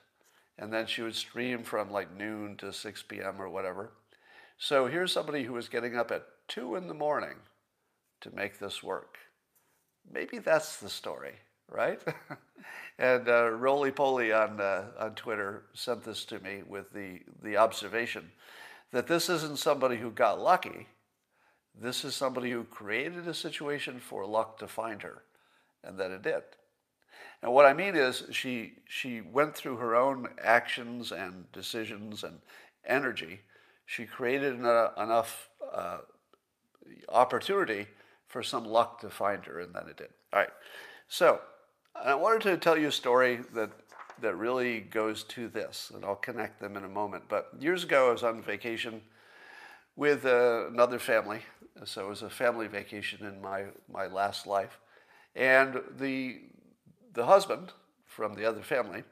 and 0.59 0.73
then 0.73 0.87
she 0.87 1.03
would 1.03 1.17
stream 1.17 1.65
from 1.65 1.91
like 1.91 2.15
noon 2.17 2.57
to 2.59 2.73
6 2.73 3.03
p.m. 3.05 3.41
or 3.41 3.49
whatever. 3.49 3.93
So 4.59 4.87
here's 4.87 5.11
somebody 5.11 5.45
who 5.45 5.55
was 5.55 5.69
getting 5.69 5.97
up 5.97 6.11
at 6.11 6.27
two 6.47 6.77
in 6.77 6.87
the 6.87 6.95
morning 6.95 7.37
to 8.21 8.35
make 8.35 8.59
this 8.59 8.83
work. 8.83 9.19
Maybe 10.11 10.39
that's 10.39 10.79
the 10.79 10.89
story, 10.89 11.35
right? 11.69 12.01
and 12.99 13.29
uh, 13.29 13.51
Roly 13.51 13.91
Poly 13.91 14.33
on, 14.33 14.61
uh, 14.61 14.87
on 14.99 15.15
Twitter 15.15 15.65
sent 15.75 16.05
this 16.05 16.25
to 16.27 16.41
me 16.41 16.63
with 16.67 16.93
the, 16.93 17.21
the 17.43 17.57
observation 17.57 18.31
that 18.93 19.07
this 19.07 19.29
isn't 19.29 19.59
somebody 19.59 19.97
who 19.97 20.11
got 20.11 20.41
lucky. 20.41 20.89
This 21.81 22.05
is 22.05 22.15
somebody 22.15 22.51
who 22.51 22.65
created 22.65 23.29
a 23.29 23.35
situation 23.35 24.01
for 24.01 24.27
luck 24.27 24.59
to 24.59 24.67
find 24.67 25.03
her, 25.03 25.23
and 25.85 25.99
that 25.99 26.11
it 26.11 26.23
did. 26.23 26.43
And 27.43 27.53
what 27.53 27.67
I 27.67 27.73
mean 27.73 27.95
is, 27.95 28.25
she, 28.31 28.75
she 28.87 29.21
went 29.21 29.55
through 29.55 29.77
her 29.77 29.95
own 29.95 30.29
actions 30.43 31.13
and 31.13 31.51
decisions 31.53 32.25
and 32.25 32.41
energy. 32.85 33.41
She 33.87 34.05
created 34.05 34.55
enough 34.57 35.49
uh, 35.73 35.99
opportunity 37.09 37.87
for 38.31 38.43
some 38.43 38.65
luck 38.65 39.01
to 39.01 39.11
find 39.11 39.45
her, 39.45 39.61
and 39.61 39.75
then 39.75 39.89
it 39.89 39.99
did. 39.99 40.09
All 40.33 40.41
right. 40.41 40.49
So 41.09 41.41
I 41.95 42.15
wanted 42.15 42.43
to 42.43 42.57
tell 42.57 42.79
you 42.79 42.89
a 42.89 42.93
story 42.93 43.41
that 43.55 43.71
that 44.21 44.37
really 44.37 44.81
goes 44.81 45.25
to 45.25 45.49
this, 45.49 45.91
and 45.95 46.05
I'll 46.05 46.15
connect 46.15 46.61
them 46.61 46.77
in 46.77 46.85
a 46.85 46.89
moment. 46.89 47.25
But 47.29 47.51
years 47.59 47.85
ago, 47.85 48.09
I 48.09 48.13
was 48.13 48.23
on 48.23 48.43
vacation 48.43 49.03
with 49.97 50.25
uh, 50.25 50.69
another 50.69 50.99
family. 50.99 51.41
So 51.85 52.07
it 52.07 52.09
was 52.09 52.23
a 52.23 52.31
family 52.31 52.67
vacation 52.67 53.27
in 53.27 53.41
my, 53.41 53.65
my 53.91 54.07
last 54.07 54.47
life. 54.47 54.79
And 55.35 55.81
the, 55.99 56.41
the 57.13 57.27
husband 57.27 57.73
from 58.07 58.35
the 58.35 58.45
other 58.45 58.63
family 58.63 59.05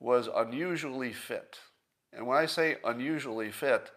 was 0.00 0.28
unusually 0.34 1.12
fit. 1.12 1.58
And 2.12 2.26
when 2.26 2.38
I 2.38 2.46
say 2.46 2.76
unusually 2.84 3.50
fit, 3.50 3.90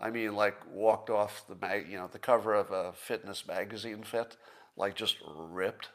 I 0.00 0.10
mean, 0.10 0.34
like 0.34 0.56
walked 0.72 1.10
off 1.10 1.44
the 1.46 1.54
mag, 1.54 1.86
you 1.88 1.98
know, 1.98 2.08
the 2.10 2.18
cover 2.18 2.54
of 2.54 2.70
a 2.70 2.92
fitness 2.92 3.46
magazine 3.46 4.02
fit, 4.02 4.36
like 4.76 4.94
just 4.94 5.16
ripped 5.26 5.90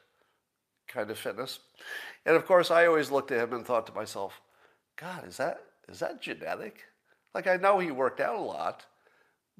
kind 0.88 1.10
of 1.10 1.18
fitness. 1.18 1.60
And 2.26 2.36
of 2.36 2.46
course, 2.46 2.70
I 2.70 2.86
always 2.86 3.10
looked 3.10 3.32
at 3.32 3.42
him 3.42 3.54
and 3.54 3.66
thought 3.66 3.88
to 3.88 3.94
myself, 3.94 4.42
God, 4.96 5.28
is 5.28 5.38
that 5.38 5.60
is 5.90 6.00
that 6.00 6.22
genetic? 6.22 6.84
Like 7.34 7.48
I 7.48 7.58
know 7.58 7.80
he 7.80 7.92
worked 7.92 8.20
out 8.20 8.36
a 8.36 8.42
lot, 8.42 8.86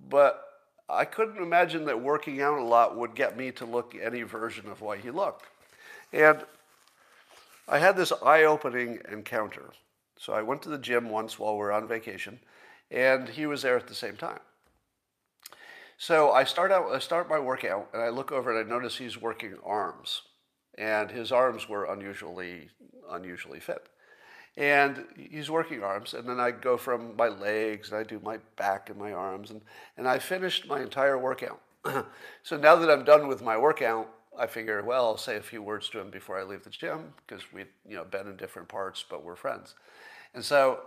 but 0.10 0.44
I 0.88 1.06
couldn't 1.06 1.42
imagine 1.42 1.86
that 1.86 2.02
working 2.02 2.42
out 2.42 2.60
a 2.60 2.64
lot 2.64 2.96
would 2.96 3.16
get 3.16 3.36
me 3.36 3.52
to 3.54 3.66
look 3.66 3.96
any 4.00 4.22
version 4.22 4.70
of 4.70 4.82
what 4.82 5.00
he 5.00 5.10
looked. 5.10 5.46
And 6.14 6.46
I 7.68 7.80
had 7.80 7.98
this 7.98 8.14
eye-opening 8.24 9.00
encounter. 9.12 9.72
So 10.18 10.34
I 10.34 10.44
went 10.44 10.62
to 10.62 10.70
the 10.70 10.78
gym 10.78 11.10
once 11.10 11.40
while 11.40 11.54
we 11.54 11.60
were 11.60 11.72
on 11.72 11.88
vacation 11.88 12.40
and 12.92 13.30
he 13.30 13.46
was 13.46 13.62
there 13.62 13.78
at 13.78 13.88
the 13.88 13.96
same 13.96 14.16
time. 14.16 14.40
So 15.98 16.32
I 16.32 16.44
start 16.44 16.72
out, 16.72 16.92
I 16.92 17.00
start 17.00 17.30
my 17.30 17.40
workout, 17.40 17.90
and 17.94 18.02
I 18.02 18.10
look 18.10 18.32
over 18.32 18.56
and 18.56 18.66
I 18.66 18.70
notice 18.70 18.98
he's 18.98 19.22
working 19.22 19.56
arms, 19.64 20.24
and 20.78 21.10
his 21.10 21.32
arms 21.32 21.70
were 21.70 21.86
unusually, 21.86 22.70
unusually 23.10 23.60
fit. 23.60 23.88
And 24.58 25.06
he's 25.18 25.50
working 25.50 25.84
arms, 25.84 26.14
and 26.14 26.28
then 26.28 26.40
I 26.40 26.52
go 26.52 26.78
from 26.78 27.16
my 27.18 27.28
legs, 27.28 27.90
and 27.90 28.00
I 28.00 28.04
do 28.04 28.22
my 28.24 28.40
back 28.56 28.90
and 28.90 28.98
my 28.98 29.12
arms, 29.12 29.52
and, 29.52 29.62
and 29.98 30.08
I 30.08 30.20
finished 30.20 30.68
my 30.68 30.82
entire 30.82 31.18
workout. 31.18 31.62
so 32.44 32.58
now 32.58 32.76
that 32.76 32.90
I'm 32.90 33.04
done 33.04 33.28
with 33.28 33.42
my 33.42 33.58
workout, 33.58 34.10
I 34.38 34.48
figure, 34.48 34.84
well, 34.84 35.06
I'll 35.06 35.18
say 35.18 35.38
a 35.38 35.42
few 35.42 35.62
words 35.62 35.90
to 35.90 36.00
him 36.00 36.10
before 36.10 36.40
I 36.40 36.44
leave 36.44 36.64
the 36.64 36.70
gym 36.70 37.14
because 37.26 37.44
we've 37.54 37.72
you 37.88 37.96
know 37.96 38.04
been 38.04 38.28
in 38.28 38.36
different 38.36 38.68
parts, 38.68 39.04
but 39.10 39.24
we're 39.24 39.36
friends. 39.36 39.76
And 40.34 40.44
so 40.44 40.80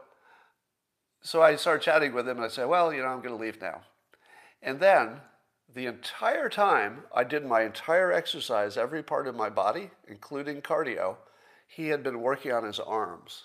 so 1.21 1.43
I 1.43 1.57
started 1.57 1.83
chatting 1.83 2.13
with 2.13 2.29
him 2.29 2.37
and 2.37 2.47
I 2.47 2.49
said, 2.49 2.67
Well, 2.67 2.93
you 2.93 3.03
know, 3.03 3.09
I'm 3.09 3.21
going 3.21 3.37
to 3.37 3.43
leave 3.43 3.61
now. 3.61 3.83
And 4.63 4.81
then 4.81 5.21
the 5.73 5.87
entire 5.87 6.49
time 6.49 7.05
I 7.15 7.25
did 7.25 7.45
my 7.45 7.63
entire 7.63 8.13
exercise, 8.13 8.77
every 8.77 9.03
part 9.03 9.27
of 9.27 9.37
my 9.37 9.51
body, 9.51 9.91
including 10.07 10.63
cardio, 10.63 11.17
he 11.67 11.89
had 11.89 12.03
been 12.03 12.23
working 12.23 12.53
on 12.53 12.65
his 12.65 12.81
arms. 12.81 13.45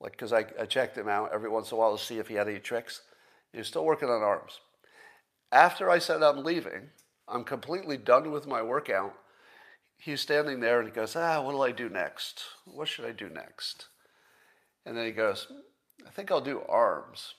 Like, 0.00 0.12
because 0.12 0.32
I, 0.32 0.44
I 0.60 0.66
checked 0.66 0.98
him 0.98 1.08
out 1.08 1.30
every 1.32 1.48
once 1.48 1.70
in 1.70 1.76
a 1.76 1.78
while 1.78 1.96
to 1.96 2.02
see 2.04 2.18
if 2.18 2.28
he 2.28 2.34
had 2.34 2.48
any 2.48 2.58
tricks. 2.58 3.02
He 3.52 3.58
was 3.58 3.68
still 3.68 3.84
working 3.84 4.08
on 4.08 4.22
arms. 4.22 4.60
After 5.52 5.88
I 5.88 5.98
said 5.98 6.22
I'm 6.22 6.42
leaving, 6.42 6.90
I'm 7.28 7.44
completely 7.44 7.96
done 7.96 8.32
with 8.32 8.46
my 8.46 8.60
workout. 8.60 9.14
He's 9.96 10.20
standing 10.20 10.60
there 10.60 10.80
and 10.80 10.88
he 10.88 10.94
goes, 10.94 11.14
Ah, 11.14 11.40
what'll 11.40 11.62
I 11.62 11.70
do 11.70 11.88
next? 11.88 12.42
What 12.64 12.88
should 12.88 13.04
I 13.04 13.12
do 13.12 13.28
next? 13.28 13.86
And 14.84 14.96
then 14.96 15.06
he 15.06 15.12
goes, 15.12 15.46
I 16.06 16.10
think 16.10 16.30
I'll 16.30 16.40
do 16.40 16.62
arms. 16.68 17.34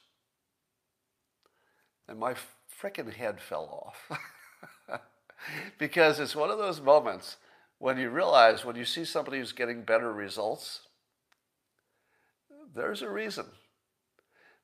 And 2.07 2.19
my 2.19 2.35
freaking 2.81 3.13
head 3.13 3.39
fell 3.39 3.85
off. 3.85 4.19
because 5.77 6.19
it's 6.19 6.35
one 6.35 6.49
of 6.49 6.57
those 6.57 6.81
moments 6.81 7.37
when 7.77 7.97
you 7.97 8.09
realize 8.09 8.63
when 8.63 8.75
you 8.75 8.85
see 8.85 9.05
somebody 9.05 9.39
who's 9.39 9.51
getting 9.51 9.81
better 9.83 10.11
results, 10.11 10.81
there's 12.73 13.01
a 13.01 13.09
reason. 13.09 13.45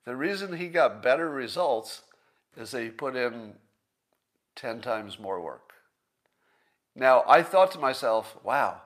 The 0.05 0.15
reason 0.15 0.57
he 0.57 0.67
got 0.67 1.03
better 1.03 1.29
results 1.29 2.01
is 2.57 2.71
that 2.71 2.81
he 2.81 2.89
put 2.89 3.15
in 3.15 3.53
10 4.55 4.81
times 4.81 5.19
more 5.19 5.41
work. 5.41 5.73
Now, 6.95 7.23
I 7.27 7.43
thought 7.43 7.71
to 7.71 7.79
myself, 7.79 8.35
wow, 8.43 8.81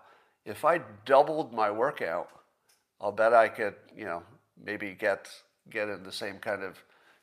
if 0.45 0.63
I 0.63 0.81
doubled 1.05 1.53
my 1.53 1.71
workout, 1.71 2.29
I'll 3.01 3.11
bet 3.11 3.33
I 3.33 3.47
could, 3.47 3.75
you 3.95 4.05
know, 4.05 4.23
maybe 4.63 4.93
get 4.93 5.29
get 5.69 5.89
in 5.89 6.03
the 6.03 6.11
same 6.11 6.37
kind 6.37 6.63
of 6.63 6.77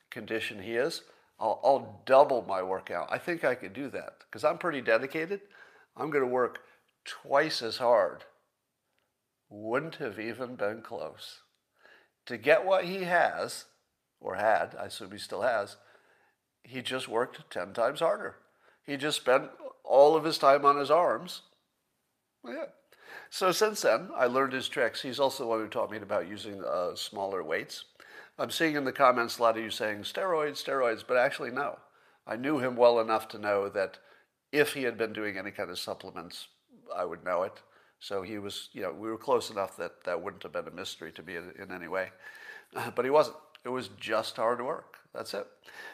condition 0.09 0.61
he 0.61 0.73
is, 0.73 1.03
I'll, 1.39 1.59
I'll 1.63 2.01
double 2.05 2.43
my 2.47 2.61
workout. 2.61 3.07
I 3.09 3.17
think 3.17 3.43
I 3.43 3.55
could 3.55 3.73
do 3.73 3.89
that 3.91 4.17
because 4.25 4.43
I'm 4.43 4.57
pretty 4.57 4.81
dedicated. 4.81 5.41
I'm 5.95 6.09
going 6.09 6.23
to 6.23 6.29
work 6.29 6.59
twice 7.05 7.61
as 7.61 7.77
hard 7.77 8.25
wouldn't 9.53 9.95
have 9.95 10.19
even 10.19 10.55
been 10.55 10.81
close. 10.81 11.41
To 12.25 12.37
get 12.37 12.65
what 12.65 12.85
he 12.85 13.03
has, 13.03 13.65
or 14.19 14.35
had, 14.35 14.75
I 14.79 14.85
assume 14.85 15.11
he 15.11 15.17
still 15.17 15.41
has, 15.41 15.77
he 16.63 16.81
just 16.81 17.07
worked 17.07 17.49
10 17.51 17.73
times 17.73 17.99
harder. 17.99 18.37
He 18.85 18.97
just 18.97 19.17
spent 19.17 19.49
all 19.83 20.15
of 20.15 20.23
his 20.23 20.37
time 20.37 20.65
on 20.65 20.77
his 20.77 20.89
arms. 20.89 21.41
Yeah. 22.45 22.65
So 23.33 23.51
since 23.51 23.81
then, 23.81 24.09
I 24.15 24.27
learned 24.27 24.53
his 24.53 24.69
tricks. 24.69 25.01
He's 25.01 25.19
also 25.19 25.43
the 25.43 25.49
one 25.49 25.59
who 25.59 25.67
taught 25.67 25.89
me 25.89 25.97
about 25.97 26.29
using 26.29 26.63
uh, 26.63 26.93
smaller 26.93 27.43
weights. 27.43 27.85
I'm 28.37 28.51
seeing 28.51 28.75
in 28.75 28.83
the 28.83 28.91
comments 28.91 29.39
a 29.39 29.41
lot 29.41 29.57
of 29.57 29.63
you 29.63 29.71
saying 29.71 30.03
steroids, 30.03 30.63
steroids, 30.63 31.03
but 31.05 31.17
actually, 31.17 31.49
no. 31.49 31.79
I 32.27 32.35
knew 32.35 32.59
him 32.59 32.75
well 32.75 32.99
enough 32.99 33.27
to 33.29 33.39
know 33.39 33.69
that 33.69 33.97
if 34.51 34.73
he 34.73 34.83
had 34.83 34.99
been 34.99 35.13
doing 35.13 35.39
any 35.39 35.49
kind 35.49 35.71
of 35.71 35.79
supplements, 35.79 36.49
I 36.95 37.05
would 37.05 37.25
know 37.25 37.41
it. 37.41 37.59
So 37.99 38.21
he 38.21 38.37
was, 38.37 38.69
you 38.71 38.83
know, 38.83 38.91
we 38.91 39.09
were 39.09 39.17
close 39.17 39.49
enough 39.49 39.77
that 39.77 40.03
that 40.03 40.21
wouldn't 40.21 40.43
have 40.43 40.53
been 40.53 40.67
a 40.67 40.71
mystery 40.71 41.11
to 41.13 41.23
me 41.23 41.35
in, 41.35 41.53
in 41.59 41.71
any 41.71 41.87
way. 41.87 42.11
But 42.95 43.03
he 43.03 43.09
wasn't. 43.09 43.37
It 43.65 43.69
was 43.69 43.87
just 43.99 44.35
hard 44.35 44.63
work. 44.63 44.97
That's 45.11 45.33
it. 45.33 45.47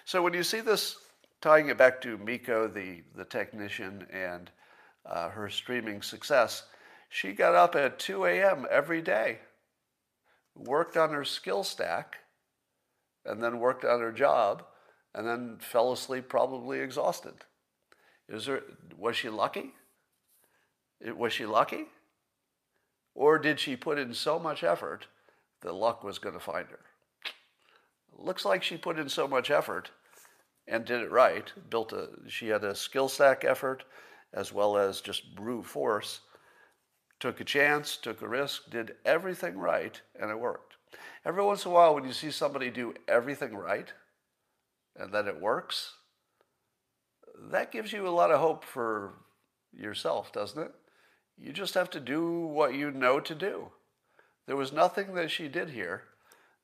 So 0.04 0.22
when 0.22 0.34
you 0.34 0.44
see 0.44 0.60
this, 0.60 0.98
tying 1.40 1.70
it 1.70 1.78
back 1.78 2.02
to 2.02 2.18
Miko, 2.18 2.68
the, 2.68 3.02
the 3.16 3.24
technician, 3.24 4.08
and 4.12 4.52
uh, 5.06 5.30
her 5.30 5.50
streaming 5.50 6.02
success, 6.02 6.64
she 7.10 7.34
got 7.34 7.56
up 7.56 7.76
at 7.76 8.00
2 8.00 8.26
a.m. 8.26 8.66
every 8.70 9.02
day, 9.02 9.40
worked 10.56 10.96
on 10.96 11.12
her 11.12 11.26
skill 11.26 11.64
stack, 11.64 12.18
and 13.26 13.44
then 13.44 13.60
worked 13.60 13.84
on 13.84 14.00
her 14.00 14.12
job, 14.12 14.64
and 15.14 15.28
then 15.28 15.58
fell 15.60 15.92
asleep 15.92 16.30
probably 16.30 16.80
exhausted. 16.80 17.34
Is 18.30 18.46
there, 18.46 18.62
was 18.96 19.16
she 19.16 19.30
lucky? 19.30 19.74
Was 21.02 21.34
she 21.34 21.46
lucky? 21.46 21.86
Or 23.16 23.40
did 23.40 23.60
she 23.60 23.76
put 23.76 23.98
in 23.98 24.14
so 24.14 24.38
much 24.40 24.64
effort 24.64 25.08
that 25.62 25.74
luck 25.74 26.04
was 26.04 26.20
going 26.20 26.36
to 26.36 26.40
find 26.40 26.68
her? 26.70 26.80
Looks 28.18 28.46
like 28.46 28.64
she 28.64 28.78
put 28.78 29.00
in 29.00 29.10
so 29.10 29.28
much 29.28 29.50
effort 29.50 29.92
and 30.68 30.86
did 30.86 31.02
it 31.02 31.12
right. 31.12 31.52
Built 31.70 31.92
a, 31.92 32.10
she 32.28 32.50
had 32.50 32.64
a 32.64 32.76
skill 32.76 33.10
stack 33.10 33.44
effort 33.44 33.84
as 34.34 34.54
well 34.54 34.78
as 34.78 35.02
just 35.02 35.36
brute 35.36 35.66
force. 35.66 36.22
Took 37.20 37.42
a 37.42 37.44
chance, 37.44 37.98
took 37.98 38.22
a 38.22 38.28
risk, 38.28 38.70
did 38.70 38.96
everything 39.06 39.58
right, 39.58 40.00
and 40.20 40.32
it 40.32 40.40
worked. 40.40 40.76
Every 41.26 41.44
once 41.44 41.66
in 41.66 41.72
a 41.72 41.74
while, 41.74 41.94
when 41.94 42.06
you 42.06 42.14
see 42.14 42.32
somebody 42.32 42.70
do 42.70 42.94
everything 43.08 43.56
right 43.56 43.92
and 44.96 45.14
then 45.14 45.28
it 45.28 45.40
works, 45.40 45.94
that 47.52 47.72
gives 47.72 47.92
you 47.92 48.08
a 48.08 48.10
lot 48.10 48.32
of 48.32 48.40
hope 48.40 48.64
for 48.64 49.14
yourself, 49.72 50.32
doesn't 50.32 50.62
it? 50.62 50.72
You 51.38 51.54
just 51.54 51.74
have 51.74 51.90
to 51.92 52.00
do 52.00 52.40
what 52.48 52.74
you 52.74 52.92
know 52.92 53.20
to 53.20 53.36
do. 53.36 53.72
There 54.46 54.56
was 54.56 54.74
nothing 54.74 55.14
that 55.16 55.32
she 55.32 55.48
did 55.48 55.70
here 55.70 56.04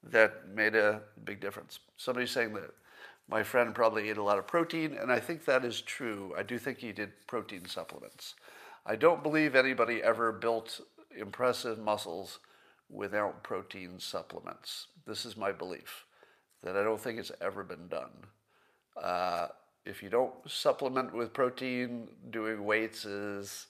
that 0.04 0.50
made 0.50 0.76
a 0.76 1.02
big 1.24 1.40
difference. 1.40 1.80
Somebody's 1.98 2.32
saying 2.32 2.54
that 2.54 2.72
my 3.28 3.44
friend 3.44 3.74
probably 3.74 4.10
ate 4.10 4.18
a 4.18 4.24
lot 4.24 4.38
of 4.38 4.48
protein, 4.48 4.94
and 4.94 5.12
I 5.12 5.20
think 5.20 5.46
that 5.46 5.66
is 5.66 5.82
true. 5.82 6.34
I 6.38 6.44
do 6.44 6.58
think 6.58 6.80
he 6.80 6.92
did 6.92 7.12
protein 7.28 7.66
supplements. 7.66 8.36
I 8.86 8.96
don't 8.96 9.24
believe 9.24 9.56
anybody 9.56 10.04
ever 10.04 10.32
built 10.32 10.82
impressive 11.18 11.80
muscles 11.80 12.40
without 12.90 13.44
protein 13.44 14.00
supplements. 14.00 14.88
This 15.08 15.26
is 15.26 15.36
my 15.36 15.52
belief 15.52 16.06
that 16.64 16.76
I 16.76 16.84
don't 16.84 17.00
think 17.00 17.20
it's 17.20 17.32
ever 17.42 17.64
been 17.64 17.88
done. 17.88 18.12
Uh, 19.02 19.48
if 19.86 20.02
you 20.02 20.10
don't 20.10 20.34
supplement 20.48 21.14
with 21.14 21.34
protein, 21.34 22.08
doing 22.30 22.64
weights 22.64 23.06
is 23.06 23.68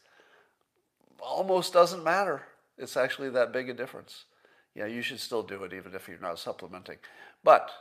almost 1.20 1.74
doesn't 1.74 2.04
matter. 2.04 2.44
It's 2.78 2.98
actually 2.98 3.30
that 3.32 3.54
big 3.54 3.70
a 3.70 3.74
difference. 3.74 4.26
Yeah, 4.76 4.86
you 4.86 5.02
should 5.02 5.20
still 5.20 5.44
do 5.44 5.64
it 5.64 5.74
even 5.74 5.94
if 5.94 6.08
you're 6.08 6.20
not 6.20 6.40
supplementing. 6.40 6.98
But 7.44 7.72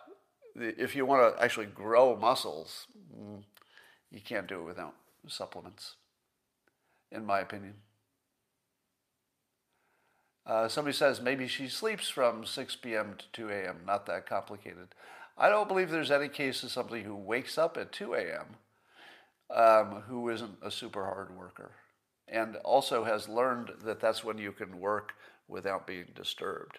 if 0.54 0.94
you 0.94 1.04
want 1.04 1.36
to 1.36 1.42
actually 1.42 1.66
grow 1.66 2.16
muscles, 2.16 2.86
mm, 3.16 3.42
you 4.10 4.20
can't 4.20 4.46
do 4.46 4.60
it 4.60 4.64
without 4.64 4.94
supplements, 5.26 5.96
in 7.14 7.24
my 7.24 7.40
opinion. 7.40 7.74
Uh, 10.46 10.68
somebody 10.68 10.94
says 10.94 11.20
maybe 11.20 11.48
she 11.48 11.68
sleeps 11.68 12.08
from 12.08 12.44
6 12.44 12.76
p.m. 12.76 13.14
to 13.18 13.24
2 13.32 13.48
a.m. 13.48 13.76
Not 13.86 14.06
that 14.06 14.28
complicated. 14.28 14.88
I 15.38 15.48
don't 15.48 15.68
believe 15.68 15.90
there's 15.90 16.10
any 16.10 16.28
case 16.28 16.62
of 16.62 16.70
somebody 16.70 17.02
who 17.02 17.14
wakes 17.14 17.56
up 17.56 17.76
at 17.76 17.92
2 17.92 18.14
a.m. 18.14 18.56
Um, 19.50 20.02
who 20.08 20.28
isn't 20.28 20.56
a 20.62 20.70
super 20.70 21.04
hard 21.04 21.36
worker 21.36 21.72
and 22.28 22.56
also 22.56 23.04
has 23.04 23.28
learned 23.28 23.70
that 23.84 24.00
that's 24.00 24.24
when 24.24 24.38
you 24.38 24.52
can 24.52 24.80
work 24.80 25.12
without 25.48 25.86
being 25.86 26.06
disturbed. 26.14 26.78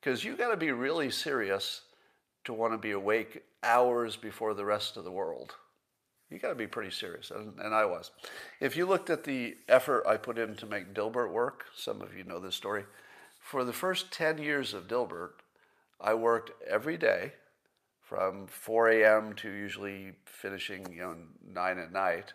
Because 0.00 0.24
you 0.24 0.36
got 0.36 0.50
to 0.50 0.56
be 0.56 0.70
really 0.70 1.10
serious 1.10 1.82
to 2.44 2.52
want 2.52 2.72
to 2.72 2.78
be 2.78 2.92
awake 2.92 3.42
hours 3.62 4.16
before 4.16 4.54
the 4.54 4.64
rest 4.64 4.96
of 4.96 5.04
the 5.04 5.10
world. 5.10 5.54
You 6.30 6.38
got 6.38 6.48
to 6.48 6.54
be 6.56 6.66
pretty 6.66 6.90
serious, 6.90 7.30
and, 7.30 7.58
and, 7.60 7.72
I 7.72 7.84
was. 7.84 8.10
If 8.58 8.76
you 8.76 8.84
looked 8.86 9.10
at 9.10 9.22
the 9.22 9.56
effort 9.68 10.04
I 10.06 10.16
put 10.16 10.38
in 10.38 10.56
to 10.56 10.66
make 10.66 10.92
Dilbert 10.92 11.30
work, 11.30 11.66
some 11.76 12.02
of 12.02 12.16
you 12.16 12.24
know 12.24 12.40
this 12.40 12.56
story. 12.56 12.84
For 13.38 13.64
the 13.64 13.72
first 13.72 14.10
10 14.10 14.38
years 14.38 14.74
of 14.74 14.88
Dilbert, 14.88 15.34
I 16.00 16.14
worked 16.14 16.50
every 16.68 16.96
day 16.96 17.34
from 18.02 18.48
4 18.48 18.90
a.m. 18.90 19.34
to 19.34 19.50
usually 19.50 20.14
finishing 20.24 20.92
you 20.92 21.02
know, 21.02 21.16
9 21.52 21.78
at 21.78 21.92
night, 21.92 22.32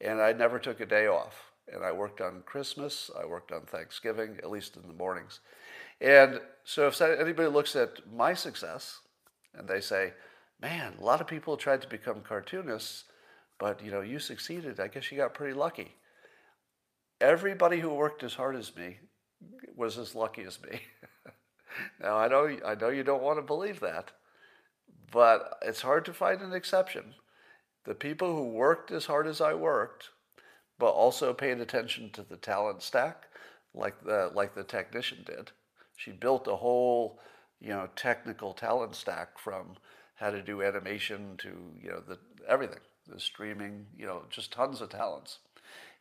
and 0.00 0.20
I 0.20 0.32
never 0.32 0.58
took 0.58 0.80
a 0.80 0.86
day 0.86 1.06
off. 1.06 1.52
And 1.72 1.84
I 1.84 1.92
worked 1.92 2.20
on 2.20 2.42
Christmas, 2.46 3.10
I 3.20 3.26
worked 3.26 3.52
on 3.52 3.62
Thanksgiving, 3.62 4.38
at 4.38 4.50
least 4.50 4.76
in 4.76 4.86
the 4.86 4.94
mornings. 4.94 5.40
And 6.00 6.40
so 6.64 6.86
if 6.86 7.00
anybody 7.00 7.48
looks 7.48 7.74
at 7.74 8.10
my 8.12 8.34
success 8.34 9.00
and 9.54 9.66
they 9.66 9.80
say, 9.80 10.12
man, 10.60 10.94
a 10.98 11.04
lot 11.04 11.20
of 11.20 11.26
people 11.26 11.56
tried 11.56 11.82
to 11.82 11.88
become 11.88 12.20
cartoonists, 12.20 13.04
but 13.58 13.84
you 13.84 13.90
know, 13.90 14.00
you 14.00 14.18
succeeded. 14.18 14.80
I 14.80 14.88
guess 14.88 15.10
you 15.10 15.18
got 15.18 15.34
pretty 15.34 15.54
lucky. 15.54 15.94
Everybody 17.20 17.80
who 17.80 17.94
worked 17.94 18.22
as 18.22 18.34
hard 18.34 18.56
as 18.56 18.74
me 18.76 18.98
was 19.74 19.98
as 19.98 20.14
lucky 20.14 20.42
as 20.42 20.58
me. 20.62 20.80
now 22.00 22.16
I 22.16 22.28
know 22.28 22.56
I 22.64 22.74
know 22.74 22.88
you 22.88 23.02
don't 23.02 23.22
want 23.22 23.38
to 23.38 23.42
believe 23.42 23.80
that, 23.80 24.12
but 25.10 25.58
it's 25.62 25.82
hard 25.82 26.04
to 26.06 26.12
find 26.12 26.40
an 26.40 26.52
exception. 26.52 27.14
The 27.84 27.94
people 27.94 28.34
who 28.34 28.50
worked 28.50 28.90
as 28.90 29.06
hard 29.06 29.26
as 29.26 29.40
I 29.40 29.54
worked, 29.54 30.10
but 30.78 30.90
also 30.90 31.32
paid 31.32 31.60
attention 31.60 32.10
to 32.12 32.22
the 32.22 32.36
talent 32.36 32.82
stack, 32.82 33.26
like 33.74 34.02
the 34.04 34.30
like 34.34 34.54
the 34.54 34.64
technician 34.64 35.24
did, 35.24 35.52
she 35.96 36.12
built 36.12 36.46
a 36.46 36.56
whole, 36.56 37.18
you 37.60 37.70
know, 37.70 37.88
technical 37.96 38.52
talent 38.52 38.94
stack 38.94 39.38
from 39.38 39.76
how 40.16 40.30
to 40.30 40.42
do 40.42 40.62
animation 40.62 41.36
to, 41.38 41.48
you 41.80 41.90
know, 41.90 42.00
the 42.00 42.18
everything, 42.48 42.80
the 43.06 43.20
streaming, 43.20 43.86
you 43.96 44.06
know, 44.06 44.22
just 44.30 44.52
tons 44.52 44.80
of 44.80 44.90
talents. 44.90 45.38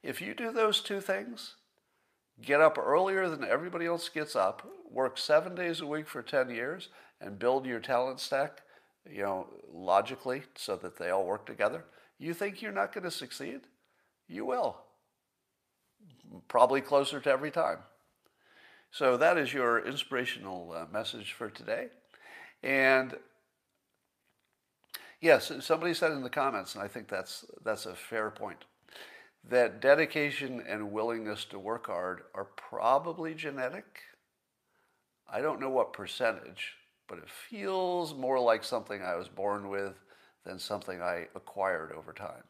If 0.03 0.21
you 0.21 0.33
do 0.33 0.51
those 0.51 0.81
two 0.81 1.01
things, 1.01 1.55
get 2.41 2.61
up 2.61 2.77
earlier 2.77 3.29
than 3.29 3.43
everybody 3.43 3.85
else 3.85 4.09
gets 4.09 4.35
up, 4.35 4.67
work 4.91 5.17
seven 5.17 5.55
days 5.55 5.81
a 5.81 5.87
week 5.87 6.07
for 6.07 6.21
10 6.21 6.49
years, 6.49 6.89
and 7.21 7.39
build 7.39 7.65
your 7.65 7.79
talent 7.79 8.19
stack, 8.19 8.61
you 9.09 9.23
know, 9.23 9.47
logically 9.71 10.43
so 10.55 10.75
that 10.75 10.97
they 10.97 11.09
all 11.09 11.25
work 11.25 11.45
together, 11.45 11.85
you 12.17 12.33
think 12.33 12.61
you're 12.61 12.71
not 12.71 12.93
going 12.93 13.03
to 13.03 13.11
succeed? 13.11 13.61
You 14.27 14.45
will. 14.45 14.77
Probably 16.47 16.81
closer 16.81 17.19
to 17.19 17.29
every 17.29 17.51
time. 17.51 17.79
So 18.91 19.17
that 19.17 19.37
is 19.37 19.53
your 19.53 19.85
inspirational 19.85 20.73
uh, 20.73 20.85
message 20.91 21.33
for 21.33 21.49
today. 21.49 21.87
And 22.63 23.15
yes, 25.21 25.51
somebody 25.61 25.93
said 25.93 26.11
in 26.11 26.23
the 26.23 26.29
comments, 26.29 26.75
and 26.75 26.83
I 26.83 26.87
think 26.87 27.07
that's 27.07 27.45
that's 27.63 27.85
a 27.85 27.95
fair 27.95 28.29
point, 28.29 28.65
that 29.49 29.81
dedication 29.81 30.63
and 30.67 30.91
willingness 30.91 31.45
to 31.45 31.59
work 31.59 31.87
hard 31.87 32.21
are 32.33 32.45
probably 32.45 33.33
genetic. 33.33 33.99
I 35.31 35.41
don't 35.41 35.59
know 35.59 35.69
what 35.69 35.93
percentage, 35.93 36.73
but 37.07 37.17
it 37.17 37.29
feels 37.29 38.13
more 38.13 38.39
like 38.39 38.63
something 38.63 39.01
I 39.01 39.15
was 39.15 39.27
born 39.27 39.69
with 39.69 39.95
than 40.45 40.59
something 40.59 41.01
I 41.01 41.27
acquired 41.35 41.91
over 41.91 42.13
time. 42.13 42.43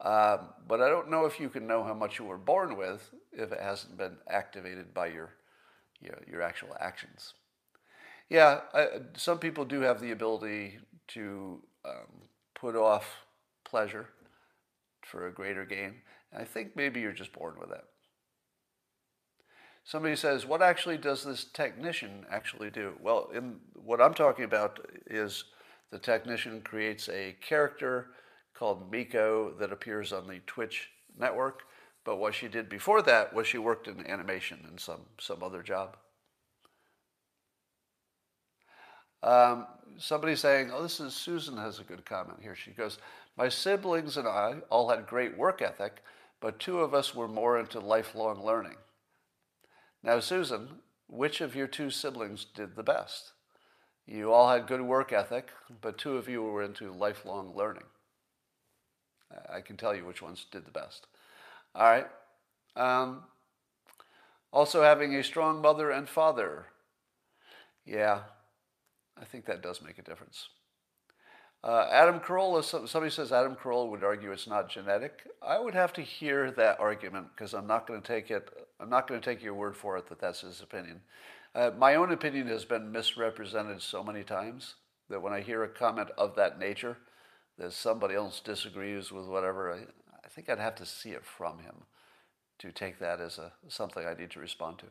Um, 0.00 0.48
but 0.66 0.80
I 0.80 0.88
don't 0.88 1.10
know 1.10 1.26
if 1.26 1.38
you 1.38 1.50
can 1.50 1.66
know 1.66 1.84
how 1.84 1.92
much 1.92 2.18
you 2.18 2.24
were 2.24 2.38
born 2.38 2.76
with 2.76 3.10
if 3.32 3.52
it 3.52 3.60
hasn't 3.60 3.98
been 3.98 4.16
activated 4.28 4.94
by 4.94 5.08
your 5.08 5.34
your, 6.00 6.18
your 6.30 6.42
actual 6.42 6.74
actions. 6.80 7.34
Yeah, 8.30 8.60
I, 8.72 8.86
some 9.16 9.38
people 9.38 9.64
do 9.64 9.80
have 9.80 10.00
the 10.00 10.12
ability 10.12 10.78
to 11.08 11.62
um, 11.84 12.28
put 12.54 12.76
off 12.76 13.06
pleasure 13.64 14.08
for 15.02 15.26
a 15.26 15.32
greater 15.32 15.64
gain. 15.64 15.94
And 16.32 16.42
I 16.42 16.44
think 16.44 16.76
maybe 16.76 17.00
you're 17.00 17.12
just 17.12 17.32
born 17.32 17.54
with 17.58 17.70
that. 17.70 17.84
Somebody 19.84 20.14
says, 20.14 20.46
what 20.46 20.62
actually 20.62 20.98
does 20.98 21.24
this 21.24 21.44
technician 21.44 22.26
actually 22.30 22.70
do? 22.70 22.92
Well, 23.02 23.30
in, 23.34 23.56
what 23.74 24.00
I'm 24.00 24.14
talking 24.14 24.44
about 24.44 24.78
is 25.06 25.44
the 25.90 25.98
technician 25.98 26.60
creates 26.60 27.08
a 27.08 27.36
character 27.40 28.08
called 28.54 28.90
Miko 28.92 29.54
that 29.58 29.72
appears 29.72 30.12
on 30.12 30.28
the 30.28 30.40
Twitch 30.46 30.90
network. 31.18 31.62
But 32.04 32.18
what 32.18 32.34
she 32.34 32.48
did 32.48 32.68
before 32.68 33.02
that 33.02 33.34
was 33.34 33.46
she 33.46 33.58
worked 33.58 33.88
in 33.88 34.06
animation 34.06 34.66
in 34.70 34.78
some, 34.78 35.00
some 35.18 35.42
other 35.42 35.62
job. 35.62 35.96
Um, 39.22 39.66
somebody 39.98 40.34
saying, 40.36 40.70
oh, 40.72 40.82
this 40.82 41.00
is 41.00 41.14
Susan 41.14 41.56
has 41.56 41.78
a 41.78 41.84
good 41.84 42.04
comment 42.04 42.38
here. 42.42 42.54
She 42.54 42.70
goes, 42.70 42.98
My 43.36 43.48
siblings 43.48 44.16
and 44.16 44.26
I 44.26 44.56
all 44.70 44.88
had 44.88 45.06
great 45.06 45.36
work 45.36 45.62
ethic, 45.62 46.02
but 46.40 46.58
two 46.58 46.80
of 46.80 46.94
us 46.94 47.14
were 47.14 47.28
more 47.28 47.58
into 47.58 47.80
lifelong 47.80 48.44
learning. 48.44 48.76
Now, 50.02 50.20
Susan, 50.20 50.68
which 51.08 51.40
of 51.40 51.54
your 51.54 51.66
two 51.66 51.90
siblings 51.90 52.44
did 52.44 52.76
the 52.76 52.82
best? 52.82 53.32
You 54.06 54.32
all 54.32 54.50
had 54.50 54.66
good 54.66 54.82
work 54.82 55.12
ethic, 55.12 55.50
but 55.80 55.98
two 55.98 56.16
of 56.16 56.28
you 56.28 56.42
were 56.42 56.62
into 56.62 56.90
lifelong 56.92 57.54
learning. 57.54 57.84
I 59.52 59.60
can 59.60 59.76
tell 59.76 59.94
you 59.94 60.04
which 60.04 60.22
ones 60.22 60.46
did 60.50 60.64
the 60.64 60.70
best. 60.70 61.06
All 61.74 61.84
right. 61.84 62.06
Um, 62.74 63.22
also, 64.52 64.82
having 64.82 65.14
a 65.14 65.22
strong 65.22 65.60
mother 65.60 65.90
and 65.90 66.08
father. 66.08 66.66
Yeah, 67.84 68.22
I 69.20 69.24
think 69.24 69.46
that 69.46 69.62
does 69.62 69.82
make 69.82 69.98
a 69.98 70.02
difference. 70.02 70.48
Uh, 71.62 71.86
Adam 71.90 72.20
Carolla, 72.20 72.64
somebody 72.64 73.10
says 73.10 73.32
Adam 73.32 73.54
Carolla 73.54 73.90
would 73.90 74.02
argue 74.02 74.32
it's 74.32 74.46
not 74.46 74.70
genetic. 74.70 75.28
I 75.42 75.58
would 75.58 75.74
have 75.74 75.92
to 75.94 76.00
hear 76.00 76.50
that 76.52 76.80
argument 76.80 77.26
because 77.36 77.52
I'm 77.52 77.66
not 77.66 77.86
going 77.86 78.00
to 78.00 78.06
take 78.06 78.30
it. 78.30 78.48
I'm 78.80 78.88
not 78.88 79.06
going 79.06 79.20
to 79.20 79.24
take 79.24 79.42
your 79.42 79.52
word 79.52 79.76
for 79.76 79.98
it 79.98 80.08
that 80.08 80.20
that's 80.20 80.40
his 80.40 80.62
opinion. 80.62 81.02
Uh, 81.54 81.70
my 81.76 81.96
own 81.96 82.12
opinion 82.12 82.46
has 82.46 82.64
been 82.64 82.90
misrepresented 82.90 83.82
so 83.82 84.02
many 84.02 84.22
times 84.22 84.76
that 85.10 85.20
when 85.20 85.34
I 85.34 85.40
hear 85.40 85.62
a 85.62 85.68
comment 85.68 86.08
of 86.16 86.34
that 86.36 86.58
nature, 86.58 86.96
that 87.58 87.72
somebody 87.74 88.14
else 88.14 88.40
disagrees 88.40 89.12
with 89.12 89.26
whatever, 89.26 89.72
I, 89.72 89.80
I 90.24 90.28
think 90.28 90.48
I'd 90.48 90.58
have 90.58 90.76
to 90.76 90.86
see 90.86 91.10
it 91.10 91.26
from 91.26 91.58
him 91.58 91.74
to 92.60 92.72
take 92.72 92.98
that 93.00 93.20
as 93.20 93.38
a, 93.38 93.52
something 93.68 94.06
I 94.06 94.14
need 94.14 94.30
to 94.30 94.40
respond 94.40 94.78
to. 94.78 94.86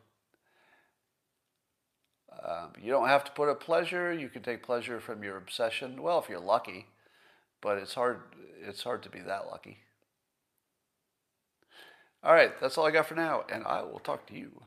Um, 2.46 2.72
you 2.80 2.90
don't 2.90 3.08
have 3.08 3.24
to 3.24 3.32
put 3.32 3.48
a 3.48 3.54
pleasure. 3.54 4.12
You 4.12 4.28
can 4.28 4.42
take 4.42 4.62
pleasure 4.62 5.00
from 5.00 5.22
your 5.22 5.36
obsession. 5.36 6.02
Well, 6.02 6.18
if 6.18 6.28
you're 6.28 6.40
lucky, 6.40 6.86
but 7.60 7.78
it's 7.78 7.94
hard. 7.94 8.20
It's 8.62 8.82
hard 8.82 9.02
to 9.04 9.10
be 9.10 9.20
that 9.20 9.46
lucky. 9.46 9.78
All 12.22 12.34
right, 12.34 12.52
that's 12.60 12.76
all 12.76 12.86
I 12.86 12.90
got 12.90 13.06
for 13.06 13.14
now, 13.14 13.44
and 13.50 13.64
I 13.64 13.82
will 13.82 13.98
talk 13.98 14.26
to 14.26 14.34
you 14.34 14.62